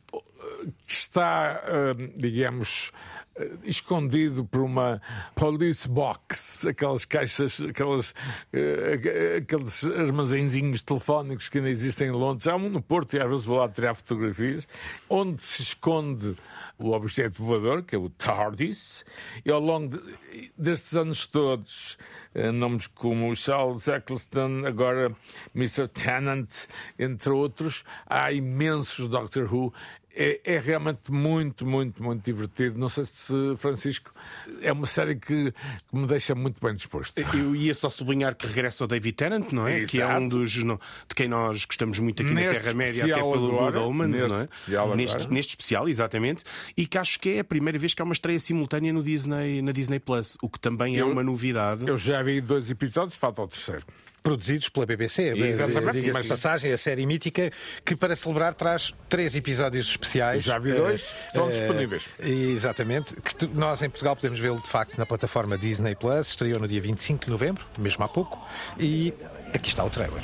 que 0.88 0.94
está, 0.94 1.64
eh, 1.68 2.12
digamos, 2.16 2.92
eh, 3.36 3.52
escondido 3.64 4.46
por 4.46 4.62
uma 4.62 5.02
police 5.36 5.88
box, 5.90 6.66
aquelas 6.68 7.06
caixas, 7.06 7.60
aquelas, 7.62 8.14
eh, 8.54 9.38
aqueles 9.42 9.84
armazenzinhos 9.84 10.84
telefónicos 10.84 11.50
que 11.50 11.58
ainda 11.58 11.70
existem 11.70 12.08
em 12.10 12.12
Londres. 12.12 12.48
Há 12.48 12.56
um 12.56 12.70
no 12.70 12.82
Porto 12.82 13.16
e 13.16 13.22
às 13.22 13.30
vezes 13.30 13.46
vou 13.46 13.58
lá 13.58 13.68
tirar 13.70 13.94
fotografias, 13.94 14.68
onde 15.10 15.42
se 15.42 15.62
esconde 15.62 16.36
o 16.78 16.92
objeto 16.92 17.42
voador, 17.44 17.84
que 17.84 17.96
é 17.96 17.98
o 18.00 18.10
TARDIS, 18.10 19.06
e 19.46 19.52
ao 19.52 19.60
longo 19.62 19.98
de- 19.98 20.52
destes 20.58 20.96
anos 20.96 21.26
todos, 21.26 21.98
eh, 22.34 22.52
nomes 22.52 22.88
como 22.88 23.34
Charles 23.36 23.88
Eccleston, 23.88 24.66
agora 24.66 25.14
Mr. 25.56 25.88
Tennant, 25.88 26.66
entre 27.00 27.30
outros, 27.32 27.84
há 28.06 28.32
imensos 28.32 29.08
Doctor 29.08 29.54
Who. 29.54 29.74
É, 30.18 30.40
é 30.46 30.60
realmente 30.60 31.12
muito, 31.12 31.66
muito, 31.66 32.02
muito 32.02 32.24
divertido. 32.24 32.78
Não 32.80 32.88
sei 32.88 33.04
se, 33.04 33.34
Francisco, 33.58 34.14
é 34.62 34.72
uma 34.72 34.86
série 34.86 35.16
que, 35.16 35.52
que 35.52 35.96
me 35.96 36.08
deixa 36.08 36.34
muito 36.34 36.58
bem 36.66 36.74
disposto. 36.74 37.18
Eu 37.20 37.54
ia 37.54 37.76
só 37.76 37.90
sublinhar 37.90 38.34
que 38.34 38.48
regressa 38.48 38.86
o 38.86 38.88
David 38.88 39.14
Tennant, 39.18 39.52
não 39.52 39.68
é? 39.68 39.84
Que 39.84 40.02
é 40.02 40.06
um 40.06 40.10
Exato. 40.26 40.28
dos 40.30 40.56
no- 40.64 40.80
de 41.10 41.16
quem 41.16 41.28
nós 41.28 41.66
gostamos 41.66 42.00
muito 42.00 42.24
aqui 42.24 42.34
na 42.34 42.42
Neste 42.42 42.64
Terra-média, 42.64 43.04
até 43.04 43.14
pelo 43.16 43.52
Good 43.58 43.78
Omens, 43.78 44.12
neste 44.12 44.28
não 44.30 44.40
é? 44.40 44.44
especial 44.46 44.96
neste, 44.96 45.28
neste 45.30 45.50
especial, 45.50 45.90
exatamente. 45.90 46.44
E 46.78 46.88
que 46.88 46.98
acho 46.98 47.20
que 47.20 47.32
é 47.32 47.40
a 47.40 47.44
primeira 47.44 47.78
vez 47.78 47.94
que 47.94 48.02
há 48.02 48.06
uma 48.06 48.14
estreia 48.14 48.40
simultânea 48.40 48.94
no 48.94 49.04
Disney, 49.04 49.62
na 49.62 49.74
Disney 49.74 50.00
Plus, 50.00 50.38
o 50.42 50.50
que 50.50 50.60
também 50.62 50.96
é 50.96 51.02
Eu- 51.02 51.12
uma 51.12 51.24
novidade. 51.24 51.86
Eu 51.88 51.98
já 51.98 52.24
vi 52.24 52.40
dois 52.40 52.72
episódios, 52.72 53.16
falta 53.16 53.42
o 53.42 53.48
terceiro. 53.50 53.86
Produzidos 54.26 54.70
pela 54.70 54.88
BBC. 54.88 55.34
Exatamente, 55.38 56.02
de 56.02 56.28
passagem, 56.28 56.74
a 56.74 56.78
série 56.80 57.06
mítica 57.06 57.52
que, 57.86 57.96
para 57.96 58.16
celebrar, 58.16 58.56
traz 58.56 58.92
três 59.08 59.36
episódios 59.36 59.88
especiais. 59.88 60.44
Já 60.44 60.58
vi 60.58 60.72
dois, 60.74 61.02
Eh, 61.04 61.28
estão 61.28 61.48
eh, 61.48 61.52
disponíveis. 61.52 62.10
Exatamente. 62.20 63.16
Que 63.22 63.36
tu- 63.36 63.52
nós, 63.54 63.84
em 63.84 63.90
Portugal, 63.90 64.16
podemos 64.16 64.40
vê-lo, 64.40 64.60
de 64.60 64.68
facto, 64.68 64.98
na 64.98 65.06
plataforma 65.06 65.56
Disney 65.60 65.94
Plus. 65.96 66.30
Estreou 66.30 66.60
no 66.60 66.68
dia 66.68 66.82
25 66.82 67.26
de 67.26 67.32
novembro, 67.32 67.64
mesmo 67.78 68.04
há 68.04 68.08
pouco. 68.08 68.44
E 68.80 69.14
aqui 69.54 69.70
está 69.70 69.84
o 69.84 69.92
trailer. 69.92 70.20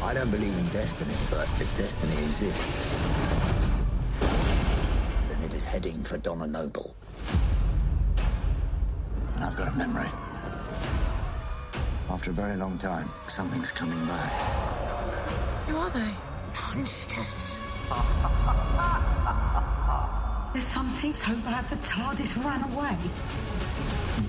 I 0.00 0.14
don't 0.14 0.30
believe 0.30 0.58
in 0.58 0.64
destiny, 0.72 1.12
but 1.28 1.46
if 1.60 1.68
destiny 1.76 2.14
exists, 2.24 2.80
then 5.28 5.44
it 5.44 5.54
is 5.54 5.66
heading 5.66 6.02
for 6.02 6.16
Donna 6.18 6.46
Noble. 6.46 6.94
And 9.36 9.44
I've 9.44 9.56
got 9.58 9.68
a 9.68 9.72
memory. 9.72 10.08
After 12.10 12.30
a 12.30 12.34
very 12.34 12.56
long 12.56 12.78
time, 12.78 13.08
something's 13.28 13.72
coming 13.72 14.04
back. 14.06 14.32
Who 15.66 15.76
are 15.76 15.90
they? 15.90 16.10
Monsters. 16.54 17.60
There's 20.52 20.66
something 20.66 21.12
so 21.12 21.34
bad 21.36 21.68
the 21.70 21.76
TARDIS 21.76 22.44
ran 22.44 22.62
away. 22.72 22.96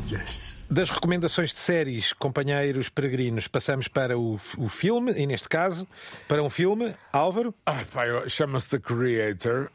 Yes. 0.07 0.52
Das 0.69 0.89
recomendações 0.89 1.51
de 1.51 1.59
séries, 1.59 2.13
companheiros 2.13 2.89
peregrinos, 2.89 3.47
passamos 3.47 3.87
para 3.87 4.17
o, 4.17 4.39
o 4.57 4.67
filme, 4.67 5.11
e 5.11 5.27
neste 5.27 5.47
caso, 5.47 5.87
para 6.27 6.41
um 6.41 6.49
filme, 6.49 6.95
Álvaro. 7.11 7.53
Ah, 7.65 7.83
Chama-se 8.27 8.69
The 8.69 8.79
Creator. 8.79 9.69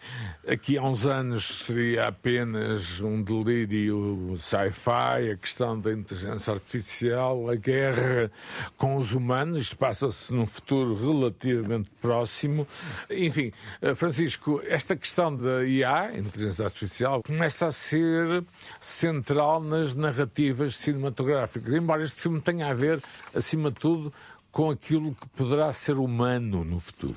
Aqui 0.46 0.76
há 0.76 0.82
uns 0.82 1.06
anos 1.06 1.66
seria 1.66 2.08
apenas 2.08 3.00
um 3.00 3.22
delírio 3.22 4.36
sci-fi, 4.40 5.30
a 5.32 5.36
questão 5.36 5.78
da 5.78 5.92
inteligência 5.92 6.54
artificial, 6.54 7.48
a 7.48 7.54
guerra 7.54 8.30
com 8.76 8.96
os 8.96 9.12
humanos. 9.12 9.60
Isto 9.60 9.76
passa-se 9.76 10.32
num 10.32 10.46
futuro 10.46 10.96
relativamente 10.96 11.90
próximo. 12.00 12.66
Enfim, 13.10 13.52
eh, 13.82 13.94
Francisco, 13.94 14.60
esta 14.66 14.96
questão 14.96 15.36
da 15.36 15.64
IA, 15.64 16.18
inteligência 16.18 16.64
artificial, 16.64 17.22
começa 17.22 17.66
a 17.66 17.72
ser 17.72 18.42
central 18.80 19.62
nas 19.62 19.94
narrativas 19.94 20.77
cinematográficas. 20.78 21.72
Embora 21.72 22.04
este 22.04 22.20
filme 22.20 22.40
tenha 22.40 22.68
a 22.68 22.74
ver, 22.74 23.02
acima 23.34 23.70
de 23.70 23.78
tudo, 23.78 24.12
com 24.50 24.70
aquilo 24.70 25.14
que 25.14 25.26
poderá 25.28 25.72
ser 25.72 25.96
humano 25.96 26.64
no 26.64 26.80
futuro. 26.80 27.16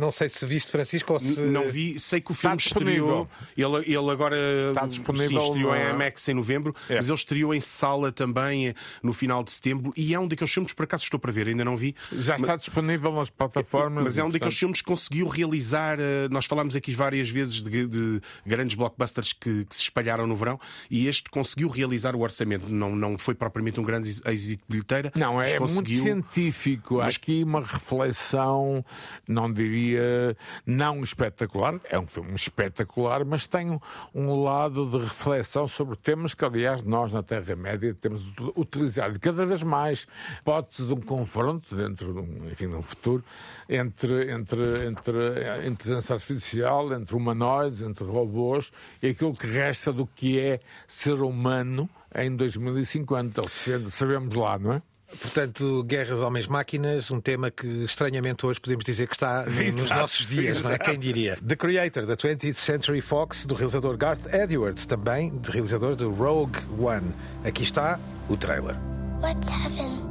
Não 0.00 0.10
sei 0.10 0.28
se 0.28 0.44
viste, 0.46 0.70
Francisco, 0.72 1.12
ou 1.12 1.20
se. 1.20 1.40
Não 1.40 1.68
vi, 1.68 1.98
sei 2.00 2.20
que 2.20 2.30
o 2.30 2.34
Está 2.34 2.48
filme 2.56 2.56
estreou. 2.56 3.28
disponível. 3.56 3.78
Ele, 3.84 3.94
ele 3.94 4.10
agora 4.10 4.36
Está 4.70 4.82
sim, 4.82 4.88
disponível 4.88 5.40
estreou 5.40 5.76
em 5.76 5.90
IMAX 5.90 6.28
em 6.28 6.34
novembro, 6.34 6.74
É. 6.88 6.96
mas 6.96 7.06
ele 7.08 7.14
estreou 7.14 7.54
em 7.54 7.60
sala 7.60 8.10
também 8.12 8.68
eh, 8.68 8.74
no 9.02 9.12
final 9.12 9.42
de 9.44 9.50
setembro. 9.52 9.92
E 9.96 10.14
é 10.14 10.18
um 10.18 10.26
daqueles 10.26 10.52
filmes, 10.52 10.72
por 10.72 10.84
acaso 10.84 11.04
estou 11.04 11.18
para 11.20 11.30
ver, 11.32 11.46
ainda 11.48 11.64
não 11.64 11.76
vi. 11.76 11.94
Já 12.12 12.36
está 12.36 12.56
disponível 12.56 13.12
nas 13.12 13.30
plataformas. 13.30 14.04
Mas 14.04 14.18
é 14.18 14.24
um 14.24 14.28
daqueles 14.30 14.58
filmes 14.58 14.80
que 14.80 14.86
conseguiu 14.86 15.26
realizar. 15.28 15.98
eh, 16.00 16.28
Nós 16.30 16.44
falámos 16.46 16.74
aqui 16.74 16.92
várias 16.92 17.28
vezes 17.28 17.62
de, 17.62 17.86
de 17.86 18.20
grandes 18.46 18.74
blockbusters 18.76 19.32
que, 19.32 19.64
que 19.64 19.74
se 19.76 19.82
espalharam 19.82 20.26
no 20.26 20.34
verão 20.36 20.58
e 20.90 21.06
este 21.08 21.30
conseguiu 21.30 21.68
realizar 21.68 22.14
o 22.16 22.20
orçamento. 22.20 22.68
Não, 22.68 22.94
não 22.96 23.16
foi 23.18 23.34
propriamente 23.34 23.78
um 23.80 23.84
grande 23.84 24.20
êxito 24.26 24.62
de 24.66 24.68
bilheteira. 24.68 25.12
Não, 25.16 25.34
mas 25.34 25.52
é 25.52 25.58
muito 25.60 25.74
conseguiu... 25.74 26.02
científico. 26.02 27.00
Há 27.00 27.06
aqui 27.08 27.42
uma 27.44 27.60
reflexão, 27.60 28.84
não 29.28 29.52
digo 29.52 29.67
diria, 29.68 30.36
não 30.66 31.02
espetacular, 31.02 31.80
é 31.84 31.98
um 31.98 32.06
filme 32.06 32.34
espetacular, 32.34 33.24
mas 33.24 33.46
tem 33.46 33.78
um, 34.14 34.42
lado 34.42 34.88
de 34.88 34.98
reflexão 34.98 35.68
sobre 35.68 35.96
temas 35.96 36.34
que, 36.34 36.44
aliás, 36.44 36.82
nós 36.82 37.12
na 37.12 37.22
Terra-média 37.22 37.94
temos 37.94 38.32
utilizado 38.56 39.18
cada 39.20 39.44
vez 39.44 39.62
mais. 39.62 40.06
Hipótese 40.40 40.86
de 40.86 40.94
um 40.94 41.00
confronto 41.00 41.74
dentro 41.74 42.12
de 42.12 42.20
um, 42.20 42.50
enfim, 42.50 42.68
de 42.68 42.74
um 42.74 42.82
futuro 42.82 43.22
entre, 43.68 44.30
entre, 44.32 44.86
entre 44.86 45.18
a 45.48 45.66
inteligência 45.66 46.14
artificial, 46.14 46.92
entre 46.92 47.14
humanoides, 47.14 47.82
entre 47.82 48.04
robôs 48.04 48.70
e 49.02 49.08
aquilo 49.08 49.34
que 49.34 49.46
resta 49.46 49.92
do 49.92 50.06
que 50.06 50.38
é 50.38 50.60
ser 50.86 51.20
humano 51.20 51.88
em 52.14 52.34
2050. 52.34 53.42
Sabemos 53.88 54.34
lá, 54.34 54.58
não 54.58 54.72
é? 54.72 54.82
Portanto, 55.08 55.82
Guerras 55.84 56.20
Homens-Máquinas, 56.20 57.10
um 57.10 57.18
tema 57.20 57.50
que 57.50 57.66
estranhamente 57.84 58.44
hoje 58.44 58.60
podemos 58.60 58.84
dizer 58.84 59.06
que 59.08 59.14
está 59.14 59.44
nos 59.48 59.88
nossos 59.90 60.26
dias, 60.26 60.62
não 60.62 60.72
é? 60.72 60.78
Quem 60.78 60.98
diria? 60.98 61.38
The 61.46 61.56
Creator, 61.56 62.04
da 62.04 62.16
20th 62.16 62.56
Century 62.56 63.00
Fox, 63.00 63.46
do 63.46 63.54
realizador 63.54 63.96
Garth 63.96 64.26
Edwards, 64.32 64.84
também 64.84 65.36
de 65.38 65.50
realizador 65.50 65.96
de 65.96 66.04
Rogue 66.04 66.58
One. 66.78 67.14
Aqui 67.42 67.62
está 67.62 67.98
o 68.28 68.36
trailer. 68.36 68.76
What's 69.22 69.48
heaven? 69.48 70.06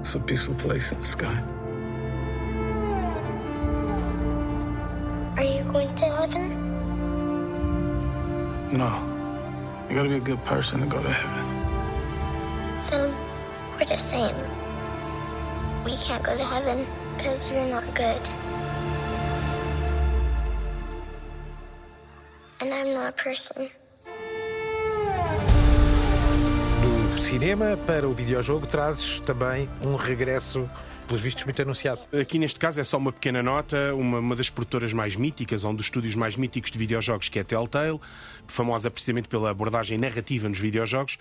It's 0.00 0.14
a 0.16 0.18
peaceful 0.18 0.54
place 0.56 0.92
in 0.92 0.98
the 0.98 1.06
sky. 1.06 1.42
Are 5.36 5.44
you 5.44 5.64
going 5.72 5.94
to 5.94 6.04
heaven? 6.04 6.64
No. 8.72 9.03
You 9.94 10.00
gotta 10.00 10.08
be 10.08 10.16
a 10.16 10.34
good 10.34 10.44
person 10.44 10.80
to 10.80 10.86
go 10.86 11.00
to 11.00 11.08
heaven. 11.08 11.44
Then 12.90 13.14
we're 13.78 13.86
the 13.86 13.96
same. 13.96 14.34
We 15.84 15.94
can't 15.94 16.20
go 16.20 16.36
to 16.36 16.42
heaven 16.42 16.84
because 17.16 17.48
you're 17.52 17.64
not 17.66 17.84
good. 17.94 18.20
And 22.60 22.74
I'm 22.74 22.92
not 22.92 23.10
a 23.10 23.12
person. 23.12 23.68
Do 26.82 27.22
cinema 27.22 27.76
para 27.86 28.08
o 28.08 28.12
videojogo 28.12 28.66
trazes 28.66 29.20
também 29.20 29.68
um 29.80 29.94
regresso 29.94 30.68
pelos 31.06 31.22
vistos, 31.22 31.44
muito 31.44 31.60
anunciado. 31.60 32.00
Aqui 32.18 32.38
neste 32.38 32.58
caso 32.58 32.80
é 32.80 32.84
só 32.84 32.96
uma 32.96 33.12
pequena 33.12 33.42
nota, 33.42 33.94
uma, 33.94 34.18
uma 34.18 34.36
das 34.36 34.50
produtoras 34.50 34.92
mais 34.92 35.16
míticas, 35.16 35.64
um 35.64 35.74
dos 35.74 35.86
estúdios 35.86 36.14
mais 36.14 36.36
míticos 36.36 36.70
de 36.70 36.78
videojogos, 36.78 37.28
que 37.28 37.38
é 37.38 37.44
Telltale, 37.44 38.00
famosa 38.46 38.90
precisamente 38.90 39.28
pela 39.28 39.50
abordagem 39.50 39.98
narrativa 39.98 40.48
nos 40.48 40.58
videojogos 40.58 41.18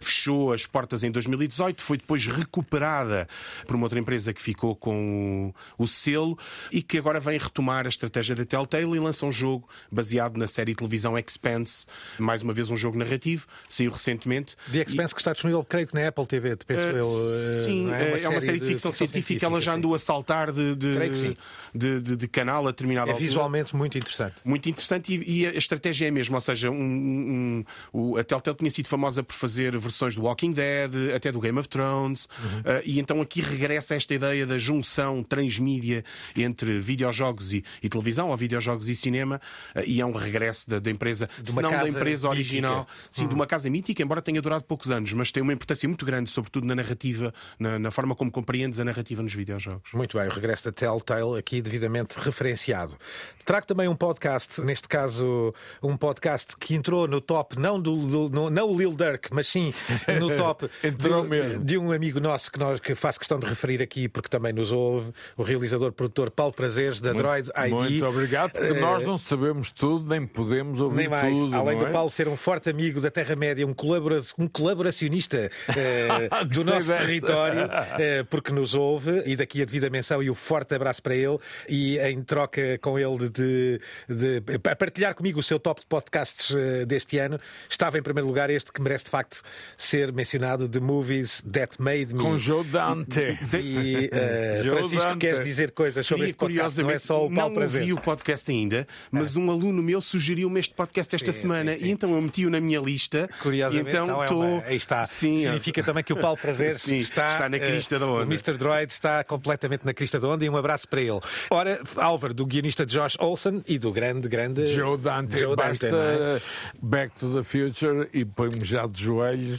fechou 0.00 0.52
as 0.52 0.66
portas 0.66 1.04
em 1.04 1.10
2018, 1.10 1.82
foi 1.82 1.98
depois 1.98 2.26
recuperada 2.26 3.28
por 3.66 3.76
uma 3.76 3.84
outra 3.84 3.98
empresa 3.98 4.32
que 4.32 4.42
ficou 4.42 4.74
com 4.74 5.52
o, 5.78 5.84
o 5.84 5.86
selo 5.86 6.38
e 6.70 6.82
que 6.82 6.98
agora 6.98 7.20
vem 7.20 7.38
retomar 7.38 7.86
a 7.86 7.88
estratégia 7.88 8.34
da 8.34 8.44
Telltale 8.44 8.96
e 8.96 8.98
lança 8.98 9.26
um 9.26 9.32
jogo 9.32 9.68
baseado 9.90 10.36
na 10.36 10.46
série 10.46 10.72
de 10.72 10.78
televisão 10.78 11.16
Expanse, 11.18 11.86
mais 12.18 12.42
uma 12.42 12.52
vez 12.52 12.70
um 12.70 12.76
jogo 12.76 12.98
narrativo, 12.98 13.46
saiu 13.68 13.90
recentemente. 13.90 14.56
The 14.70 14.82
Expanse 14.82 15.12
e... 15.12 15.14
que 15.14 15.20
está 15.20 15.32
disponível, 15.32 15.64
creio 15.64 15.86
que 15.86 15.94
na 15.94 16.08
Apple 16.08 16.26
TV, 16.26 16.56
penso 16.56 16.82
uh, 16.82 16.96
eu. 16.96 17.06
Uh, 17.06 17.64
sim, 17.64 17.90
é 17.90 18.08
uma, 18.08 18.18
é 18.18 18.28
uma, 18.28 18.40
série 18.40 18.58
de 18.58 18.66
ficção, 18.66 18.66
de 18.66 18.66
ficção 18.66 18.92
científica, 18.92 19.26
científica, 19.26 19.46
ela 19.46 19.60
já 19.60 19.74
andou 19.74 19.94
a 19.94 19.98
saltar 19.98 20.52
de, 20.52 20.74
de, 20.74 22.00
de, 22.00 22.16
de, 22.16 22.28
canal 22.28 22.66
a 22.66 22.70
determinada 22.70 23.10
É 23.10 23.12
altura. 23.12 23.28
visualmente 23.28 23.76
muito 23.76 23.98
interessante. 23.98 24.34
Muito 24.44 24.68
interessante 24.68 25.14
e, 25.14 25.42
e, 25.42 25.46
a 25.46 25.54
estratégia 25.54 26.06
é 26.06 26.08
a 26.08 26.12
mesma, 26.12 26.36
ou 26.36 26.40
seja, 26.40 26.70
um, 26.70 26.74
um, 26.74 27.64
um, 27.92 28.16
a 28.16 28.24
Telltale 28.24 28.56
tinha 28.56 28.70
sido 28.70 28.88
famosa 28.88 29.22
por 29.22 29.34
fazer 29.34 29.76
versões 29.86 30.14
do 30.14 30.22
Walking 30.22 30.52
Dead, 30.52 31.14
até 31.14 31.32
do 31.32 31.40
Game 31.40 31.58
of 31.58 31.68
Thrones, 31.68 32.28
uhum. 32.38 32.60
uh, 32.60 32.82
e 32.84 32.98
então 32.98 33.20
aqui 33.20 33.40
regressa 33.40 33.94
esta 33.94 34.14
ideia 34.14 34.46
da 34.46 34.58
junção 34.58 35.22
transmídia 35.22 36.04
entre 36.36 36.78
videojogos 36.78 37.52
e, 37.52 37.64
e 37.82 37.88
televisão, 37.88 38.28
ou 38.28 38.36
videojogos 38.36 38.88
e 38.88 38.96
cinema, 38.96 39.40
uh, 39.74 39.80
e 39.86 40.00
é 40.00 40.06
um 40.06 40.12
regresso 40.12 40.68
da, 40.68 40.78
da 40.78 40.90
empresa, 40.90 41.28
de 41.40 41.52
se 41.52 41.62
não 41.62 41.70
da 41.70 41.88
empresa 41.88 42.28
original, 42.28 42.80
mítica. 42.80 42.96
sim, 43.10 43.22
uhum. 43.22 43.28
de 43.28 43.34
uma 43.34 43.46
casa 43.46 43.70
mítica, 43.70 44.02
embora 44.02 44.20
tenha 44.20 44.42
durado 44.42 44.64
poucos 44.64 44.90
anos, 44.90 45.12
mas 45.12 45.30
tem 45.32 45.42
uma 45.42 45.52
importância 45.52 45.88
muito 45.88 46.04
grande, 46.04 46.30
sobretudo 46.30 46.66
na 46.66 46.74
narrativa, 46.74 47.32
na, 47.58 47.78
na 47.78 47.90
forma 47.90 48.14
como 48.14 48.30
compreendes 48.30 48.80
a 48.80 48.84
narrativa 48.84 49.22
nos 49.22 49.34
videojogos. 49.34 49.92
Muito 49.92 50.18
bem, 50.18 50.28
o 50.28 50.30
regresso 50.30 50.64
da 50.64 50.72
Telltale 50.72 51.38
aqui 51.38 51.62
devidamente 51.62 52.18
referenciado. 52.18 52.96
Trago 53.44 53.66
também 53.66 53.88
um 53.88 53.94
podcast, 53.94 54.60
neste 54.60 54.88
caso 54.88 55.54
um 55.82 55.96
podcast 55.96 56.56
que 56.58 56.74
entrou 56.74 57.06
no 57.06 57.20
top, 57.20 57.58
não 57.58 57.80
do, 57.80 57.96
do 58.06 58.28
no, 58.28 58.50
não 58.50 58.70
o 58.70 58.76
Lil 58.76 58.94
Durk, 58.94 59.28
mas 59.32 59.46
sim 59.46 59.72
no 60.20 60.34
top 60.36 60.68
de, 60.82 61.58
de, 61.64 61.78
um 61.78 61.92
amigo 61.92 62.20
nosso 62.20 62.50
que, 62.50 62.58
nós, 62.58 62.80
que 62.80 62.94
faço 62.94 63.18
questão 63.18 63.38
de 63.38 63.46
referir 63.46 63.82
aqui, 63.82 64.08
porque 64.08 64.28
também 64.28 64.52
nos 64.52 64.72
ouve, 64.72 65.12
o 65.36 65.42
realizador 65.42 65.92
produtor 65.92 66.30
Paulo 66.30 66.52
Prazeres, 66.52 67.00
da 67.00 67.12
muito, 67.12 67.22
Droid 67.22 67.50
ID. 67.56 67.70
Muito 67.70 68.06
obrigado, 68.06 68.52
porque 68.52 68.72
uh, 68.72 68.80
nós 68.80 69.04
não 69.04 69.18
sabemos 69.18 69.70
tudo, 69.70 70.08
nem 70.08 70.26
podemos 70.26 70.80
ouvir 70.80 70.96
nem 70.96 71.08
mais. 71.08 71.32
tudo. 71.32 71.54
Além 71.54 71.78
do 71.78 71.86
é? 71.86 71.90
Paulo 71.90 72.10
ser 72.10 72.28
um 72.28 72.36
forte 72.36 72.68
amigo 72.68 73.00
da 73.00 73.10
Terra-média, 73.10 73.66
um, 73.66 73.74
colabora 73.74 74.22
um 74.38 74.48
colaboracionista 74.48 75.50
uh, 75.68 76.44
do 76.46 76.64
nosso 76.64 76.88
dessa. 76.88 77.04
território, 77.04 77.66
uh, 77.66 78.24
porque 78.28 78.52
nos 78.52 78.74
ouve, 78.74 79.22
e 79.26 79.36
daqui 79.36 79.62
a 79.62 79.64
devida 79.64 79.90
menção 79.90 80.22
e 80.22 80.28
o 80.28 80.32
um 80.32 80.34
forte 80.34 80.74
abraço 80.74 81.02
para 81.02 81.14
ele, 81.14 81.38
e 81.68 81.98
em 81.98 82.22
troca 82.22 82.78
com 82.78 82.98
ele 82.98 83.28
de, 83.28 83.80
de, 84.08 84.40
de 84.40 84.58
partilhar 84.58 85.14
comigo 85.14 85.40
o 85.40 85.42
seu 85.42 85.58
top 85.58 85.80
de 85.80 85.86
podcasts 85.86 86.54
deste 86.86 87.18
ano, 87.18 87.38
estava 87.68 87.98
em 87.98 88.02
primeiro 88.02 88.26
lugar 88.26 88.50
este 88.50 88.72
que 88.72 88.80
merece 88.80 89.04
de 89.04 89.10
facto 89.10 89.42
ser 89.76 90.12
mencionado 90.12 90.68
The 90.68 90.80
Movies 90.80 91.42
That 91.52 91.80
Made 91.80 92.14
Me. 92.14 92.22
Com 92.22 92.38
Joe 92.38 92.64
Dante. 92.64 93.38
E 93.54 94.10
uh, 94.12 94.62
Joe 94.64 94.76
Francisco, 94.76 95.04
Dante. 95.04 95.18
queres 95.18 95.40
dizer 95.40 95.70
coisas 95.72 96.06
sobre 96.06 96.26
este 96.26 96.34
podcast? 96.34 96.82
Não 96.82 96.90
é 96.90 96.98
só 96.98 97.26
o 97.26 97.32
Paulo 97.32 97.54
Não 97.54 97.62
ouvi 97.62 97.92
o 97.92 98.00
podcast 98.00 98.50
ainda, 98.50 98.86
mas 99.10 99.36
um 99.36 99.50
aluno 99.50 99.82
meu 99.82 100.00
sugeriu-me 100.00 100.60
este 100.60 100.74
podcast 100.74 101.14
esta 101.14 101.32
sim, 101.32 101.40
semana 101.42 101.72
sim, 101.74 101.78
sim. 101.78 101.86
e 101.86 101.90
então 101.90 102.14
eu 102.14 102.22
meti-o 102.22 102.50
na 102.50 102.60
minha 102.60 102.80
lista. 102.80 103.28
Curiosamente, 103.40 103.88
então, 103.88 104.04
então 104.04 104.24
é 104.24 104.26
tô... 104.26 104.40
uma... 104.40 104.62
aí 104.64 104.76
está. 104.76 105.04
Sim, 105.04 105.38
Significa 105.38 105.82
também 105.82 106.02
que 106.02 106.12
o 106.12 106.16
Paulo 106.16 106.36
Prazeres 106.36 106.86
está, 106.88 107.28
está 107.28 107.48
na 107.48 107.58
crista 107.58 107.96
uh, 107.96 108.00
da 108.00 108.06
onda. 108.06 108.24
O 108.24 108.26
Mr. 108.26 108.56
Droid 108.56 108.92
está 108.92 109.22
completamente 109.24 109.84
na 109.84 109.94
crista 109.94 110.18
da 110.18 110.28
onda 110.28 110.44
e 110.44 110.50
um 110.50 110.56
abraço 110.56 110.88
para 110.88 111.00
ele. 111.00 111.20
Ora, 111.50 111.80
Álvaro, 111.96 112.34
do 112.34 112.46
guionista 112.46 112.84
Josh 112.84 113.16
Olson 113.18 113.62
e 113.66 113.78
do 113.78 113.92
grande, 113.92 114.28
grande 114.28 114.66
Joe 114.66 114.96
Dante. 114.96 115.38
Joe 115.38 115.54
Dante 115.54 115.66
Basta 115.66 115.86
é? 115.86 116.40
Back 116.80 117.18
to 117.18 117.34
the 117.34 117.42
Future 117.42 118.08
e 118.12 118.24
põe-me 118.24 118.64
já 118.64 118.86
de 118.86 119.02
joelhos 119.02 119.55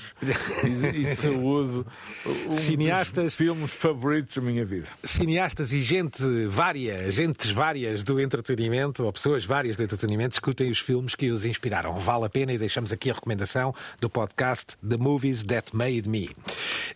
e, 0.63 1.01
e 1.01 1.05
saúde. 1.05 1.85
Um 2.25 2.51
cineastas, 2.51 3.35
filmes 3.35 3.75
favoritos 3.75 4.35
da 4.35 4.41
minha 4.41 4.65
vida. 4.65 4.87
Cineastas 5.03 5.71
e 5.71 5.81
gente 5.81 6.21
vária, 6.47 7.09
gentes 7.11 7.51
várias 7.51 8.03
do 8.03 8.19
entretenimento, 8.19 9.05
ou 9.05 9.13
pessoas 9.13 9.45
várias 9.45 9.75
do 9.75 9.83
entretenimento, 9.83 10.31
discutem 10.31 10.71
os 10.71 10.79
filmes 10.79 11.15
que 11.15 11.29
os 11.31 11.45
inspiraram. 11.45 11.97
Vale 11.99 12.25
a 12.25 12.29
pena 12.29 12.53
e 12.53 12.57
deixamos 12.57 12.91
aqui 12.91 13.09
a 13.09 13.13
recomendação 13.13 13.73
do 13.99 14.09
podcast 14.09 14.77
The 14.87 14.97
Movies 14.97 15.43
That 15.43 15.75
Made 15.75 16.07
Me. 16.07 16.35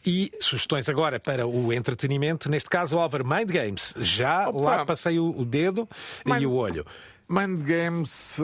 E 0.06 0.32
sugestões 0.40 0.90
agora 0.90 1.20
para 1.20 1.48
o 1.48 1.72
entretenimento, 1.72 2.50
neste 2.50 2.70
caso, 2.70 2.98
Over 2.98 3.26
Mind 3.26 3.50
Games. 3.50 3.94
Já 3.98 4.50
Opa. 4.50 4.60
lá 4.60 4.86
passei 4.86 5.20
o 5.20 5.46
dedo 5.46 5.88
Mind... 6.26 6.42
e 6.42 6.46
o 6.46 6.54
olho. 6.54 6.86
Mind 7.32 7.62
Games 7.62 8.42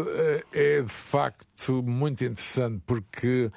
é 0.53 0.81
de 0.81 0.89
facto 0.89 1.83
muito 1.83 2.23
interessante 2.23 2.81
porque 2.87 3.51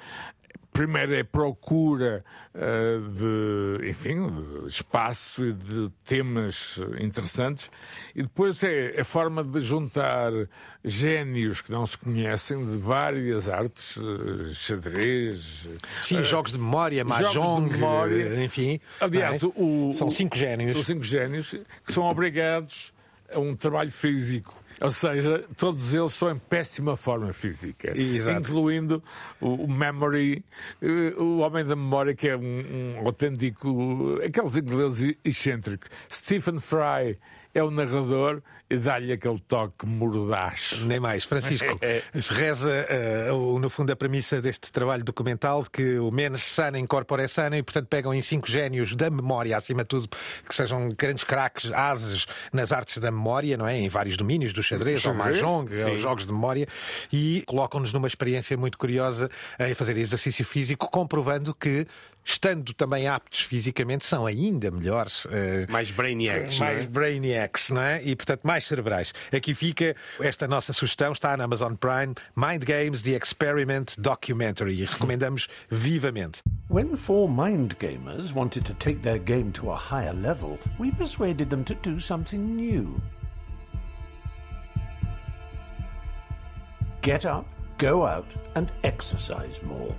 primeiro 0.71 1.13
é 1.13 1.23
procura 1.23 2.23
uh, 2.55 3.09
de, 3.09 3.89
enfim, 3.89 4.27
de 4.61 4.67
espaço 4.67 5.45
e 5.45 5.53
de 5.53 5.89
temas 6.05 6.79
interessantes, 6.99 7.69
e 8.15 8.23
depois 8.23 8.63
é 8.63 8.99
a 8.99 9.05
forma 9.05 9.43
de 9.43 9.59
juntar 9.59 10.31
génios 10.83 11.61
que 11.61 11.71
não 11.71 11.85
se 11.85 11.97
conhecem 11.97 12.65
de 12.65 12.77
várias 12.77 13.49
artes, 13.49 13.97
uh, 13.97 14.45
xadrez. 14.53 15.69
Sim, 16.01 16.19
uh, 16.19 16.23
jogos 16.23 16.51
de 16.51 16.57
memória, 16.57 17.03
mahjong, 17.03 17.67
de 17.67 17.73
memória. 17.73 18.43
enfim. 18.43 18.79
Aliás, 18.99 19.43
é? 19.43 19.47
o, 19.55 19.93
são 19.93 20.09
cinco 20.09 20.37
génios. 20.37 20.71
São 20.71 20.83
cinco 20.83 21.03
génios 21.03 21.55
que 21.85 21.91
são 21.91 22.03
obrigados 22.05 22.93
a 23.33 23.39
um 23.39 23.55
trabalho 23.55 23.91
físico 23.91 24.60
ou 24.81 24.89
seja, 24.89 25.45
todos 25.55 25.93
eles 25.93 26.11
estão 26.11 26.31
em 26.31 26.37
péssima 26.39 26.97
forma 26.97 27.31
física, 27.31 27.97
Exato. 27.97 28.39
incluindo 28.39 29.03
o, 29.39 29.67
Memory, 29.67 30.43
eh, 30.81 31.13
o 31.17 31.37
homem 31.39 31.63
da 31.63 31.75
memória, 31.75 32.15
que 32.15 32.27
é 32.27 32.35
um, 32.35 32.95
um 32.97 33.05
autêntico. 33.05 34.19
aqueles 34.25 34.57
ingleses 34.57 35.15
excêntricos. 35.23 35.89
Stephen 36.11 36.59
Fry 36.59 37.17
é 37.53 37.63
o 37.63 37.69
narrador 37.69 38.41
e 38.69 38.77
dá-lhe 38.77 39.11
aquele 39.11 39.39
toque 39.39 39.85
mordaz. 39.85 40.79
Nem 40.83 40.99
mais. 40.99 41.25
Francisco, 41.25 41.77
reza, 42.31 42.87
uh, 43.33 43.59
no 43.59 43.69
fundo, 43.69 43.91
a 43.91 43.95
premissa 43.95 44.41
deste 44.41 44.71
trabalho 44.71 45.03
documental 45.03 45.63
de 45.63 45.69
que 45.69 45.99
o 45.99 46.09
mens 46.11 46.41
sana 46.41 46.79
incorpora 46.79 47.27
sana 47.27 47.57
e, 47.57 47.63
portanto, 47.63 47.87
pegam 47.87 48.13
em 48.13 48.21
cinco 48.21 48.49
génios 48.49 48.95
da 48.95 49.09
memória, 49.09 49.57
acima 49.57 49.83
de 49.83 49.89
tudo, 49.89 50.09
que 50.47 50.55
sejam 50.55 50.89
grandes 50.97 51.23
craques, 51.23 51.71
ases 51.71 52.25
nas 52.53 52.71
artes 52.71 52.97
da 52.97 53.11
memória, 53.11 53.57
não 53.57 53.67
é? 53.67 53.77
Em 53.77 53.89
vários 53.89 54.15
domínios, 54.15 54.53
do 54.53 54.63
xadrez, 54.63 55.05
ao 55.05 55.13
mahjong, 55.13 55.69
aos 55.83 55.99
jogos 55.99 56.25
de 56.25 56.31
memória, 56.31 56.67
e 57.11 57.43
colocam-nos 57.45 57.91
numa 57.91 58.07
experiência 58.07 58.55
muito 58.55 58.77
curiosa 58.77 59.29
em 59.59 59.73
fazer 59.75 59.97
exercício 59.97 60.45
físico, 60.45 60.89
comprovando 60.89 61.53
que 61.53 61.85
estando 62.23 62.73
também 62.73 63.07
aptos 63.07 63.41
fisicamente, 63.41 64.05
são 64.05 64.25
ainda 64.25 64.69
melhores. 64.71 65.25
eh, 65.31 65.65
Mais 65.69 65.91
brainiacs, 65.91 66.59
não 66.59 66.67
é? 66.67 66.73
mais 66.73 66.85
brainiacs, 66.85 67.69
não 67.69 67.81
é? 67.81 68.01
E, 68.03 68.15
portanto, 68.15 68.41
mais 68.43 68.65
cerebrais. 68.67 69.13
Aqui 69.31 69.53
fica 69.53 69.95
esta 70.19 70.47
nossa 70.47 70.71
sugestão, 70.73 71.11
está 71.11 71.35
na 71.35 71.43
Amazon 71.43 71.73
Prime, 71.75 72.13
Mind 72.35 72.63
Games 72.63 73.01
The 73.01 73.11
Experiment 73.11 73.95
Documentary. 73.97 74.73
E 74.81 74.85
recomendamos 74.85 75.47
vivamente. 75.69 76.41
When 76.69 76.95
four 76.95 77.27
mind 77.29 77.75
gamers 77.79 78.33
wanted 78.33 78.63
to 78.65 78.73
take 78.75 79.01
their 79.01 79.19
game 79.19 79.51
to 79.53 79.71
a 79.71 79.75
higher 79.75 80.13
level, 80.13 80.57
we 80.79 80.91
persuaded 80.91 81.49
them 81.49 81.63
to 81.65 81.75
do 81.75 81.99
something 81.99 82.55
new. 82.55 83.01
Get 87.01 87.25
up, 87.25 87.45
go 87.77 88.05
out, 88.05 88.27
and 88.55 88.71
exercise 88.83 89.59
more. 89.63 89.95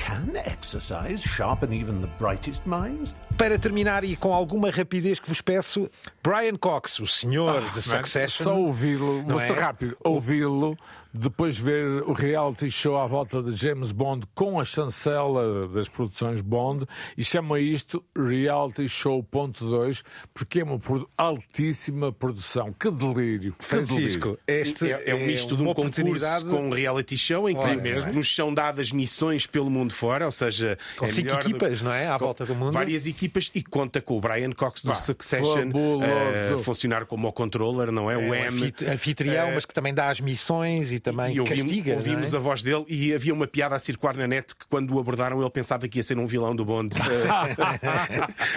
Can 0.00 0.34
exercise 0.34 1.20
sharpen 1.20 1.74
even 1.74 2.00
the 2.00 2.08
brightest 2.18 2.66
minds? 2.66 3.12
Para 3.40 3.58
terminar 3.58 4.04
e 4.04 4.16
com 4.16 4.34
alguma 4.34 4.68
rapidez 4.70 5.18
que 5.18 5.26
vos 5.26 5.40
peço, 5.40 5.88
Brian 6.22 6.56
Cox, 6.56 6.98
o 7.00 7.06
senhor 7.06 7.58
de 7.72 7.80
Succession. 7.80 8.44
Só 8.44 8.54
ouvi-lo, 8.58 9.22
vou 9.22 9.40
ser 9.40 9.56
é? 9.56 9.60
rápido, 9.60 9.96
ouvi-lo, 10.04 10.76
depois 11.12 11.58
ver 11.58 12.02
o 12.02 12.12
reality 12.12 12.70
show 12.70 12.98
à 12.98 13.06
volta 13.06 13.42
de 13.42 13.56
James 13.56 13.92
Bond 13.92 14.26
com 14.34 14.60
a 14.60 14.64
chancela 14.64 15.66
das 15.68 15.88
produções 15.88 16.42
Bond 16.42 16.84
e 17.16 17.24
chama 17.24 17.58
isto 17.58 18.04
Reality 18.14 18.86
Show 18.86 19.22
ponto 19.22 19.64
2 19.66 20.02
porque 20.34 20.60
é 20.60 20.64
uma 20.64 20.78
altíssima 21.16 22.12
produção. 22.12 22.74
Que 22.78 22.90
delírio! 22.90 23.54
Que 23.58 23.64
Francisco, 23.64 24.36
delírio. 24.36 24.38
este 24.46 24.80
Sim, 24.80 24.90
é, 24.92 25.02
é 25.12 25.14
um 25.14 25.24
misto 25.26 25.56
de 25.56 25.62
um 25.62 25.66
uma 25.68 25.74
concurso 25.74 26.02
oportunidade- 26.02 26.44
com 26.44 26.66
um 26.68 26.70
reality 26.70 27.16
show 27.16 27.48
em 27.48 27.56
que 27.56 27.62
não 27.62 27.70
é? 27.70 28.12
nos 28.12 28.34
são 28.34 28.52
dadas 28.52 28.92
missões 28.92 29.46
pelo 29.46 29.70
mundo 29.70 29.94
fora, 29.94 30.26
ou 30.26 30.32
seja, 30.32 30.76
Com 30.98 31.06
é 31.06 31.10
cinco 31.10 31.24
melhor 31.28 31.42
do- 31.42 31.48
equipas, 31.48 31.80
não 31.80 31.90
é? 31.92 32.06
À 32.06 32.18
com 32.18 32.26
volta 32.26 32.44
do 32.44 32.54
mundo. 32.54 32.72
Várias 32.72 33.06
equipas 33.06 33.29
e 33.54 33.62
conta 33.62 34.00
com 34.00 34.16
o 34.18 34.20
Brian 34.20 34.50
Cox 34.52 34.82
do 34.82 34.88
Pá, 34.90 34.94
Succession 34.96 35.70
eh, 36.02 36.58
funcionar 36.58 37.06
como 37.06 37.28
o 37.28 37.32
controller, 37.32 37.90
não 37.92 38.10
é? 38.10 38.16
o 38.16 38.20
É 38.20 38.26
um 38.28 38.34
M. 38.34 38.62
anfit- 38.64 38.84
anfitrião, 38.88 39.48
Eh, 39.48 39.54
mas 39.54 39.64
que 39.64 39.72
também 39.74 39.94
dá 39.94 40.08
as 40.10 40.20
missões 40.20 40.90
e 40.92 40.98
também 40.98 41.34
e 41.36 41.40
ouvimos, 41.40 41.62
castiga. 41.62 41.94
ouvimos 41.94 42.32
não 42.32 42.38
a 42.38 42.42
é? 42.42 42.44
voz 42.44 42.62
dele 42.62 42.84
e 42.88 43.14
havia 43.14 43.32
uma 43.32 43.46
piada 43.46 43.74
a 43.76 43.78
circular 43.78 44.16
na 44.16 44.26
net 44.26 44.54
que 44.54 44.66
quando 44.68 44.94
o 44.94 44.98
abordaram 44.98 45.40
ele 45.40 45.50
pensava 45.50 45.86
que 45.88 45.98
ia 45.98 46.02
ser 46.02 46.18
um 46.18 46.26
vilão 46.26 46.54
do 46.54 46.64
Bond, 46.64 46.94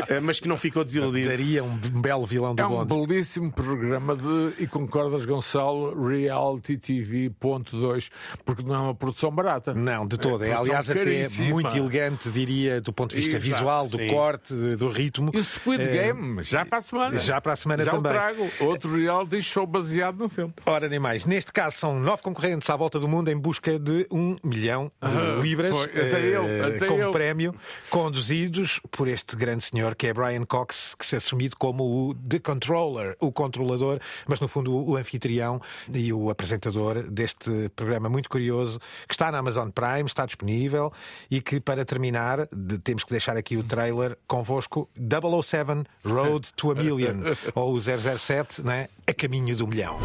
Eh, 0.09 0.19
mas 0.19 0.39
que 0.39 0.47
não 0.47 0.57
ficou 0.57 0.83
desiludido. 0.83 1.29
Daria 1.29 1.63
um 1.63 1.75
belo 1.77 2.25
vilão 2.25 2.55
do 2.55 2.61
É 2.61 2.65
um 2.67 2.85
Bond. 2.85 3.07
belíssimo 3.07 3.51
programa 3.51 4.15
de, 4.15 4.53
e 4.63 4.67
concordas, 4.67 5.25
Gonçalo, 5.25 6.07
Reality 6.07 6.77
TV 6.77 7.29
ponto 7.39 7.77
2 7.79 8.09
porque 8.45 8.63
não 8.63 8.75
é 8.75 8.79
uma 8.79 8.95
produção 8.95 9.31
barata. 9.31 9.73
Não, 9.73 10.05
de 10.07 10.17
toda. 10.17 10.45
É, 10.45 10.49
produção 10.49 10.63
aliás, 10.63 10.89
até 10.89 10.99
caríssima. 11.03 11.49
muito 11.49 11.75
elegante, 11.75 12.29
diria, 12.29 12.81
do 12.81 12.91
ponto 12.93 13.11
de 13.11 13.17
vista 13.17 13.35
Exato, 13.37 13.53
visual, 13.53 13.87
do 13.87 13.97
sim. 13.97 14.07
corte, 14.07 14.53
do 14.77 14.87
ritmo. 14.89 15.31
E 15.33 15.37
o 15.37 15.43
Squid 15.43 15.81
Eh, 15.83 15.87
Game, 15.87 16.41
já 16.41 16.65
para 16.65 16.77
a 16.77 16.81
semana. 16.81 17.19
já 17.19 17.39
para 17.41 17.53
a 17.53 17.55
semana 17.55 17.83
já 17.83 17.91
também. 17.91 18.11
trago. 18.11 18.49
Outro 18.61 18.95
reality 18.95 19.41
show 19.41 19.65
baseado 19.67 20.17
no 20.17 20.29
filme. 20.29 20.53
Ora, 20.65 20.87
nem 20.89 20.99
mais. 20.99 21.25
Neste 21.25 21.51
caso, 21.51 21.77
são 21.77 21.99
nove 21.99 22.21
concorrentes 22.23 22.69
à 22.69 22.75
volta 22.75 22.99
do 22.99 23.07
mundo 23.07 23.29
em 23.29 23.37
busca 23.37 23.77
de 23.79 24.07
um 24.11 24.35
milhão 24.43 24.91
de 25.01 25.41
libras 25.47 25.69
foi. 25.71 25.83
Até 25.85 26.19
eh, 26.21 26.35
eu, 26.37 26.65
até 26.75 26.87
como 26.87 27.01
eu. 27.01 27.11
prémio, 27.11 27.55
conduzidos 27.89 28.79
por 28.91 29.07
este 29.07 29.35
grande 29.35 29.63
senhor 29.65 29.95
que 29.95 30.07
é 30.07 30.13
Brian 30.13 30.43
Cox, 30.45 30.95
que 30.97 31.05
se 31.05 31.15
assumido 31.15 31.55
como 31.57 31.83
o 32.09 32.15
The 32.15 32.39
Controller, 32.39 33.15
o 33.19 33.31
controlador, 33.31 33.99
mas 34.27 34.39
no 34.39 34.47
fundo 34.47 34.73
o 34.75 34.95
anfitrião 34.97 35.61
e 35.93 36.11
o 36.11 36.29
apresentador 36.29 37.03
deste 37.09 37.69
programa 37.75 38.09
muito 38.09 38.29
curioso 38.29 38.79
que 39.07 39.13
está 39.13 39.31
na 39.31 39.37
Amazon 39.37 39.69
Prime, 39.69 40.05
está 40.05 40.25
disponível 40.25 40.91
e 41.29 41.39
que, 41.41 41.59
para 41.59 41.85
terminar, 41.85 42.47
temos 42.83 43.03
que 43.03 43.11
deixar 43.11 43.37
aqui 43.37 43.57
o 43.57 43.63
trailer 43.63 44.17
convosco 44.27 44.52
007 44.61 45.87
Road 46.03 46.51
to 46.55 46.71
a 46.71 46.75
Million, 46.75 47.23
ou 47.55 47.75
o 47.75 47.79
007, 47.79 48.61
né? 48.63 48.87
a 49.07 49.13
caminho 49.13 49.55
do 49.55 49.67
milhão. 49.67 49.99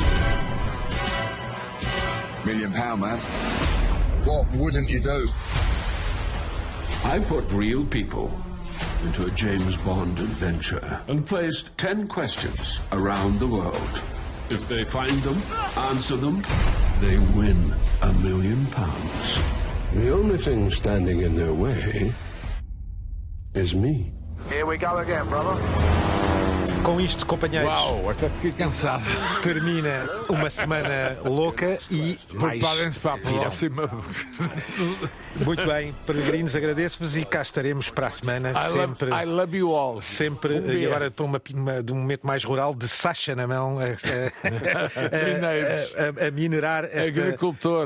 Million 2.45 2.73
pound 2.73 3.01
man. 3.01 3.19
What 4.25 4.47
wouldn't 4.55 4.89
you 4.89 5.01
do? 5.01 5.29
I 7.05 7.21
put 7.21 7.45
real 7.53 7.85
people 7.85 8.31
into 9.05 9.27
a 9.27 9.31
James 9.31 9.77
Bond 9.77 10.19
adventure 10.19 11.01
and 11.09 11.27
placed 11.27 11.77
10 11.79 12.09
questions 12.09 12.81
around 12.93 13.39
the 13.39 13.47
world. 13.47 14.03
If 14.51 14.69
they 14.69 14.85
find 14.85 15.21
them, 15.23 15.41
answer 15.77 16.17
them, 16.17 16.43
they 17.01 17.19
win 17.39 17.75
a 18.03 18.13
million 18.15 18.67
pounds. 18.67 19.39
The 19.93 20.11
only 20.11 20.39
thing 20.39 20.71
standing 20.71 21.21
in 21.21 21.37
their 21.37 21.55
way 21.55 22.13
is 23.55 23.75
me. 23.75 24.13
Here 24.49 24.65
we 24.65 24.79
go 24.79 24.97
again, 24.97 25.29
brother. 25.29 26.08
Com 26.89 26.99
isto, 27.03 27.27
companheiros. 27.27 27.69
Uau, 27.71 28.09
até 28.09 28.31
fiquei 28.31 28.51
cansado. 28.51 29.05
Termina 29.43 30.09
uma 30.27 30.49
semana 30.49 31.19
louca 31.23 31.79
e 31.91 32.19
Preparem-se 32.39 32.99
para 32.99 33.13
a 33.13 33.19
próxima. 33.19 33.83
Muito 35.45 35.67
bem, 35.67 35.95
peregrinos, 36.07 36.57
agradeço-vos 36.57 37.15
e 37.15 37.27
cá 37.27 37.43
estaremos 37.43 37.91
para 37.91 38.07
a 38.07 38.11
semana. 38.11 38.53
I 38.53 38.73
sempre, 38.73 39.11
love, 39.11 39.23
I 39.23 39.27
love 39.27 39.57
you 39.59 39.75
all. 39.75 40.01
sempre 40.01 40.55
Um 40.55 40.73
e 40.73 40.87
agora 40.87 41.11
para 41.11 41.25
uma, 41.27 41.41
uma- 41.55 41.83
de 41.83 41.93
um 41.93 41.97
momento 41.97 42.27
mais 42.27 42.43
rural, 42.43 42.75
de 42.75 42.89
Sacha 42.89 43.37
na 43.37 43.47
mão, 43.47 43.77
a, 43.79 43.83
a- 43.85 43.89
a- 46.25 46.27
a- 46.29 46.31
minerar 46.31 46.85
esta- 46.91 47.37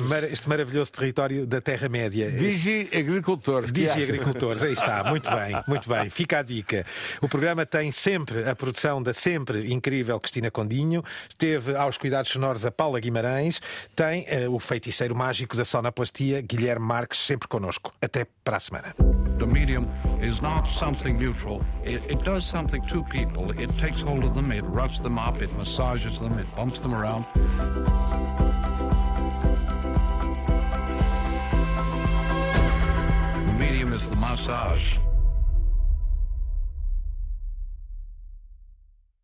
mar- 0.03 0.25
este 0.31 0.49
maravilhoso 0.49 0.93
território 0.93 1.45
da 1.45 1.61
Terra-média. 1.61 2.31
Digi 2.31 2.89
agricultores. 2.97 3.73
Digi? 3.73 4.01
Agricultores, 4.05 4.63
aí 4.63 4.73
está, 4.75 5.03
muito 5.05 5.29
bem, 5.29 5.61
muito 5.67 5.89
bem. 5.89 6.09
Fica 6.09 6.39
a 6.39 6.43
dica. 6.43 6.87
O 7.21 7.29
programa 7.29 7.67
tem 7.67 7.91
sempre 7.91 8.49
a 8.49 8.55
produção 8.55 8.92
da 9.01 9.15
sempre 9.15 9.73
incrível 9.73 10.19
Cristina 10.19 10.51
Condinho, 10.51 11.05
teve 11.39 11.77
aos 11.77 11.97
cuidados 11.97 12.33
sonoros 12.33 12.65
a 12.65 12.73
Paula 12.73 12.99
Guimarães, 12.99 13.61
tem 13.95 14.25
eh, 14.27 14.49
o 14.49 14.59
feiticeiro 14.59 15.15
mágico 15.15 15.57
da 15.57 15.65
sonoplastia, 15.65 16.41
Guilherme 16.43 16.85
Marques, 16.85 17.21
sempre 17.21 17.47
connosco. 17.47 17.93
Até 18.03 18.27
para 18.43 18.57
a 18.57 18.61
semana. 18.61 18.95
The 19.39 19.47
medium 19.47 19.89
is 20.21 20.41
not 20.41 20.69
something 20.69 21.17
neutral. 21.19 21.65
It, 21.85 22.01
it 22.09 22.23
does 22.23 22.45
something 22.45 22.81
to 22.87 23.03
people. 23.05 23.51
It 23.59 23.71
takes 23.79 24.01
hold 24.01 24.25
of 24.25 24.35
them, 24.35 24.53
it 24.53 24.65
rubs 24.65 25.01
them 25.01 25.19
up, 25.19 25.43
it 25.43 25.53
massages 25.57 26.19
them, 26.19 26.39
it 26.39 26.47
bumps 26.55 26.79
them 26.79 26.95
around. 26.95 27.25
The 33.47 33.55
medium 33.59 33.93
is 33.93 34.09
the 34.09 34.17
massage. 34.17 34.99